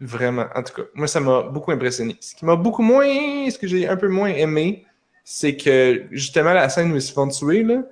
[0.00, 2.16] Vraiment, en tout cas, moi, ça m'a beaucoup impressionné.
[2.20, 3.06] Ce qui m'a beaucoup moins,
[3.48, 4.84] ce que j'ai un peu moins aimé,
[5.24, 7.82] c'est que justement, la scène où ils se font tuer, là,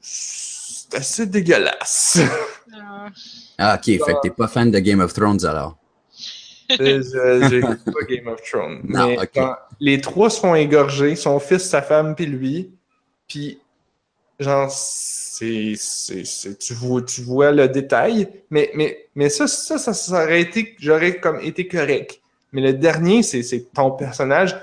[0.00, 2.20] c'est assez dégueulasse.
[2.72, 3.08] Ah.
[3.58, 5.76] Ah, ok, fait que t'es pas fan de Game of Thrones alors.
[6.70, 8.80] Je- pas Game of Thrones.
[8.84, 12.72] Non, mais quand les trois se font égorger, son fils, sa femme, puis lui.
[13.28, 13.58] Puis,
[14.38, 15.74] genre, c'est,
[16.58, 18.28] tu, vois, tu vois le détail.
[18.50, 22.20] Mais, mais, mais ça, ça, ça, ça aurait été, j'aurais comme été correct.
[22.52, 24.56] Mais le dernier, c'est, ton personnage.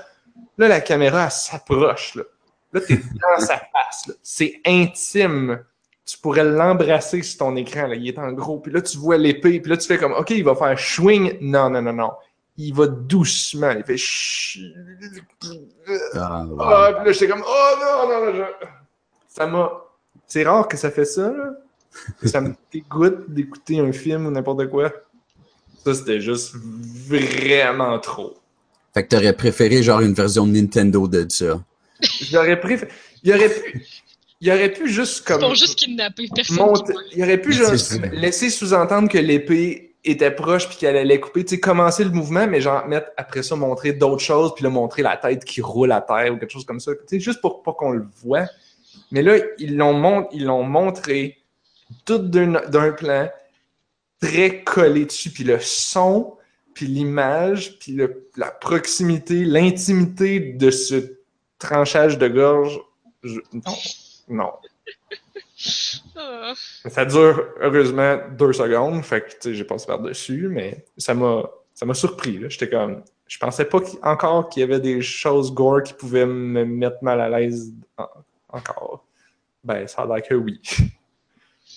[0.58, 2.14] Là, la caméra, elle s'approche.
[2.14, 2.24] Là,
[2.72, 4.10] là t'es dans sa face.
[4.22, 5.62] C'est intime.
[6.04, 7.86] Tu pourrais l'embrasser sur ton écran.
[7.86, 7.94] Là.
[7.94, 8.58] Il est en gros.
[8.58, 9.60] Puis là, tu vois l'épée.
[9.60, 11.38] Puis là, tu fais comme, OK, il va faire swing.
[11.40, 12.10] Non, non, non, non.
[12.56, 13.70] Il va doucement.
[13.70, 13.96] Il fait
[16.14, 18.66] Ah, ah, puis là, j'étais comme, oh non, non, non, je-
[19.28, 19.70] ça m'a.
[20.26, 21.50] C'est rare que ça fait ça, là.
[22.24, 24.92] Ça me dégoûte d'écouter un film ou n'importe quoi.
[25.84, 26.54] Ça, c'était juste
[27.08, 28.34] vraiment trop.
[28.94, 31.60] Fait que t'aurais préféré genre une version Nintendo de ça.
[32.20, 32.90] J'aurais préféré.
[33.22, 33.84] Il aurait pu.
[34.44, 35.40] Il aurait pu juste Ils comme.
[35.40, 36.56] font juste kidnapper personne.
[37.14, 41.54] Il aurait pu juste laisser sous-entendre que l'épée était proche puis qu'elle allait couper, tu
[41.54, 45.02] sais, commencer le mouvement, mais genre mettre après ça montrer d'autres choses puis là montrer
[45.02, 47.62] la tête qui roule à terre ou quelque chose comme ça, tu sais, juste pour
[47.62, 48.46] pas qu'on le voit.
[49.12, 51.38] Mais là, ils l'ont mon- ils l'ont montré
[52.04, 53.30] tout d'un d'un plan
[54.20, 56.34] très collé dessus puis le son
[56.74, 61.16] puis l'image puis le- la proximité, l'intimité de ce
[61.60, 62.80] tranchage de gorge,
[63.22, 63.60] je- non,
[64.28, 64.52] non.
[66.16, 66.52] Ah.
[66.90, 71.42] Ça dure heureusement deux secondes, fait que tu sais, j'ai passé par-dessus, mais ça m'a
[71.74, 72.38] ça m'a surpris.
[72.38, 72.48] là.
[72.48, 73.02] J'étais comme.
[73.26, 77.20] Je pensais pas encore qu'il y avait des choses gore qui pouvaient me mettre mal
[77.20, 78.08] à l'aise en-
[78.50, 79.04] encore.
[79.64, 80.60] Ben, ça a l'air que oui.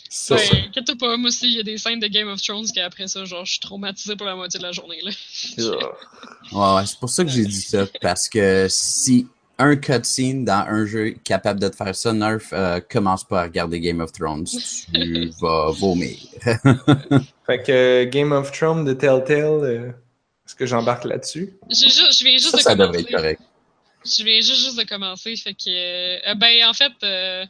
[0.09, 2.65] Ça, Ouais, inquiète-toi pas, moi aussi, il y a des scènes de Game of Thrones
[2.73, 5.11] qu'après ça, genre, je suis traumatisé pour la moitié de la journée, là.
[6.53, 7.85] Ouais, c'est pour ça que j'ai dit ça.
[8.01, 9.27] Parce que si
[9.57, 13.43] un cutscene dans un jeu capable de te faire ça, Nerf, euh, commence pas à
[13.43, 14.45] regarder Game of Thrones.
[14.93, 16.17] Tu vas vomir.
[17.45, 19.87] Fait que euh, Game of Thrones de Telltale, euh,
[20.45, 21.53] est-ce que j'embarque là-dessus?
[21.69, 22.87] Juste- je viens juste Ça, de ça commencer.
[22.87, 23.41] devrait être correct.
[24.05, 26.29] Je viens juste, juste de commencer, fait que...
[26.29, 27.43] euh, ben, en fait, euh,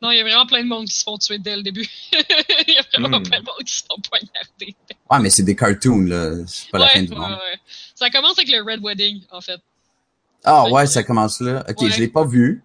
[0.00, 1.88] non, il y a vraiment plein de monde qui se font tuer dès le début.
[2.12, 3.22] il y a vraiment Hmm.
[3.24, 4.76] plein de monde qui se font poignarder.
[5.10, 6.36] Ouais, mais c'est des cartoons, là.
[6.46, 7.30] C'est pas la fin Ouais, du ouais, monde.
[7.32, 7.58] ouais.
[7.94, 9.60] Ça commence avec le Red Wedding, en fait.
[10.44, 11.64] Ah ouais, ça commence là.
[11.68, 11.90] Ok, Ouais.
[11.90, 12.62] je l'ai pas vu.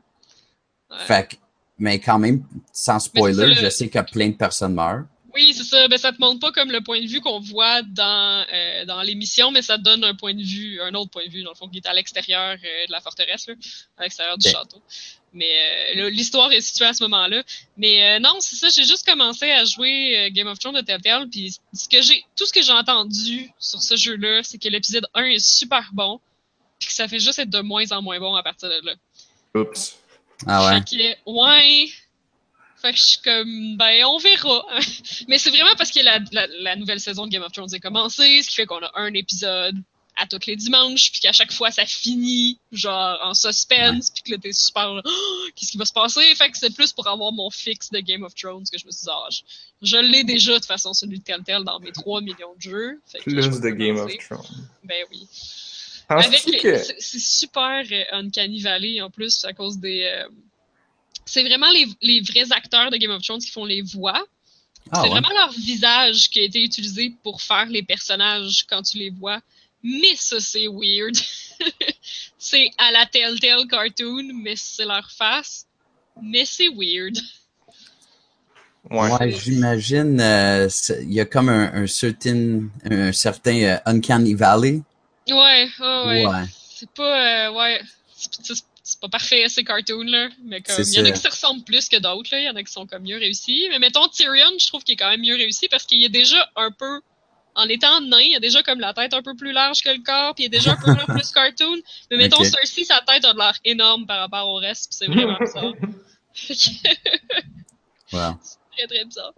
[0.90, 0.98] Ouais.
[1.06, 1.36] Fait que,
[1.78, 2.44] mais quand même,
[2.74, 5.06] sans spoiler, je sais que plein de personnes meurent.
[5.36, 5.88] Oui, c'est ça.
[5.88, 9.04] Ben, ça te montre pas comme le point de vue qu'on voit dans, euh, dans
[9.04, 11.52] l'émission, mais ça te donne un point de vue, un autre point de vue, dans
[11.52, 13.54] le fond, qui est à l'extérieur euh, de la forteresse, là,
[14.00, 14.82] à l'extérieur du château.
[15.34, 15.46] Mais
[15.98, 17.44] euh, l'histoire est située à ce moment-là.
[17.78, 21.56] Mais non, c'est ça, j'ai juste commencé à jouer Game of Thrones de Telltale, puis
[21.72, 25.26] ce que j'ai, tout ce que j'ai entendu sur ce jeu-là, c'est que l'épisode 1
[25.26, 26.20] est super bon,
[26.80, 28.94] puis que ça fait juste être de moins en moins bon à partir de là.
[29.56, 29.98] Oups.
[30.46, 30.80] Ah ouais.
[30.80, 31.90] Fait que, ouais.
[32.80, 34.66] Fait que je suis comme, ben, on verra.
[35.28, 37.80] Mais c'est vraiment parce que la, la, la nouvelle saison de Game of Thrones est
[37.80, 39.76] commencée, ce qui fait qu'on a un épisode
[40.18, 44.32] à tous les dimanches, puis qu'à chaque fois ça finit, genre, en suspense, puis que
[44.32, 45.12] là t'es super, Oh,
[45.56, 46.36] qu'est-ce qui va se passer?
[46.36, 48.92] Fait que c'est plus pour avoir mon fixe de Game of Thrones que je me
[48.92, 49.42] suis dit, ah, je,
[49.84, 53.00] je l'ai déjà de toute façon celui de Telltale dans mes 3 millions de jeux.
[53.06, 54.12] Fait que Plus de Game of.
[54.18, 54.68] Thrones.
[54.84, 55.28] Ben oui.
[56.62, 56.78] Que...
[56.78, 60.04] c'est super euh, Uncanny Valley en plus à cause des.
[60.04, 60.28] euh,
[61.26, 64.26] c'est vraiment les, les vrais acteurs de Game of Thrones qui font les voix.
[64.90, 65.10] Ah c'est ouais.
[65.10, 69.42] vraiment leur visage qui a été utilisé pour faire les personnages quand tu les vois.
[69.84, 71.16] Mais ça, c'est weird.
[72.38, 75.66] c'est à la Telltale Cartoon, mais c'est leur face.
[76.22, 77.18] Mais c'est weird.
[78.90, 79.12] Ouais.
[79.12, 80.70] Ouais, j'imagine, euh,
[81.02, 84.82] il y a comme un, un certain, un certain euh, Uncanny Valley.
[85.30, 86.26] Ouais, ouais, ouais.
[86.26, 86.44] Ouais.
[86.76, 87.48] C'est pas.
[87.48, 87.82] euh, ouais.
[88.16, 90.30] C'est c'est- c'est pas parfait, ces cartoons, là.
[90.46, 90.76] Mais comme.
[90.76, 92.40] C'est Il y en a qui se ressemblent plus que d'autres, là.
[92.40, 93.68] Il y en a qui sont comme mieux réussis.
[93.70, 96.50] Mais mettons, Tyrion, je trouve qu'il est quand même mieux réussi parce qu'il est déjà
[96.56, 97.02] un peu.
[97.56, 100.04] En étant nain, il a déjà comme la tête un peu plus large que le
[100.04, 101.76] corps, puis il est déjà un peu plus cartoon.
[102.12, 102.46] Mais mettons, Ok.
[102.46, 105.74] Cersei, sa tête a de l'air énorme par rapport au reste, puis c'est vraiment bizarre.
[106.36, 108.34] Fait que Ouais.
[108.78, 109.34] très, très bizarre.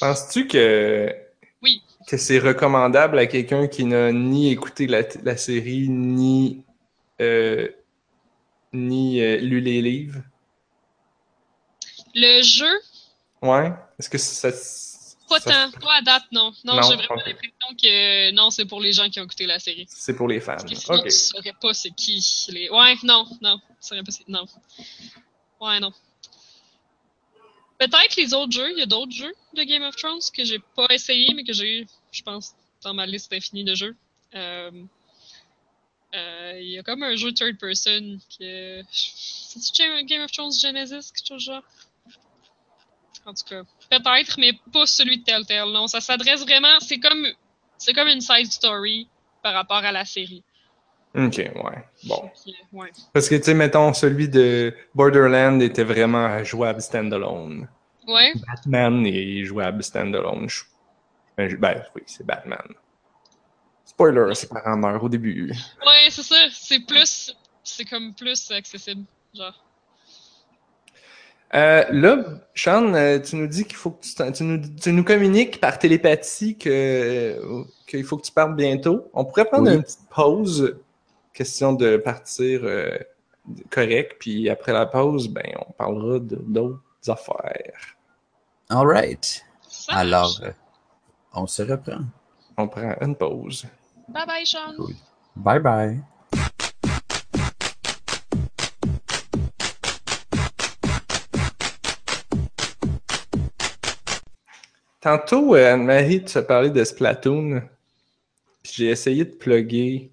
[0.00, 1.12] Penses-tu que...
[1.66, 1.82] Oui.
[2.08, 6.62] que c'est recommandable à quelqu'un qui n'a ni écouté la, la série, ni,
[7.20, 7.68] euh,
[8.72, 10.20] ni euh, lu les livres?
[12.14, 12.72] Le jeu,
[13.42, 13.72] Ouais?
[13.98, 14.50] Est-ce que ça...
[15.28, 15.80] pas ça- tant.
[15.80, 16.52] Pas à date, non.
[16.64, 19.58] Non, Non, j'ai vraiment l'impression que non, c'est pour les gens qui ont écouté la
[19.58, 19.86] série.
[19.88, 20.56] C'est pour les fans.
[20.66, 21.04] Sinon, Ok.
[21.04, 22.70] tu saurais pas c'est qui les.
[22.70, 23.58] Ouais, non, non.
[23.58, 24.26] Tu saurais pas c'est.
[24.28, 24.46] Non.
[25.60, 25.92] Ouais, non.
[27.78, 28.70] Peut-être les autres jeux.
[28.72, 31.52] Il y a d'autres jeux de Game of Thrones que j'ai pas essayé, mais que
[31.52, 33.96] j'ai, je pense, dans ma liste infinie de jeux.
[34.34, 34.70] Euh,
[36.14, 38.82] euh, Il y a comme un jeu third person que.
[38.90, 41.62] C'est-tu Game of Thrones Genesis, quelque chose genre?
[43.26, 45.70] En tout cas, peut-être, mais pas celui de Telltale.
[45.70, 46.78] Non, ça s'adresse vraiment.
[46.80, 47.26] C'est comme,
[47.76, 49.08] c'est comme une side story
[49.42, 50.44] par rapport à la série.
[51.16, 51.84] Ok, ouais.
[52.04, 52.30] Bon.
[52.72, 52.90] Ouais.
[53.12, 57.68] Parce que, tu sais, mettons, celui de Borderland était vraiment jouable standalone.
[58.06, 58.32] Ouais.
[58.46, 60.48] Batman est jouable standalone.
[61.36, 62.62] Ben, ben, oui, c'est Batman.
[63.84, 65.50] Spoiler, ses parents meurent au début.
[65.84, 66.36] Ouais, c'est ça.
[66.50, 67.34] C'est plus.
[67.64, 69.04] C'est comme plus accessible.
[69.34, 69.62] Genre.
[71.54, 72.24] Euh, là,
[72.54, 75.78] Sean, euh, tu nous dis qu'il faut que tu, tu, nous, tu nous communiques par
[75.78, 79.08] télépathie que, euh, qu'il faut que tu partes bientôt.
[79.14, 79.76] On pourrait prendre Oui.
[79.76, 80.76] une petite pause,
[81.36, 82.96] question de partir euh,
[83.70, 87.72] correct, puis après la pause, ben, on parlera de- d'autres affaires.
[88.70, 89.44] All right.
[89.88, 90.50] Alors, euh,
[91.34, 92.00] on se reprend.
[92.56, 93.66] On prend une pause.
[94.08, 94.74] Bye bye, Sean.
[94.76, 94.94] Cool.
[95.36, 96.00] Bye bye.
[105.00, 107.62] Tantôt, euh, Anne-Marie, tu as parlé de Splatoon.
[108.62, 110.10] Puis J'ai essayé de plugger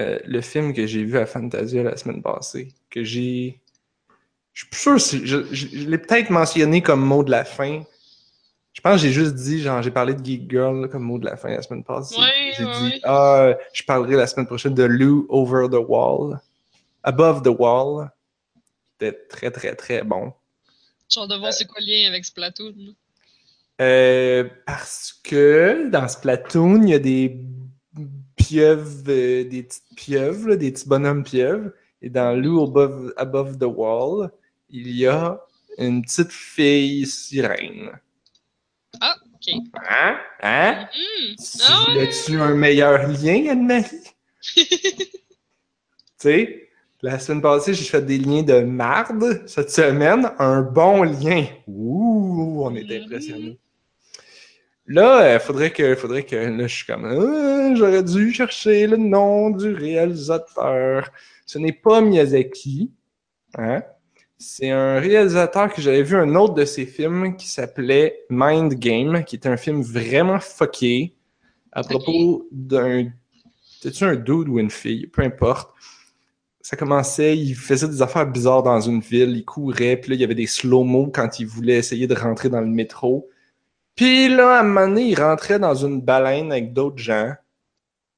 [0.00, 2.72] euh, le film que j'ai vu à Fantasia la semaine passée.
[2.90, 3.60] Que j'ai.
[4.52, 5.26] Je suis plus sûr si.
[5.26, 7.82] Je, je- je l'ai peut-être mentionné comme mot de la fin.
[8.72, 11.18] Je pense que j'ai juste dit, genre, j'ai parlé de Geek Girl là, comme mot
[11.18, 12.20] de la fin la semaine passée.
[12.20, 16.40] Ouais, j'ai ouais, dit, ah, je parlerai la semaine prochaine de Lou Over the Wall.
[17.04, 18.10] Above the Wall.
[18.98, 20.32] C'était très, très, très bon.
[21.08, 22.74] Genre de voir c'est quoi le lien avec Splatoon.
[23.80, 27.28] Euh, parce que dans Splatoon, il y a des
[28.36, 31.70] pieuvres, euh, des petites pieuvres, là, des petits bonhommes pieuvres.
[32.02, 34.30] Et dans Lou Above, Above the Wall,
[34.70, 35.40] il y a
[35.78, 37.92] une petite fille sirène.
[38.94, 39.54] Ok.
[39.90, 40.18] Hein?
[40.42, 40.88] Hein?
[40.92, 41.34] Hmm.
[41.36, 44.02] Tu Ah voulais-tu un meilleur lien, Anne-Marie?
[44.56, 45.04] tu
[46.18, 46.68] sais,
[47.02, 49.42] la semaine passée, j'ai fait des liens de marde.
[49.46, 51.46] Cette semaine, un bon lien.
[51.66, 53.02] Ouh, on est Mhm.
[53.04, 53.58] impressionnés.
[54.86, 58.96] Là, il faudrait que, faudrait que, là, je suis comme, Ah, j'aurais dû chercher le
[58.98, 61.10] nom du réalisateur.
[61.46, 62.90] Ce n'est pas Miyazaki,
[63.56, 63.82] hein?
[64.38, 69.24] C'est un réalisateur que j'avais vu un autre de ses films qui s'appelait Mind Game,
[69.24, 71.14] qui était un film vraiment fucké
[71.72, 73.10] à propos d'un.
[73.62, 75.06] C'était-tu un dude ou une fille?
[75.06, 75.72] Peu importe.
[76.60, 80.20] Ça commençait, il faisait des affaires bizarres dans une ville, il courait, puis là, il
[80.20, 83.28] y avait des slow-mo quand il voulait essayer de rentrer dans le métro.
[83.96, 87.32] Puis là, à un moment donné, il rentrait dans une baleine avec d'autres gens.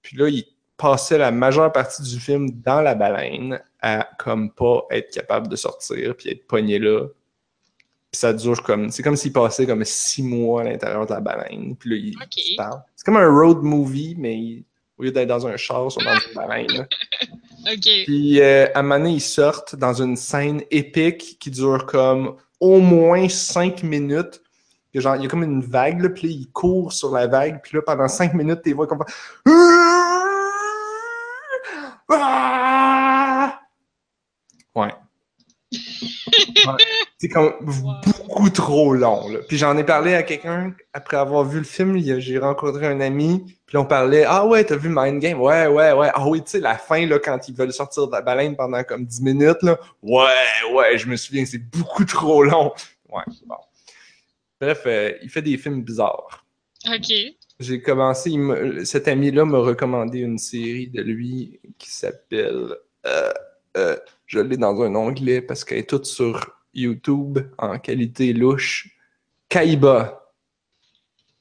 [0.03, 0.45] Puis là, il
[0.77, 5.57] passait la majeure partie du film dans la baleine à comme pas être capable de
[5.57, 7.07] sortir puis être pogné là.
[8.11, 8.91] Puis ça dure comme...
[8.91, 11.77] C'est comme s'il passait comme six mois à l'intérieur de la baleine.
[11.77, 12.17] Puis là, il,
[12.57, 12.81] parle.
[12.95, 14.65] C'est comme un road movie, mais il-
[14.99, 16.87] au lieu d'être dans un char, ils sont dans une baleine.
[17.71, 17.89] Ok.
[18.07, 22.37] Puis euh, à un moment donné, ils sortent dans une scène épique qui dure comme
[22.61, 24.41] au moins cinq minutes.
[24.97, 27.27] Que genre, il y a comme une vague, là, puis là, ils courent sur la
[27.27, 29.05] vague, puis là, pendant cinq minutes, t'es vois comme...
[34.75, 34.93] Ouais.
[36.65, 36.75] Ouais.
[37.19, 39.29] C'est comme beaucoup trop long.
[39.29, 39.39] Là.
[39.49, 41.97] Puis j'en ai parlé à quelqu'un après avoir vu le film.
[41.97, 43.45] il y a- J'ai rencontré un ami.
[43.67, 46.11] Puis on parlait Ah ouais, t'as vu Mind Game Ouais, ouais, ouais.
[46.15, 48.83] Ah oui, tu sais, la fin, là, quand ils veulent sortir de la baleine pendant
[48.85, 49.63] comme 10 minutes.
[49.63, 49.79] Là.
[50.03, 52.73] Ouais, ouais, je me souviens, c'est beaucoup trop long.
[53.11, 53.57] Ouais, bon.
[54.61, 56.45] Bref, euh, il fait des films bizarres.
[56.87, 57.13] Ok.
[57.59, 62.75] J'ai commencé, me- cet ami-là m'a recommandé une série de lui qui s'appelle.
[63.07, 63.33] euh,
[63.77, 63.97] euh,
[64.27, 68.89] je l'ai dans un onglet parce qu'elle est toute sur YouTube en qualité louche.
[69.49, 70.33] Kaiba.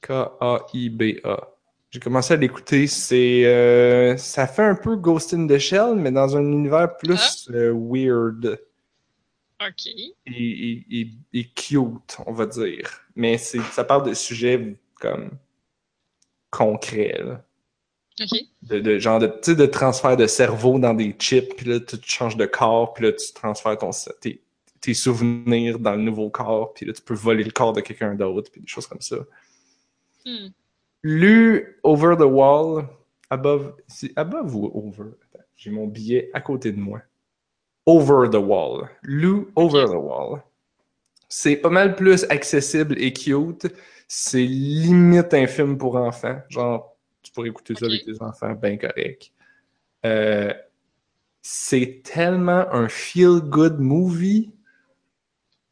[0.02, 1.48] K-A-I-B-A.
[1.90, 2.86] J'ai commencé à l'écouter.
[2.86, 7.48] C'est, euh, ça fait un peu Ghost in the Shell, mais dans un univers plus
[7.50, 8.60] euh, weird
[9.60, 9.86] Ok.
[9.86, 13.00] et, et- et- et cute, on va dire.
[13.14, 15.30] Mais ça parle de sujets comme
[16.50, 17.18] concrets.
[17.22, 17.42] là.
[18.18, 18.38] Ok.
[18.62, 21.80] de, de genre de, tu sais, de transfert de cerveau dans des chips, puis là,
[21.80, 23.90] tu changes de corps, puis là, tu transfères ton,
[24.22, 24.40] tes,
[24.80, 28.14] tes souvenirs dans le nouveau corps, puis là, tu peux voler le corps de quelqu'un
[28.14, 29.16] d'autre, puis des choses comme ça.
[30.24, 30.48] Hmm.
[31.02, 32.88] Lu Over the Wall,
[33.28, 35.10] above, c'est above ou over?
[35.56, 37.02] J'ai mon billet à côté de moi.
[37.86, 38.88] Over the Wall.
[39.02, 40.42] Lu Over the Wall.
[41.28, 43.66] C'est pas mal plus accessible et cute.
[44.08, 46.40] C'est limite un film pour enfants.
[46.48, 49.32] Genre, tu pourrais écouter ça avec tes enfants, bien correct.
[50.04, 50.52] Euh,
[51.42, 54.52] c'est tellement un feel-good movie.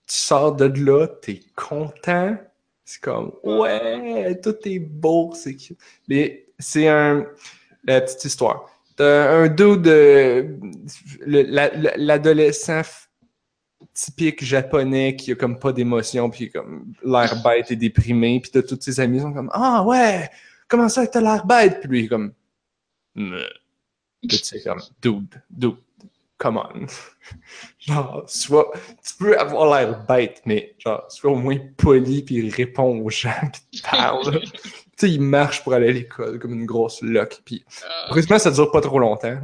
[0.06, 2.36] Tu sors de là, t'es content.
[2.84, 5.78] C'est comme, ouais, tout est beau, c'est cute.
[6.08, 7.26] Mais c'est un.
[7.84, 8.73] La petite histoire.
[8.96, 10.58] T'as un dos de.
[11.26, 12.82] L'adolescent
[13.92, 18.62] typique japonais qui a comme pas d'émotion, puis comme l'air bête et déprimé, puis t'as
[18.62, 20.28] tous ses qui sont comme, ah ouais,
[20.68, 21.80] comment ça t'as l'air bête?
[21.80, 22.32] Puis lui, il est comme.
[23.14, 25.76] Puis tu sais, comme, dude, dude,
[26.38, 26.86] come on.
[27.78, 28.72] genre, sois,
[29.06, 33.50] tu peux avoir l'air bête, mais genre, sois au moins poli puis réponds aux gens
[33.70, 33.88] qui te.
[34.96, 38.38] tu sais, il marche pour aller à l'école comme une grosse loque, puis Ah, heureusement,
[38.38, 39.38] ça dure pas trop longtemps.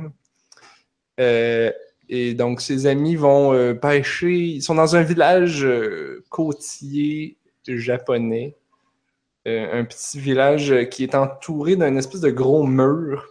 [1.19, 1.71] Euh,
[2.09, 4.37] et donc, ses amis vont euh, pêcher.
[4.37, 7.37] Ils sont dans un village euh, côtier
[7.67, 8.57] japonais.
[9.49, 13.27] Euh, un petit village euh, qui est entouré d'un espèce de gros mur.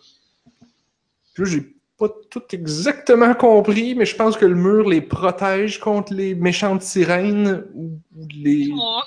[1.35, 6.13] Puis j'ai pas tout exactement compris, mais je pense que le mur les protège contre
[6.13, 7.99] les méchantes sirènes ou,
[8.33, 8.69] les.
[8.73, 9.01] oh,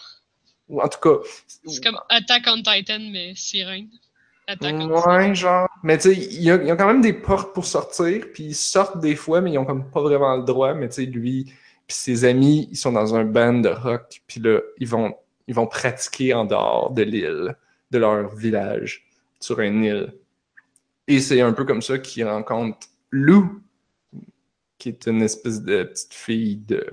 [0.80, 1.18] en tout cas.
[1.66, 3.88] C'est comme Attack on Titan, mais sirène.
[4.46, 5.68] Attack on Ouais, genre.
[5.82, 8.26] Mais tu sais, il y, a il y a quand même des portes pour sortir,
[8.32, 10.74] puis ils sortent des fois, mais ils ont comme pas vraiment le droit.
[10.74, 11.52] Mais tu sais, lui,
[11.86, 15.14] puis ses amis, ils sont dans un band de rock, puis là, ils vont,
[15.46, 17.56] ils vont pratiquer en dehors de l'île,
[17.90, 19.04] de leur village,
[19.40, 20.14] sur une île.
[21.08, 23.60] Et c'est un peu comme ça qu'ils rencontrent Lou,
[24.78, 26.86] qui est une espèce de petite fille de.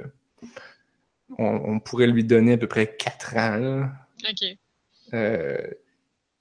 [1.38, 3.92] On, on pourrait lui donner à peu près 4 ans, là.
[4.30, 4.58] Ok.
[5.14, 5.58] Euh,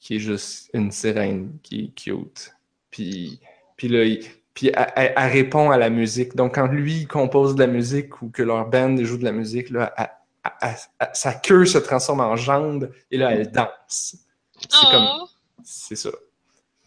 [0.00, 2.54] qui est juste une sirène qui est cute.
[2.90, 3.40] Puis,
[3.76, 4.24] puis là, il-
[4.54, 6.34] puis elle, elle- elle répond à la musique.
[6.34, 9.70] Donc, quand lui compose de la musique ou que leur band joue de la musique,
[9.70, 10.76] là, elle-
[11.12, 14.16] sa queue se transforme en jambe et là, elle danse.
[14.60, 15.26] C'est comme, Oh!
[15.62, 16.10] c'est ça.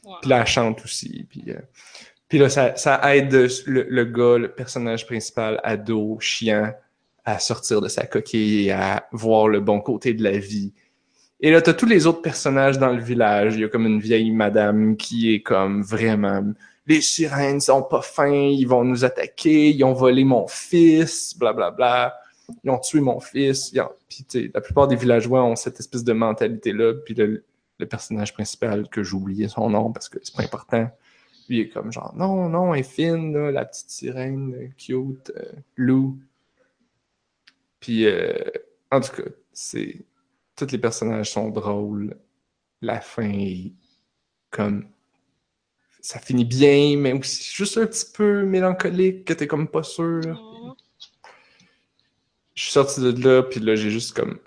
[0.03, 0.15] Wow.
[0.21, 1.25] Puis là, elle chante aussi.
[1.29, 1.59] Puis, euh,
[2.27, 6.73] puis là, ça, ça aide le, le gars, le personnage principal, ado, chiant,
[7.25, 10.73] à sortir de sa coquille et à voir le bon côté de la vie.
[11.39, 13.55] Et là, t'as tous les autres personnages dans le village.
[13.55, 16.43] Il y a comme une vieille madame qui est comme vraiment...
[16.87, 21.75] Les sirènes sont pas fins, ils vont nous attaquer, ils ont volé mon fils, blablabla.
[21.75, 22.15] Bla, bla.
[22.63, 23.71] Ils ont tué mon fils.
[23.73, 23.89] Ils ont...
[24.09, 26.93] Puis, la plupart des villageois ont cette espèce de mentalité-là.
[27.05, 27.43] Puis le,
[27.89, 30.87] personnage principal, que oublié son nom parce que c'est pas important,
[31.49, 36.19] lui est comme genre, non, non, elle fine, la petite sirène, euh, cute, euh, Lou.
[37.81, 38.31] Puis, euh,
[38.91, 40.05] en tout cas, c'est
[40.55, 42.15] tous les personnages sont drôles.
[42.81, 43.73] La fin est
[44.49, 44.87] comme.
[45.99, 50.21] Ça finit bien, mais aussi juste un petit peu mélancolique, que t'es comme pas sûr.
[50.25, 50.73] Oh.
[52.53, 54.39] Je suis sorti de là, puis là, j'ai juste comme.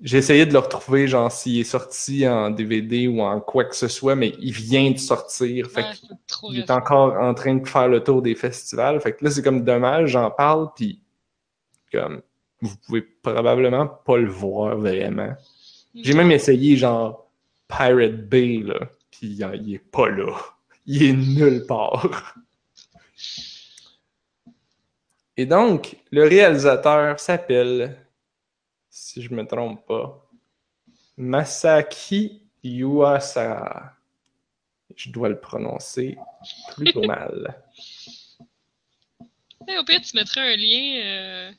[0.00, 3.76] J'ai essayé de le retrouver, genre, s'il est sorti en DVD ou en quoi que
[3.76, 5.70] ce soit, mais il vient de sortir.
[5.70, 5.92] Fait Ouais,
[6.26, 9.00] qu'il est encore en train de faire le tour des festivals.
[9.00, 11.00] Fait que là, c'est comme dommage, j'en parle, puis
[11.92, 12.22] comme.
[12.62, 15.34] Vous pouvez probablement pas le voir vraiment.
[15.94, 17.28] J'ai même essayé genre
[17.68, 20.34] Pirate Bay, là, puis il est pas là.
[20.86, 22.36] Il est nulle part.
[25.36, 27.96] Et donc, le réalisateur s'appelle,
[28.90, 30.30] si je me trompe pas,
[31.16, 33.94] Masaki Yuasa.
[34.94, 36.18] Je dois le prononcer
[36.74, 37.62] plutôt mal.
[39.68, 41.52] Eh, au pire, tu mettrais un lien euh,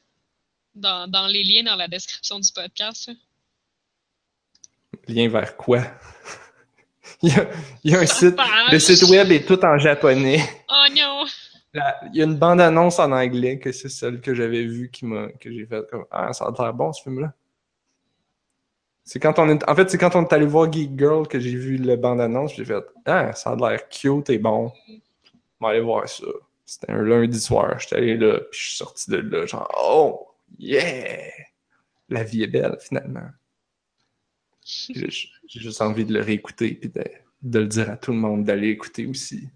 [0.76, 3.08] dans, dans les liens dans la description du podcast.
[3.08, 3.14] là.
[5.08, 5.82] Lien vers quoi?
[7.22, 7.48] il, y a,
[7.84, 8.36] il y a un site.
[8.36, 8.72] Page.
[8.72, 10.42] Le site web est tout en japonais.
[10.70, 11.26] Oh non!
[11.74, 15.06] La- il y a une bande-annonce en anglais que c'est celle que j'avais vue qui
[15.06, 17.34] m'a que j'ai fait comme Ah, ça a l'air bon ce film-là.
[19.04, 19.68] C'est quand on est.
[19.70, 22.54] En fait, c'est quand on est allé voir Geek Girl que j'ai vu le bande-annonce,
[22.56, 24.72] j'ai fait Ah, ça a l'air cute et bon.
[25.60, 26.26] On va aller voir ça.
[26.66, 30.28] C'était un lundi soir, j'étais allé là, puis je suis sorti de là, genre Oh
[30.58, 31.32] yeah!
[32.10, 33.30] La vie est belle finalement.
[34.66, 35.10] J'ai
[35.60, 37.04] juste envie de le réécouter et de,
[37.42, 39.50] de le dire à tout le monde d'aller écouter aussi.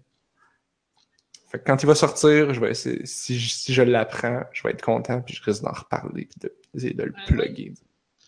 [1.50, 4.62] Fait que quand il va sortir, je vais essayer, si je, si je l'apprends, je
[4.62, 7.72] vais être content, puis je risque d'en reparler, puis de- le plugger.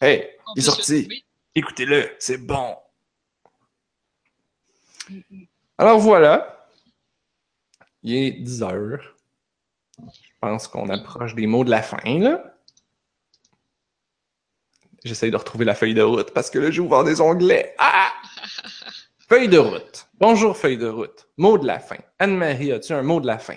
[0.00, 1.16] Hey, On il est sorti, le
[1.54, 2.76] écoutez-le, c'est bon.
[5.10, 5.44] Mm, mm.
[5.76, 6.66] Alors voilà,
[8.02, 9.16] il est 10 heures.
[9.98, 12.49] Je pense qu'on approche des mots de la fin, là.
[15.04, 17.74] J'essaye de retrouver la feuille de route parce que là, j'ai ouvert des onglets.
[17.78, 18.12] Ah!
[19.28, 20.06] Feuille de route.
[20.18, 21.28] Bonjour, feuille de route.
[21.36, 21.98] Mot de la fin.
[22.18, 23.56] Anne-Marie, as-tu un mot de la fin?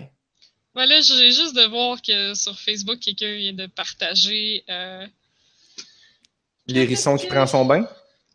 [0.76, 4.64] Voilà, j'ai juste de voir que sur Facebook, quelqu'un vient de partager.
[4.70, 5.06] euh,
[6.68, 7.88] L'hérisson qui prend son bain?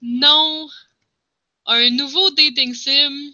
[0.02, 0.68] non,
[1.66, 3.32] un nouveau dating sim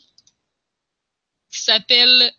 [1.50, 2.32] qui s'appelle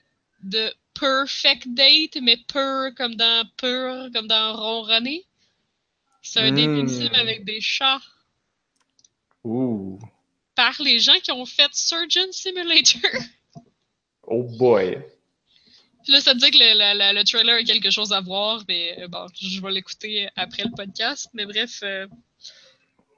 [0.51, 5.25] The Perfect Date, mais pur comme dans pur, comme dans ronronner.
[6.27, 6.89] C'est un dating Mm.
[6.89, 8.01] sim avec des chats
[9.43, 9.99] Ouh.
[10.55, 13.01] par les gens qui ont fait Surgeon Simulator.
[14.23, 14.97] Oh boy.
[16.03, 18.63] Puis là, ça me dit que le, la- le trailer a quelque chose à voir,
[18.67, 21.29] mais euh, bon, je vais l'écouter après le podcast.
[21.33, 22.07] Mais bref, euh,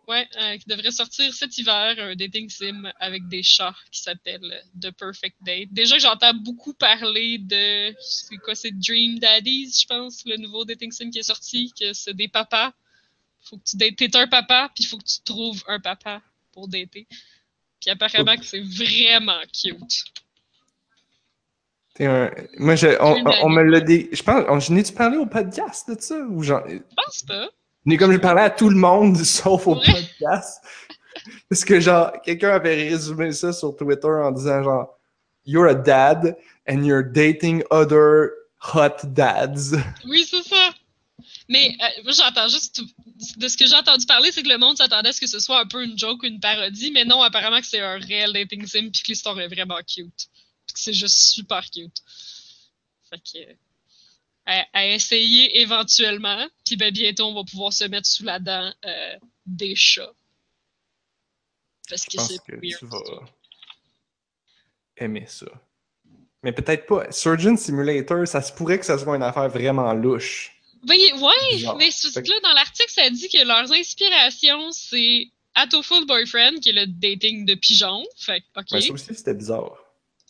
[0.07, 4.61] ouais, euh, qui devrait sortir cet hiver, un dating sim avec des chats qui s'appelle
[4.81, 5.69] The Perfect Date.
[5.71, 10.91] Déjà j'entends beaucoup parler de, c'est quoi, c'est Dream Daddies, je pense, le nouveau dating
[10.91, 12.73] sim qui est sorti, que c'est des papas.
[13.43, 16.21] Faut que tu dates, t'es un papa, puis il faut que tu trouves un papa
[16.51, 17.07] pour dater.
[17.79, 20.05] Puis apparemment que c'est vraiment cute.
[21.95, 22.31] T'es un...
[22.57, 22.87] Moi, je...
[22.99, 24.09] on, on- on me l'a dit.
[24.11, 24.43] Je pense.
[24.49, 24.59] On...
[24.59, 26.17] Je n'ai-tu parlé au podcast de ça?
[26.29, 26.63] Ou genre.
[26.67, 27.47] Je pense pas.
[27.85, 29.85] Mais comme j'ai parlé à tout le monde, sauf au Ouais.
[29.85, 30.61] podcast.
[31.49, 34.93] Parce que, genre, quelqu'un avait résumé ça sur Twitter en disant, genre,
[35.45, 36.35] You're a dad
[36.67, 38.31] and you're dating other
[38.73, 39.73] hot dads.
[40.05, 40.36] Oui, c'est ça.
[41.49, 42.81] Mais euh, moi, j'entends juste.
[43.37, 45.39] De ce que j'ai entendu parler, c'est que le monde s'attendait à ce que ce
[45.39, 48.31] soit un peu une joke ou une parodie, mais non, apparemment que c'est un réel
[48.33, 50.27] dating sim puis que l'histoire est vraiment cute.
[50.67, 51.97] Puis que c'est juste super cute.
[53.09, 53.39] Fait que.
[53.39, 53.53] euh,
[54.45, 56.47] À, à essayer éventuellement.
[56.65, 59.15] Puis ben, bientôt, on va pouvoir se mettre sous la dent euh,
[59.45, 60.13] des chats.
[61.89, 62.79] Parce que c'est que weird.
[62.79, 62.99] tu vas
[64.97, 65.47] aimer ça.
[66.43, 67.11] Mais peut-être pas.
[67.11, 70.51] Surgeon Simulator, ça se pourrait que ça soit une affaire vraiment louche.
[70.87, 71.75] Ben, ouais, Bizarre.
[71.75, 76.69] mais c'est que là, dans l'article, ça dit que leurs inspirations, c'est Atoful Boyfriend, qui
[76.69, 78.05] est le dating de pigeons.
[78.15, 78.81] Fait que, OK.
[78.81, 79.75] Ça aussi, c'était bizarre.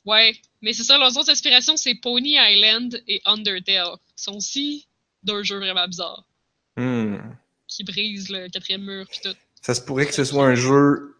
[0.04, 3.98] Ouais, mais c'est ça, leurs autres inspirations, c'est Pony Island et Undertale.
[4.16, 4.88] Qui sont aussi
[5.24, 6.24] deux jeux vraiment bizarres.
[6.76, 7.18] Hmm.
[7.68, 9.36] Qui brisent le quatrième mur pis tout.
[9.62, 11.18] Ça se pourrait que ce soit un jeu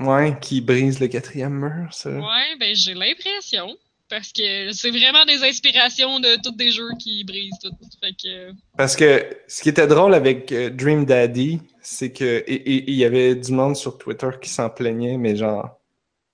[0.00, 2.10] ouais, qui brise le quatrième mur, ça.
[2.10, 3.76] Ouais, ben j'ai l'impression.
[4.14, 7.72] Parce que c'est vraiment des inspirations de tous des jeux qui brisent tout.
[8.00, 8.52] Fait que.
[8.76, 12.44] Parce que ce qui était drôle avec euh, Dream Daddy, c'est que.
[12.46, 15.80] Il y avait du monde sur Twitter qui s'en plaignait, mais genre.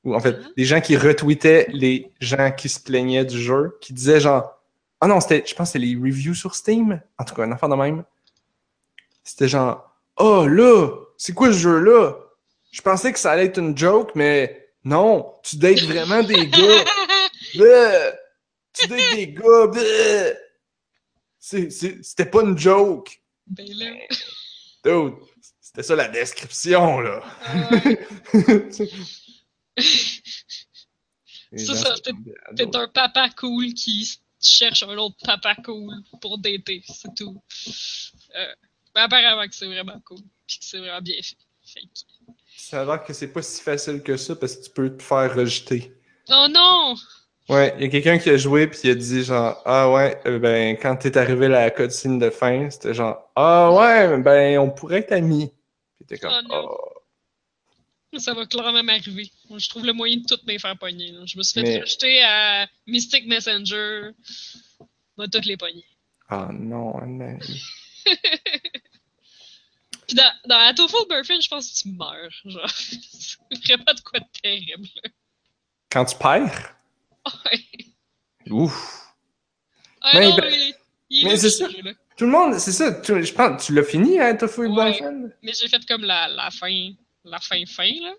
[0.04, 0.48] Ou en fait, Ah.
[0.58, 4.60] des gens qui retweetaient les gens qui se plaignaient du jeu, qui disaient genre.
[5.00, 5.42] Ah non, c'était.
[5.46, 7.00] Je pense que c'était les reviews sur Steam.
[7.18, 8.04] En tout cas, un enfant de même.
[9.24, 9.90] C'était genre.
[10.18, 10.88] Oh là!
[11.16, 12.14] C'est quoi ce jeu-là?
[12.72, 15.32] Je pensais que ça allait être une joke, mais non!
[15.42, 16.84] Tu dates vraiment des gars!
[17.54, 18.12] Bleh!
[18.72, 19.66] Tu dates des gars!
[19.68, 20.36] bleh!
[21.38, 23.20] C'était pas une joke!
[23.46, 23.92] ben là.
[24.84, 25.14] Dude,
[25.60, 27.22] c'était ça la description, là.
[27.54, 28.70] euh,
[31.56, 31.94] C'est ça,
[32.56, 37.42] T'es un papa cool qui cherche un autre papa cool pour dater, c'est tout.
[38.36, 38.54] Euh,
[38.94, 41.36] mais apparemment que c'est vraiment cool, puis que c'est vraiment bien fait.
[41.64, 44.70] Fait que- Ça a l'air que c'est pas si facile que ça parce que tu
[44.70, 45.92] peux te faire rejeter.
[46.28, 46.94] Oh non!
[47.50, 50.20] Ouais, il y a quelqu'un qui a joué puis il a dit genre ah ouais
[50.26, 54.58] euh, ben quand t'es arrivé à la cutscene de fin c'était genre ah ouais ben
[54.60, 55.52] on pourrait être amis.
[55.96, 56.68] Puis t'es comme Oh non.
[56.70, 58.18] oh.
[58.18, 59.30] Ça va clairement m'arriver.
[59.56, 61.12] Je trouve le moyen de toutes mes faire pogner.
[61.12, 61.20] là.
[61.26, 64.10] Je me suis fait Mais- rejeter à Mystic Messenger.
[65.16, 65.84] Moi, toutes les pogner.
[66.28, 67.38] Ah non, Anne.
[70.06, 72.30] Puis dans, dans Atoful Burfin, je pense que tu meurs.
[72.44, 74.88] Genre, c'est vraiment de quoi de terrible.
[75.90, 76.74] Quand tu perds?
[78.50, 79.06] Ouf.
[80.00, 80.74] Ah Mais non, ben- mais,
[81.10, 81.68] il est mais là, c'est ce ça.
[82.16, 82.92] Tout le monde, c'est ça.
[82.92, 84.68] tu- je pense, tu l'as fini, hein, Tofu Ouais.
[84.68, 85.30] Boyfriend?
[85.42, 86.90] Mais j'ai fait comme la, la fin,
[87.24, 88.12] la fin fin, là.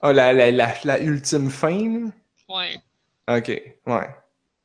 [0.00, 1.70] Ah, la, la, la, la ultime fin,
[2.00, 2.10] là?
[2.48, 2.80] Ouais.
[3.28, 3.48] Ok,
[3.86, 4.08] ouais.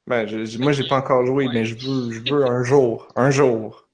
[0.08, 1.54] Ben, je, je- moi, j'ai pas encore joué, Ouais.
[1.54, 3.08] mais je veux, je veux un jour.
[3.16, 3.88] Un jour.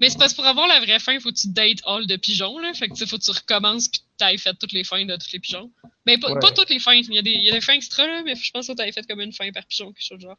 [0.00, 2.16] Mais c'est parce que pour avoir la vraie fin, faut que tu dates all de
[2.16, 2.72] pigeons, là.
[2.74, 5.16] Fait que, tu faut que tu recommences puis que t'ailles fait toutes les fins de
[5.16, 5.70] tous les pigeons.
[6.06, 6.38] Mais pas, Ouais.
[6.40, 6.94] pas toutes les fins.
[6.94, 8.72] Il y, a des, il y a des fins extra, là, mais je pense que
[8.72, 10.38] t'avais fait comme une fin par pigeon, quelque chose de genre.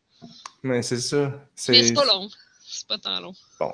[0.64, 1.32] Mais c'est ça.
[1.70, 2.30] Mais c'est pas long.
[2.68, 3.34] C'est pas tant long.
[3.60, 3.74] Bon.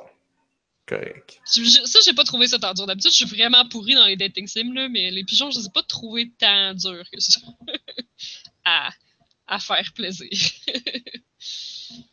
[0.87, 1.39] Correct.
[1.45, 2.85] Ça, j'ai pas trouvé ça tant dur.
[2.85, 5.65] D'habitude, je suis vraiment pourri dans les dating sims, là, mais les pigeons, je les
[5.65, 7.39] ai pas trouvés tant durs que ça.
[8.65, 8.89] à,
[9.47, 10.29] à faire plaisir.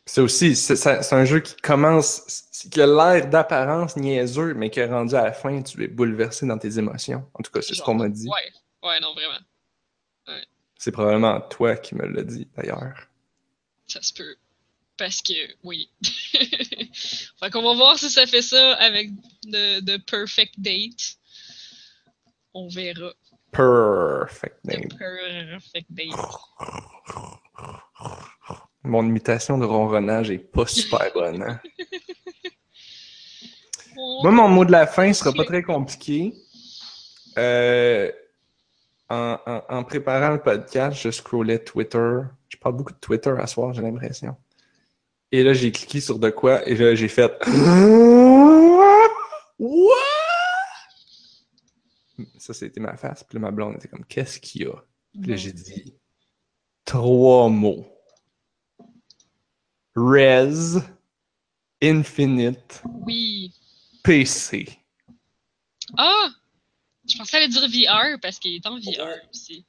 [0.05, 4.85] C'est aussi, c'est un jeu qui commence, qui a l'air d'apparence niaiseux, mais qui est
[4.85, 7.25] rendu à la fin, tu es bouleversé dans tes émotions.
[7.33, 8.27] En tout cas, c'est ce qu'on m'a dit.
[8.27, 8.53] Ouais.
[8.83, 9.39] Ouais, non, vraiment.
[10.77, 13.07] C'est probablement toi qui me l'as dit, d'ailleurs.
[13.87, 14.35] Ça se peut.
[14.97, 15.33] Parce que,
[15.63, 15.89] oui.
[16.03, 19.09] fait qu'on va voir si ça fait ça avec
[19.45, 21.17] de, de Perfect Date.
[22.53, 23.13] On verra.
[23.51, 24.87] Perfect De name.
[24.97, 26.11] Perfect Date.
[28.83, 31.61] Mon imitation de ronronnage est pas super bonne, hein?
[34.23, 36.33] Moi, mon mot de la fin sera pas très compliqué.
[37.37, 38.11] Euh,
[39.09, 42.19] en, en- en préparant le podcast, je scrollais Twitter.
[42.49, 44.35] Je parle beaucoup de Twitter à soir, j'ai l'impression.
[45.31, 47.31] Et là, j'ai cliqué sur de quoi et là, j'ai fait.
[49.59, 49.97] What?
[52.37, 53.23] Ça, c'était ma face.
[53.23, 54.73] Puis là, ma blonde était comme, qu'est-ce qu'il y a?
[55.19, 55.95] Puis là, j'ai dit
[56.85, 57.85] trois mots.
[59.95, 60.79] Res,
[61.81, 63.53] Infinite, Oui.
[64.03, 64.67] PC.
[65.97, 66.29] Ah!
[67.09, 69.65] Je pensais aller dire VR parce qu'il est en VR aussi.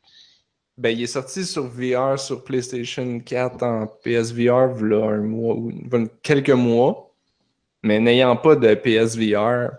[0.76, 5.72] Ben, il est sorti sur VR, sur PlayStation 4 en PSVR, voilà un mois ou
[6.22, 7.12] quelques mois.
[7.82, 9.70] Mais n'ayant pas de PSVR,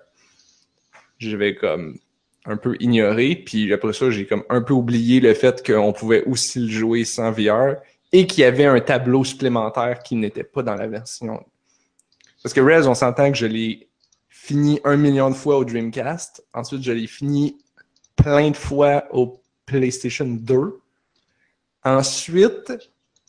[1.17, 1.97] je vais comme
[2.45, 3.35] un peu ignorer.
[3.35, 7.03] Puis après ça, j'ai comme un peu oublié le fait qu'on pouvait aussi le jouer
[7.03, 7.75] sans VR
[8.11, 11.43] et qu'il y avait un tableau supplémentaire qui n'était pas dans la version.
[12.41, 13.84] Parce que Rez, on s'entend que je l'ai
[14.35, 16.45] fini un million de fois au Dreamcast.
[16.53, 17.57] Ensuite, je l'ai fini
[18.17, 20.79] plein de fois au PlayStation 2.
[21.83, 22.73] Ensuite,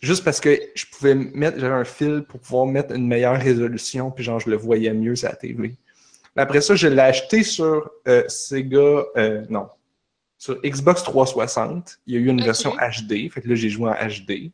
[0.02, 4.10] juste parce que je pouvais mettre, j'avais un fil pour pouvoir mettre une meilleure résolution,
[4.10, 5.76] puis genre je le voyais mieux sur la TV.
[6.34, 9.68] Après ça, je l'ai acheté sur euh, Sega, euh, non,
[10.36, 12.00] sur Xbox 360.
[12.06, 14.50] Il y a eu une version HD, fait que là j'ai joué en HD.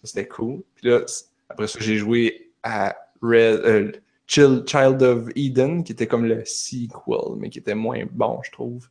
[0.00, 0.62] Ça, C'était cool.
[0.74, 1.00] Puis là,
[1.48, 3.92] après ça, j'ai joué à Red, euh,
[4.26, 8.88] Child of Eden, qui était comme le sequel, mais qui était moins bon, je trouve.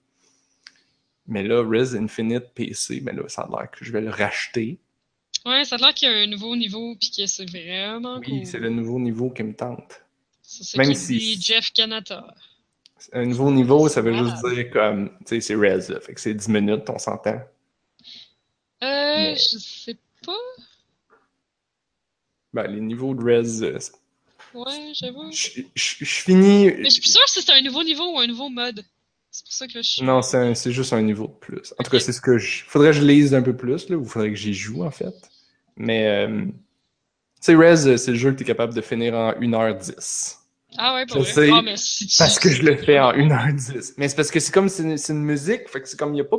[1.28, 4.78] Mais là, Res Infinite PC, mais là, ça a l'air que je vais le racheter.
[5.46, 8.40] Ouais, ça a l'air qu'il y a un nouveau niveau puis que c'est vraiment Oui,
[8.40, 8.46] cool.
[8.46, 10.02] c'est le nouveau niveau qui me tente.
[10.42, 12.34] C'est ce même si- dit Jeff Kanata.
[13.12, 16.22] Un nouveau niveau, ça veut juste dire comme, tu sais, c'est Res, là, fait que
[16.22, 17.42] c'est 10 minutes, on s'entend.
[17.42, 17.46] Euh,
[18.82, 20.32] Mais- je sais pas.
[22.54, 23.92] Ben, les niveaux de Res,
[24.54, 25.32] Ouais, j'avoue.
[25.32, 26.66] je je- je finis.
[26.68, 28.84] Mais je suis plus sûre si c'est un nouveau niveau ou un nouveau mode.
[29.32, 30.04] C'est pour ça que je suis.
[30.04, 31.74] Non, c'est juste un niveau de plus.
[31.80, 32.64] En tout cas, c'est ce que je.
[32.68, 35.14] Faudrait que je lise un peu plus, là, ou faudrait que j'y joue, en fait.
[35.76, 36.52] Mais, euh, tu
[37.42, 40.38] sais, euh, c'est le jeu que tu es capable de finir en 1h10.
[40.78, 41.32] Ah ouais, pas Je vrai.
[41.34, 43.94] sais, Ah, mais si tu- Parce que je le fais en 1h10.
[43.98, 46.14] Mais c'est parce que c'est comme c'est une, c'est une musique, fait que c'est comme
[46.14, 46.38] il y a pas.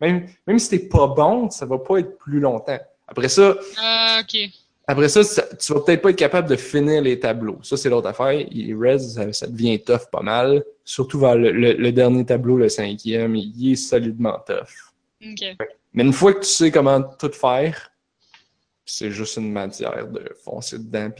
[0.00, 2.78] Même, même si t'es pas bon, ça va pas être plus longtemps.
[3.06, 4.50] Après ça, Ah, ok.
[4.88, 7.58] Après ça, ça- tu vas peut-être pas être capable de finir les tableaux.
[7.62, 8.32] Ça, c'est l'autre affaire.
[8.50, 10.64] Il res, ça, ça devient tough pas mal.
[10.84, 14.92] Surtout vers le, le- le dernier tableau, le cinquième, il est solidement tough.
[15.92, 17.90] Mais une fois que tu sais comment tout faire,
[18.84, 21.10] c'est juste une matière de foncer dedans.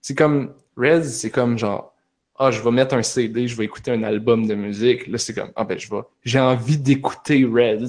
[0.00, 1.94] C'est comme Rez, c'est comme genre
[2.40, 5.06] ah je vais mettre un CD, je vais écouter un album de musique.
[5.08, 7.80] Là c'est comme ah ben je vais j'ai envie d'écouter Rez.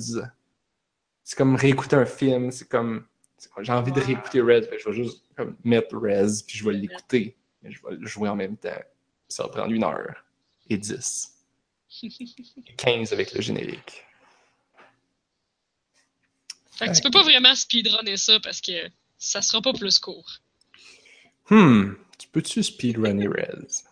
[1.24, 3.04] C'est comme réécouter un film, c'est comme
[3.62, 6.74] j'ai envie de réécouter Rez, ben, je vais juste comme, mettre Rez puis je vais
[6.74, 8.82] l'écouter, mais je vais le jouer en même temps.
[9.28, 10.26] Ça va prendre une heure
[10.70, 11.36] et dix.
[12.04, 14.06] Et 15 avec le générique.
[16.72, 20.40] Fait que tu peux pas vraiment speedrunner ça parce que ça sera pas plus court.
[21.50, 23.84] Hmm, tu peux-tu speedrunner Rez?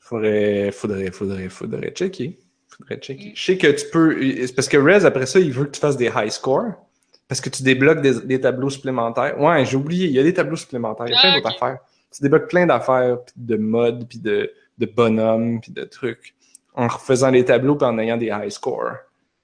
[0.00, 2.38] Faudrait, faudrait, faudrait, faudrait checker.
[2.68, 3.32] Faudrait checker.
[3.34, 4.46] Je sais que tu peux.
[4.54, 6.87] Parce que Rez, après ça, il veut que tu fasses des high scores.
[7.28, 9.38] Parce que tu débloques des, des tableaux supplémentaires.
[9.38, 11.06] Ouais, j'ai oublié, il y a des tableaux supplémentaires.
[11.06, 11.78] Il y a plein Ah, d'autres affaires.
[12.10, 16.34] Tu débloques plein d'affaires, puis de modes, puis de, de bonhommes, puis de trucs.
[16.74, 18.96] En refaisant les tableaux, puis en ayant des high scores.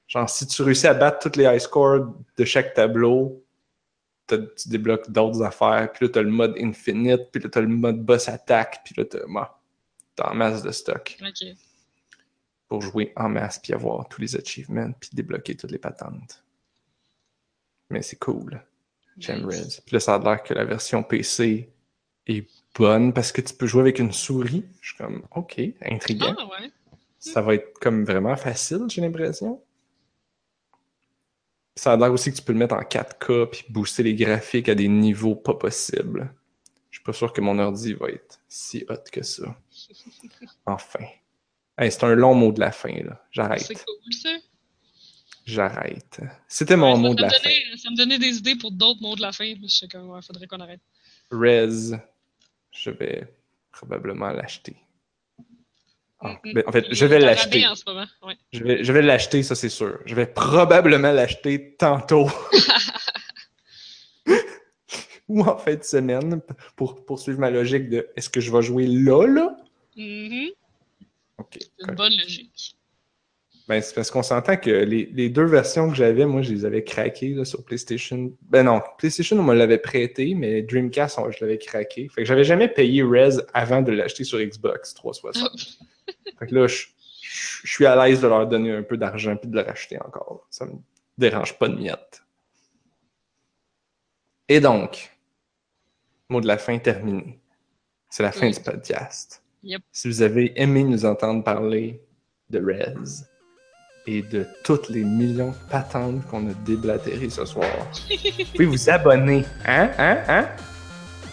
[0.07, 3.43] Genre, si tu réussis à battre tous les high scores de chaque tableau,
[4.27, 8.03] tu débloques d'autres affaires, puis là, t'as le mode infinite, puis là, t'as le mode
[8.03, 9.61] boss attack, puis là, t'as moi,
[10.17, 11.49] t'as en masse de stock Ok.
[12.69, 16.44] pour jouer en masse, puis avoir tous les achievements, puis débloquer toutes les patentes.
[17.91, 18.63] Mais c'est cool.
[19.19, 19.47] J'aime.
[19.47, 19.81] Rez.
[19.85, 21.71] Puis là, ça a l'air que la version PC
[22.27, 24.65] est bonne parce que tu peux jouer avec une souris.
[24.81, 26.35] Je suis comme, OK, intriguant.
[26.39, 26.71] Ah ouais.
[27.19, 29.63] Ça va être comme vraiment facile, j'ai l'impression.
[31.77, 34.69] Ça a l'air aussi que tu peux le mettre en 4K puis booster les graphiques
[34.69, 36.33] à des niveaux pas possibles.
[36.91, 39.57] Je suis pas sûr que mon ordi va être si hot que ça.
[40.67, 41.05] Enfin.
[41.77, 43.21] Hey, c'est un long mot de la fin, là.
[43.25, 43.67] C'est J'arrête.
[43.67, 44.29] cool ça.
[45.45, 46.21] J'arrête.
[46.49, 47.51] C'était mon Ouais, mot de la fin.
[47.77, 49.55] Ça me donnait des idées pour d'autres mots de la fin.
[49.63, 50.81] Je sais comme, ouais, faudrait qu'on arrête.
[51.31, 51.69] Rez,
[52.73, 53.29] je vais
[53.73, 54.77] probablement l'acheter.
[56.21, 56.53] Ah, Mm, mm.
[56.55, 57.65] ben, en fait, je vais l'acheter.
[58.23, 58.37] Ouais.
[58.53, 59.99] Je vais, je vais l'acheter, ça c'est sûr.
[60.07, 62.31] Je vais probablement l'acheter tantôt.
[65.29, 66.41] Ou en fin de semaine,
[66.77, 69.57] pour poursuivre ma logique de est-ce que je vais jouer là, là?
[69.97, 70.03] C'est
[71.89, 72.77] une bonne logique.
[73.67, 76.67] Ben, c'est parce qu'on s'entend que les, les deux versions que j'avais, moi, je les
[76.67, 78.31] avais craquées là, sur PlayStation.
[78.43, 82.09] Ben non, PlayStation, on me l'avait prêté, mais Dreamcast, on- je l'avais craqué.
[82.11, 85.79] Fait que j'avais jamais payé Rez avant de l'acheter sur Xbox 360.
[86.39, 86.75] fait que là, je,
[87.23, 89.99] je- je suis à l'aise de leur donner un peu d'argent puis de le racheter
[89.99, 90.47] encore.
[90.51, 90.73] Ça me
[91.17, 92.23] dérange pas de miette.
[94.49, 95.11] Et donc,
[96.29, 97.41] mot de la fin terminé.
[98.11, 98.53] C'est la fin Oui.
[98.53, 99.43] du podcast.
[99.63, 99.81] Yep.
[99.91, 102.03] Si vous avez aimé nous entendre parler
[102.51, 102.95] de Rez
[104.07, 107.69] et de toutes les millions de patentes qu'on a déblatérées ce soir,
[108.11, 109.45] vous pouvez vous abonner.
[109.67, 109.91] Hein?
[109.99, 110.19] Hein?
[110.29, 110.49] Hein?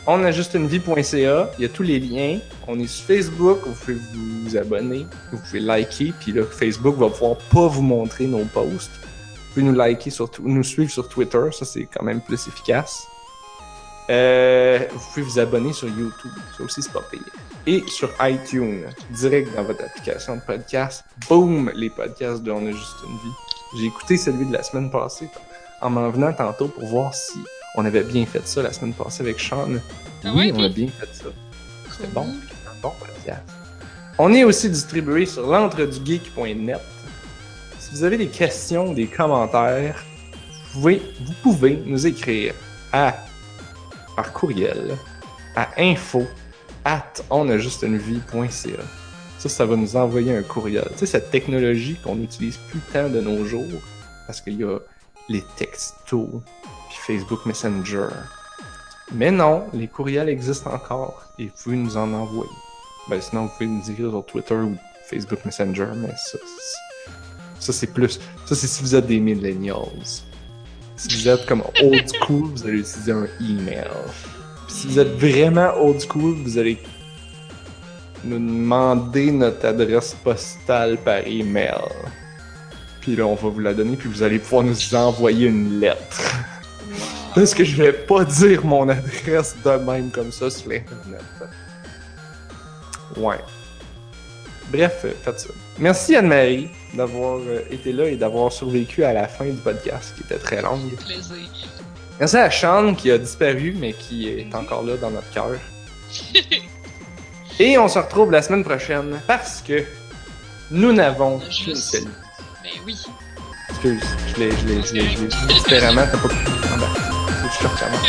[0.08, 2.40] On a juste une vie.ca, il y a tous les liens.
[2.68, 7.10] On est sur Facebook, vous pouvez vous abonner, vous pouvez liker, puis là, Facebook va
[7.10, 8.92] pouvoir pas vous montrer nos posts.
[8.96, 13.06] Vous pouvez nous liker, sur, nous suivre sur Twitter, ça c'est quand même plus efficace.
[14.10, 17.24] Euh, vous pouvez vous abonner sur YouTube, ça aussi c'est pas payé.
[17.68, 22.72] Et sur iTunes, direct dans votre application de podcast, boum, les podcasts de On a
[22.72, 23.36] juste une vie.
[23.78, 25.30] J'ai écouté celui de la semaine passée
[25.80, 27.40] en m'en venant tantôt pour voir si
[27.76, 29.76] on avait bien fait ça la semaine passée avec Sean.
[30.24, 31.26] Ah oui, on a bien fait ça.
[31.92, 33.44] C'était bon, un bon podcast.
[34.18, 36.82] On est aussi distribué sur l'entredugeek.net.
[37.80, 40.04] Si vous avez des questions, des commentaires,
[40.74, 42.54] vous pouvez, vous pouvez nous écrire
[42.92, 43.16] à
[44.16, 44.98] par courriel
[45.56, 46.28] à info
[46.86, 48.84] at onajustunevie.ca.
[49.38, 50.88] Ça, ça va nous envoyer un courriel.
[50.92, 53.82] Tu sais, cette technologie qu'on n'utilise plus tant de nos jours,
[54.28, 54.78] parce qu'il y a
[55.30, 56.42] les textos,
[56.90, 58.10] puis Facebook Messenger.
[59.14, 62.52] Mais non, les courriels existent encore et vous pouvez nous en envoyer.
[63.10, 64.78] Ben, sinon, vous pouvez nous écrire sur Twitter ou
[65.10, 66.38] Facebook Messenger, mais ça,
[67.60, 68.20] ça c'est plus.
[68.46, 70.22] Ça, c'est si vous êtes des millennials.
[70.96, 73.90] Si vous êtes comme old school, vous allez utiliser un email.
[74.72, 76.78] Si vous êtes vraiment old school, vous allez
[78.24, 81.84] nous demander notre adresse postale par email.
[83.02, 86.36] Puis là, on va vous la donner, puis vous allez pouvoir nous envoyer une lettre.
[87.36, 91.22] Parce que je vais pas dire mon adresse de même comme ça sur l'internet.
[93.18, 93.40] Ouais.
[94.72, 95.50] Bref, faites ça.
[95.80, 100.24] Merci Anne-Marie d'avoir euh, été là et d'avoir survécu à la fin du podcast qui
[100.24, 100.96] était très longue.
[100.96, 101.50] Plaisir.
[102.22, 105.54] Merci à Sean qui a disparu mais qui est encore là dans notre cœur.
[107.60, 109.84] Et on se retrouve la semaine prochaine parce que
[110.70, 111.78] nous n'avons Juste.
[111.78, 112.04] seule.
[112.62, 112.96] Ben oui.
[113.70, 116.36] Excuse, je l'ai, je l'ai, je l'ai, je l'ai différemment, t'as pas pu.
[116.46, 116.88] Ah ben,
[117.26, 118.08] faut que je te recommence.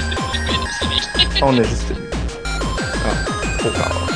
[1.42, 2.10] On a juste une.
[3.06, 4.11] Ah, trop tard.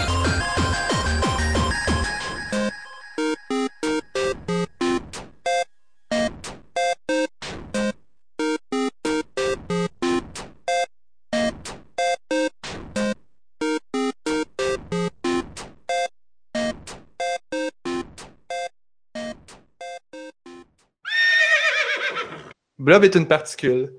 [22.86, 23.92] Blob est une particule.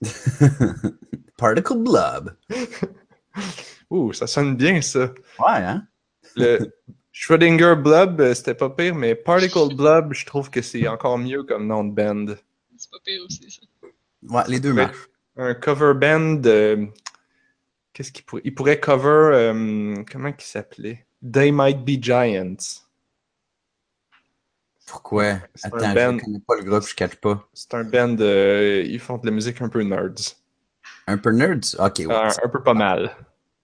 [1.36, 2.34] Particle blob.
[3.90, 5.12] Ouh, ça sonne bien ça.
[5.38, 5.86] Ouais, hein?
[6.36, 6.58] Le
[7.12, 11.42] Schrödinger Blob, euh, c'était pas pire, mais Particle Blob, je trouve que c'est encore mieux
[11.42, 12.34] comme nom de band.
[12.78, 13.60] C'est pas pire aussi, ça.
[14.22, 14.86] Ouais, les deux Ouais.
[14.86, 15.08] marchent.
[15.36, 16.40] Un cover band.
[16.46, 16.86] euh,
[17.92, 18.42] Qu'est-ce qu'il pourrait.
[18.46, 19.30] Il pourrait cover.
[19.34, 21.04] euh, comment il s'appelait?
[21.30, 22.56] They Might Be Giants.
[24.90, 25.34] Pourquoi?
[25.54, 26.18] C'est un Attends, band.
[26.18, 27.48] je connais pas le groupe, je catch pas.
[27.54, 28.16] C'est un band.
[28.20, 30.34] euh, ils font de la musique un peu nerds.
[31.06, 31.76] Un peu nerds?
[31.78, 32.14] Ok, ouais.
[32.14, 33.10] Un, un peu pas mal.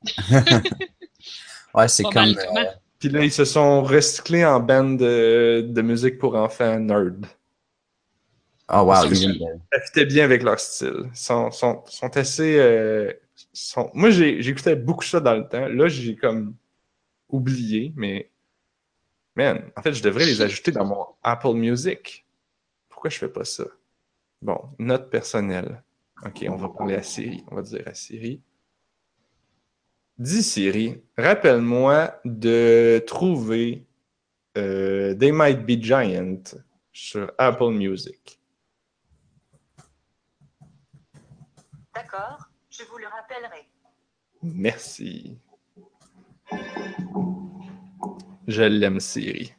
[1.74, 2.16] Ouais, c'est comme.
[2.56, 2.64] euh,
[2.98, 7.26] Puis là, ils se sont recyclés en band de, de musique pour enfants nerd.
[8.72, 9.02] Oh, wow.
[9.08, 11.04] C'est ils de- ça fitait bien avec leur style.
[11.12, 12.56] Ils sont, sont, sont assez.
[12.58, 13.12] euh,
[13.52, 13.90] sont...
[13.94, 15.68] Moi, j'écoutais beaucoup ça dans le temps.
[15.68, 16.54] Là, j'ai comme
[17.28, 18.30] oublié, mais.
[19.36, 22.26] Man, en fait, je devrais les ajouter dans mon Apple Music.
[22.88, 23.64] Pourquoi je fais pas ça?
[24.40, 25.82] Bon, note personnelle.
[26.24, 27.44] Ok, on va parler à Siri.
[27.50, 28.40] On va dire à Siri.
[30.18, 33.86] Dis Siri, rappelle-moi de trouver
[34.56, 36.42] euh, They Might Be Giant
[36.90, 38.40] sur Apple Music.
[41.94, 43.68] D'accord, je vous le rappellerai.
[44.42, 45.38] Merci.
[48.48, 49.55] Je l'aime, Siri.